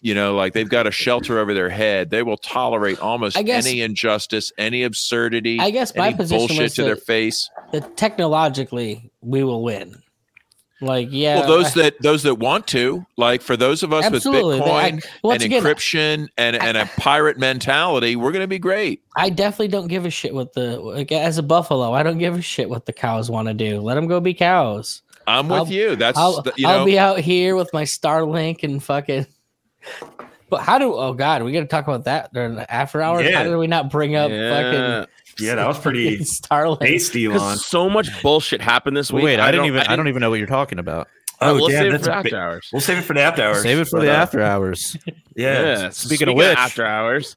you 0.00 0.14
know, 0.14 0.36
like 0.36 0.52
they've 0.52 0.68
got 0.68 0.86
a 0.86 0.92
shelter 0.92 1.40
over 1.40 1.52
their 1.52 1.70
head, 1.70 2.10
they 2.10 2.22
will 2.22 2.36
tolerate 2.36 3.00
almost 3.00 3.36
guess- 3.44 3.66
any 3.66 3.80
injustice, 3.80 4.52
any 4.56 4.84
absurdity, 4.84 5.58
I 5.58 5.70
guess 5.70 5.92
my 5.96 6.08
any 6.08 6.16
position 6.16 6.46
bullshit 6.56 6.72
to 6.74 6.84
their 6.84 6.94
face. 6.96 7.50
that 7.72 7.96
technologically 7.96 9.10
we 9.20 9.42
will 9.42 9.64
win. 9.64 10.00
Like, 10.80 11.08
yeah, 11.10 11.40
well, 11.40 11.48
those 11.48 11.74
that 11.74 12.00
those 12.00 12.22
that 12.22 12.36
want 12.36 12.68
to, 12.68 13.04
like 13.16 13.42
for 13.42 13.56
those 13.56 13.82
of 13.82 13.92
us 13.92 14.04
Absolutely. 14.04 14.60
with 14.60 14.64
They- 14.64 14.70
I- 14.72 14.90
Bitcoin 14.92 15.32
and 15.34 15.42
again, 15.42 15.62
encryption 15.62 16.28
and, 16.38 16.54
and 16.54 16.76
a 16.76 16.86
pirate 16.98 17.36
mentality, 17.36 18.14
we're 18.14 18.30
going 18.30 18.44
to 18.44 18.46
be 18.48 18.60
great. 18.60 19.02
I 19.16 19.30
definitely 19.30 19.68
don't 19.68 19.88
give 19.88 20.04
a 20.06 20.10
shit 20.10 20.32
what 20.32 20.52
the 20.52 20.78
like, 20.78 21.10
as 21.10 21.36
a 21.36 21.42
buffalo. 21.42 21.92
I 21.94 22.04
don't 22.04 22.18
give 22.18 22.36
a 22.36 22.42
shit 22.42 22.70
what 22.70 22.86
the 22.86 22.92
cows 22.92 23.28
want 23.28 23.48
to 23.48 23.54
do. 23.54 23.80
Let 23.80 23.96
them 23.96 24.06
go 24.06 24.20
be 24.20 24.34
cows. 24.34 25.02
I'm 25.26 25.48
with 25.48 25.58
I'll- 25.58 25.66
you. 25.68 25.96
That's 25.96 26.16
I'll, 26.16 26.42
the- 26.42 26.52
you 26.56 26.68
I'll 26.68 26.84
be 26.84 26.98
out 26.98 27.18
here 27.18 27.56
with 27.56 27.72
my 27.72 27.82
Starlink 27.82 28.62
and 28.62 28.80
fucking. 28.82 29.26
But 30.50 30.62
how 30.62 30.78
do? 30.78 30.94
Oh 30.94 31.12
God, 31.12 31.42
we 31.42 31.52
got 31.52 31.60
to 31.60 31.66
talk 31.66 31.86
about 31.86 32.04
that 32.04 32.32
during 32.32 32.54
the 32.54 32.70
after 32.72 33.02
hours. 33.02 33.26
Yeah. 33.26 33.38
How 33.38 33.44
did 33.44 33.56
we 33.56 33.66
not 33.66 33.90
bring 33.90 34.16
up 34.16 34.30
Yeah. 34.30 34.50
fucking 35.04 35.44
Yeah, 35.46 35.54
that 35.56 35.66
was 35.66 35.78
pretty 35.78 36.18
Starlink? 36.20 36.80
tasty, 36.80 37.26
Elon. 37.26 37.58
So 37.58 37.88
much 37.90 38.22
bullshit 38.22 38.60
happened 38.60 38.96
this 38.96 39.12
week. 39.12 39.24
Wait, 39.24 39.40
I, 39.40 39.46
didn't 39.50 39.66
don't- 39.66 39.76
even. 39.76 39.86
I, 39.88 39.96
don't 39.96 40.08
even 40.08 40.20
know 40.20 40.30
what 40.30 40.38
you're 40.38 40.46
talking 40.48 40.78
about. 40.78 41.08
Oh, 41.40 41.54
we'll 41.54 41.68
damn, 41.68 41.82
save 41.82 41.86
it 41.88 41.90
that's 41.92 42.04
for 42.06 42.10
a 42.10 42.16
after 42.16 42.30
bit- 42.30 42.34
hours. 42.38 42.70
We'll 42.72 42.80
save 42.80 42.98
it 42.98 43.02
for 43.02 43.14
the 43.14 43.20
after 43.20 43.42
hours. 43.44 43.62
Save 43.62 43.78
it 43.78 43.84
for 43.88 43.98
But, 44.00 44.06
the 44.06 44.12
uh, 44.12 44.16
after 44.16 44.42
hours. 44.42 44.96
Yeah. 45.36 45.62
Yeah. 45.62 45.88
Speaking 45.90 46.28
of 46.28 46.34
which- 46.34 46.56
after 46.56 46.84
hours, 46.84 47.36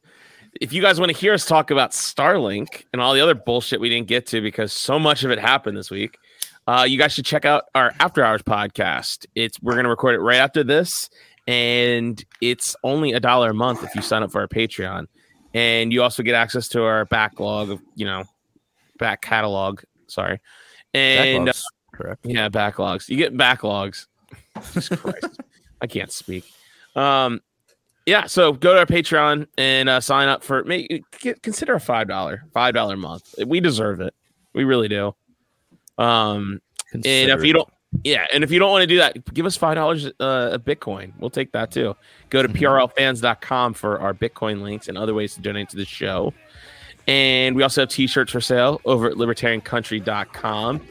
if 0.60 0.74
you 0.74 0.82
guys 0.82 1.00
want 1.00 1.12
to 1.12 1.18
hear 1.18 1.34
us 1.34 1.46
talk 1.46 1.70
about 1.70 1.92
Starlink 1.92 2.86
and 2.94 3.02
all 3.02 3.14
the 3.14 3.22
other 3.22 3.36
bullshit 3.36 3.80
we 3.80 3.90
didn't 3.90 4.08
get 4.08 4.26
to 4.28 4.42
because 4.42 4.74
so 4.74 4.98
much 4.98 5.24
of 5.24 5.30
it 5.30 5.38
happened 5.38 5.78
this 5.78 5.92
week, 5.92 6.18
uh, 6.68 6.84
you 6.88 6.98
guys 6.98 7.14
should 7.14 7.26
check 7.26 7.46
out 7.46 7.66
our 7.76 7.92
after 8.00 8.24
hours 8.24 8.42
podcast. 8.42 9.26
It's 9.36 9.62
we're 9.62 9.76
gonna 9.76 9.90
record 9.90 10.16
it 10.16 10.20
right 10.20 10.38
after 10.40 10.64
this, 10.64 11.10
and 11.52 12.24
it's 12.40 12.78
only 12.82 13.12
a 13.12 13.20
dollar 13.20 13.50
a 13.50 13.54
month 13.54 13.84
if 13.84 13.94
you 13.94 14.02
sign 14.02 14.24
up 14.24 14.32
for 14.32 14.40
our 14.40 14.48
Patreon, 14.48 15.08
and 15.54 15.92
you 15.92 16.02
also 16.02 16.24
get 16.24 16.34
access 16.34 16.70
to 16.70 16.84
our 16.84 17.04
backlog 17.06 17.70
of 17.70 17.82
you 17.94 18.06
know 18.06 18.24
back 19.00 19.22
catalog. 19.22 19.82
Sorry, 20.08 20.40
and 20.94 21.50
uh, 21.50 21.52
Backlogs, 21.52 21.64
correct. 21.94 22.26
yeah, 22.26 22.48
backlogs. 22.48 23.10
You 23.10 23.18
get 23.18 23.36
backlogs. 23.36 24.08
I 25.82 25.88
can't 25.88 26.12
speak. 26.12 26.46
Um, 26.96 27.42
yeah, 28.06 28.28
so 28.28 28.54
go 28.54 28.74
to 28.74 28.80
our 28.80 28.86
Patreon 28.86 29.46
and 29.58 29.90
uh, 29.90 30.00
sign 30.00 30.30
up 30.30 30.46
for. 30.46 30.64
Make, 30.64 31.04
consider 31.42 31.74
a 31.74 31.82
five 31.82 32.08
dollar, 32.08 32.46
five 32.54 32.74
dollar 32.74 32.96
month. 32.96 33.36
We 33.46 33.60
deserve 33.60 34.00
it. 34.00 34.14
We 34.54 34.64
really 34.64 34.88
do. 34.88 35.14
Um, 35.98 36.62
and 36.94 37.06
if 37.06 37.44
you 37.44 37.52
don't, 37.52 37.70
yeah, 38.04 38.26
and 38.34 38.44
if 38.44 38.52
you 38.52 38.60
don't 38.60 38.72
want 38.72 38.84
to 38.84 38.88
do 38.88 38.98
that, 38.98 39.34
give 39.34 39.46
us 39.46 39.58
five 39.58 39.76
dollars 39.76 40.08
uh, 40.20 40.52
a 40.54 40.60
Bitcoin. 40.60 41.12
We'll 41.20 41.30
take 41.30 41.52
that 41.52 41.72
too. 41.72 41.96
Go 42.30 42.42
to 42.42 42.48
prlfans.com 42.48 43.74
for 43.74 44.00
our 44.00 44.14
Bitcoin 44.14 44.62
links 44.62 44.88
and 44.88 44.98
other 44.98 45.14
ways 45.14 45.36
to 45.36 45.42
donate 45.42 45.70
to 45.70 45.76
the 45.76 45.86
show. 45.86 46.34
And 47.08 47.56
we 47.56 47.64
also 47.64 47.82
have 47.82 47.90
t-shirts 47.90 48.32
for 48.32 48.42
sale 48.42 48.80
over 48.86 49.08
at 49.08 49.16
libertariancountry.com. 49.16 50.82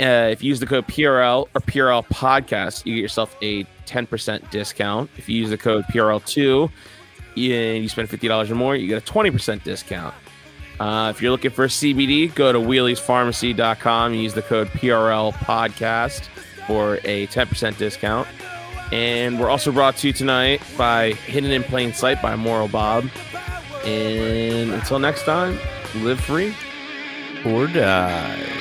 Uh, 0.00 0.02
if 0.32 0.42
you 0.42 0.48
use 0.48 0.58
the 0.58 0.66
code 0.66 0.86
PRL 0.88 1.46
or 1.54 1.60
PRL 1.60 2.04
podcast, 2.06 2.84
you 2.84 2.94
get 2.94 3.02
yourself 3.02 3.36
a 3.42 3.64
10% 3.86 4.50
discount. 4.50 5.10
If 5.16 5.28
you 5.28 5.36
use 5.36 5.50
the 5.50 5.58
code 5.58 5.84
PRL2 5.84 6.70
and 7.36 7.82
you 7.82 7.88
spend 7.88 8.08
$50 8.08 8.50
or 8.50 8.54
more, 8.56 8.74
you 8.74 8.88
get 8.88 9.08
a 9.08 9.12
20% 9.12 9.62
discount. 9.62 10.14
Uh, 10.80 11.12
if 11.14 11.22
you're 11.22 11.30
looking 11.30 11.50
for 11.50 11.64
a 11.64 11.68
CBD, 11.68 12.34
go 12.34 12.52
to 12.52 12.58
wheeliespharmacy.com. 12.58 14.14
Use 14.14 14.34
the 14.34 14.42
code 14.42 14.68
PRL 14.68 15.32
podcast 15.32 16.26
for 16.66 16.96
a 17.04 17.26
10% 17.28 17.76
discount. 17.78 18.28
And 18.92 19.40
we're 19.40 19.50
also 19.50 19.72
brought 19.72 19.96
to 19.98 20.08
you 20.08 20.12
tonight 20.12 20.62
by 20.76 21.12
Hidden 21.12 21.50
in 21.50 21.62
Plain 21.64 21.92
Sight 21.92 22.20
by 22.20 22.36
Moral 22.36 22.68
Bob. 22.68 23.04
And 23.84 24.72
until 24.72 24.98
next 24.98 25.24
time, 25.24 25.58
live 25.96 26.20
free. 26.20 26.54
Or 27.44 27.66
die. 27.66 28.54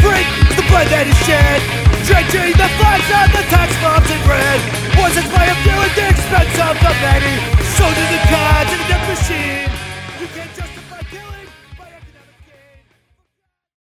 Break 0.00 0.26
the 0.56 0.64
blood 0.68 0.88
that 0.88 1.06
is 1.06 1.16
shed. 1.26 1.91
Drenching 2.12 2.52
the 2.52 2.68
flags 2.76 3.08
of 3.08 3.32
the 3.32 3.42
tax 3.48 3.72
bombs 3.80 4.10
in 4.10 4.20
red. 4.28 4.60
Wars 4.98 5.16
by 5.32 5.46
a 5.46 5.54
few 5.64 5.72
at 5.72 5.96
the 5.96 6.08
expense 6.12 6.58
of 6.60 6.76
the 6.84 6.92
many. 7.00 7.40
Soldiers 7.72 8.10
and 8.12 8.28
gods 8.28 8.70
in 8.70 8.80
the 8.84 8.98
machine. 9.08 9.81